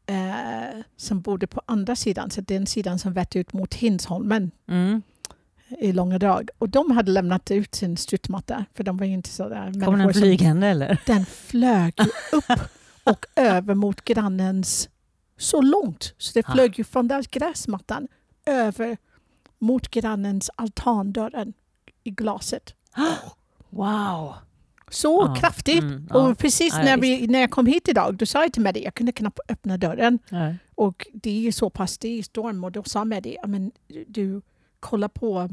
eh, 0.05 0.81
som 0.97 1.21
bodde 1.21 1.47
på 1.47 1.61
andra 1.65 1.95
sidan, 1.95 2.29
så 2.29 2.41
den 2.41 2.65
sidan 2.67 2.99
som 2.99 3.13
vette 3.13 3.39
ut 3.39 3.53
mot 3.53 3.73
Hinsholmen 3.73 4.51
Mm. 4.67 5.01
i 5.79 5.91
Långedrag. 5.91 6.49
Och 6.57 6.69
de 6.69 6.91
hade 6.91 7.11
lämnat 7.11 7.51
ut 7.51 7.75
sin 7.75 7.97
struttmatta, 7.97 8.65
för 8.73 8.83
de 8.83 8.97
var 8.97 9.05
ju 9.05 9.13
inte 9.13 9.29
sådär 9.29 9.85
Kommer 9.85 9.97
den 9.97 10.13
flygande 10.13 10.67
eller? 10.67 11.01
Den 11.05 11.25
flög 11.25 11.93
upp 12.31 12.59
och 13.03 13.25
över 13.35 13.73
mot 13.75 14.01
grannens 14.01 14.89
så 15.37 15.61
långt. 15.61 16.13
Så 16.17 16.31
det 16.39 16.45
Ah. 16.49 16.51
flög 16.53 16.77
ju 16.77 16.83
från 16.83 17.07
där 17.07 17.25
gräsmattan 17.31 18.07
över 18.45 18.97
mot 19.59 19.87
grannens 19.87 20.49
altandörren 20.55 21.53
i 22.03 22.09
glaset. 22.09 22.73
Wow! 23.69 24.33
Så 24.93 25.25
Ja, 25.27 25.35
kraftigt. 25.35 25.81
mm, 25.83 26.07
ja. 26.09 26.15
Och 26.15 26.37
precis 26.37 26.73
när, 26.73 26.97
vi, 26.97 27.27
när 27.27 27.39
jag 27.39 27.51
kom 27.51 27.65
hit 27.65 27.87
idag, 27.87 28.15
då 28.15 28.25
sa 28.25 28.41
jag 28.41 28.53
till 28.53 28.61
Maddie, 28.61 28.83
jag 28.83 28.93
kunde 28.93 29.11
knappt 29.11 29.39
öppna 29.49 29.77
dörren. 29.77 30.19
Ja. 30.29 30.53
Och 30.75 31.07
det 31.13 31.29
är 31.29 31.39
ju 31.41 31.51
så 31.51 31.69
pass, 31.69 31.97
det 31.97 32.19
är 32.19 32.23
storm 32.23 32.63
och 32.63 32.71
då 32.71 32.83
sa 32.83 33.05
Maddie, 33.05 33.37
men 33.47 33.71
du 34.07 34.41
kolla 34.79 35.09
på 35.09 35.49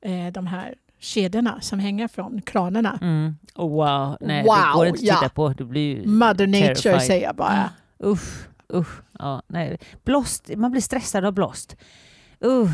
eh, 0.00 0.32
de 0.32 0.46
här 0.46 0.74
kedjorna 0.98 1.60
som 1.60 1.78
hänger 1.78 2.08
från 2.08 2.42
kranarna. 2.42 2.98
Mm. 3.02 3.36
Oh, 3.54 3.70
wow, 3.70 4.16
nej 4.20 4.42
det 4.42 4.48
Wow, 4.48 4.74
går 4.74 4.86
inte 4.86 4.96
att 4.96 5.00
titta 5.00 5.18
ja. 5.22 5.28
på. 5.28 5.48
Du 5.48 5.64
blir 5.64 6.06
Mother 6.06 6.46
Nature 6.46 6.74
terrified. 6.74 7.02
säger 7.02 7.26
jag 7.26 7.36
bara. 7.36 7.70
Usch, 8.04 8.48
usch. 8.74 9.02
Ja, 9.18 9.42
nej. 9.46 9.78
Blåst, 10.04 10.50
man 10.56 10.70
blir 10.70 10.80
stressad 10.82 11.24
av 11.24 11.32
blåst. 11.32 11.76
Uh, 12.44 12.70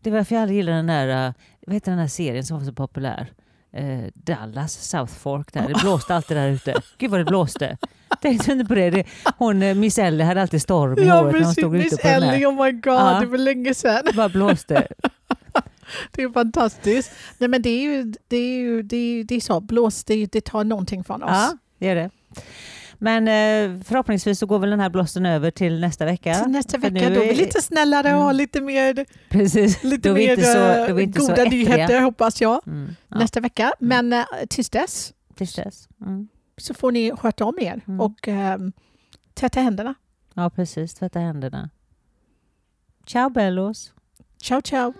det 0.00 0.10
var 0.10 0.16
därför 0.18 0.34
jag 0.34 0.42
aldrig 0.42 0.56
gillade 0.56 0.76
den 0.76 0.86
där, 0.86 1.26
uh, 1.28 1.32
vad 1.66 1.74
heter 1.74 1.90
den 1.92 1.98
där 2.00 2.06
serien 2.06 2.44
som 2.44 2.58
var 2.58 2.64
så 2.64 2.72
populär? 2.72 3.32
Eh, 3.72 4.00
Dallas, 4.14 4.72
South 4.88 5.12
Fork. 5.14 5.52
Där. 5.52 5.68
Det 5.68 5.80
blåste 5.82 6.14
alltid 6.14 6.36
där 6.36 6.48
ute. 6.48 6.74
Gud 6.98 7.10
vad 7.10 7.20
det 7.20 7.24
blåste. 7.24 7.76
Tänkte 8.22 8.52
inte 8.52 8.64
på 8.64 8.74
det. 8.74 8.90
det 8.90 9.04
hon, 9.38 9.62
eh, 9.62 9.74
Miss 9.74 9.98
Ellie 9.98 10.24
hade 10.24 10.42
alltid 10.42 10.62
storm 10.62 10.98
i 10.98 11.06
Ja, 11.06 11.20
håret 11.20 11.32
när 11.32 11.44
hon 11.44 11.52
stod 11.52 11.76
ute 11.76 11.84
Miss 11.84 11.96
på 12.02 12.08
den 12.08 12.22
Ellie, 12.22 12.40
där. 12.40 12.46
oh 12.50 12.64
my 12.64 12.72
god, 12.72 12.92
Ja. 12.94 13.18
det 13.20 13.26
var 13.26 13.38
länge 13.38 13.74
sedan. 13.74 14.02
Det 14.06 14.12
bara 14.12 14.28
blåste. 14.28 14.86
Det 16.10 16.22
är 16.22 16.28
fantastiskt. 16.32 17.12
Nej, 17.38 17.48
men 17.48 17.62
det 17.62 17.70
är 17.70 17.82
ju, 17.82 18.12
det 18.28 18.36
är 18.36 18.58
ju 18.58 18.82
det 18.82 18.96
är, 18.96 19.24
det 19.24 19.34
är 19.34 19.40
så, 19.40 19.60
blås, 19.60 20.04
det, 20.04 20.26
det 20.26 20.40
tar 20.40 20.64
någonting 20.64 21.04
från 21.04 21.22
oss. 21.22 21.30
Ja, 21.32 21.56
det 21.78 21.88
är 21.88 21.94
det. 21.94 22.10
Men 23.02 23.28
eh, 23.28 23.82
förhoppningsvis 23.84 24.38
så 24.38 24.46
går 24.46 24.58
väl 24.58 24.70
den 24.70 24.80
här 24.80 24.90
blåsten 24.90 25.26
över 25.26 25.50
till 25.50 25.80
nästa 25.80 26.04
vecka. 26.04 26.34
Till 26.34 26.52
nästa 26.52 26.78
vecka 26.78 26.94
nu 27.08 27.14
då 27.14 27.22
är 27.22 27.28
vi 27.28 27.34
lite 27.34 27.62
snällare 27.62 28.08
och 28.14 28.20
har 28.22 28.30
Mm. 28.30 28.36
lite 28.36 28.60
mer, 28.60 29.06
Precis. 29.28 29.84
lite 29.84 30.08
Då 30.08 30.14
mer 30.14 30.36
så, 30.36 30.58
eh, 30.58 31.06
då 31.06 31.20
så 31.20 31.26
goda 31.28 31.44
nyheter 31.44 32.00
hoppas 32.00 32.40
jag 32.40 32.60
Mm. 32.66 32.96
Ja, 33.08 33.18
nästa 33.18 33.40
vecka. 33.40 33.72
Men 33.78 34.12
eh, 34.12 34.24
tills 34.48 34.70
dess 34.70 35.12
tills 35.34 35.54
dess. 35.54 35.88
Mm. 36.00 36.28
så 36.56 36.74
får 36.74 36.92
ni 36.92 37.12
sköta 37.16 37.44
om 37.44 37.58
er 37.60 37.80
Mm. 37.88 38.00
och 38.00 38.28
um, 38.28 38.72
tvätta 39.34 39.60
händerna. 39.60 39.94
Ja, 40.34 40.50
precis. 40.50 40.94
Tvätta 40.94 41.18
händerna. 41.18 41.70
Ciao 43.06 43.30
Bellos. 43.30 43.92
Ciao 44.42 44.60
ciao! 44.60 44.92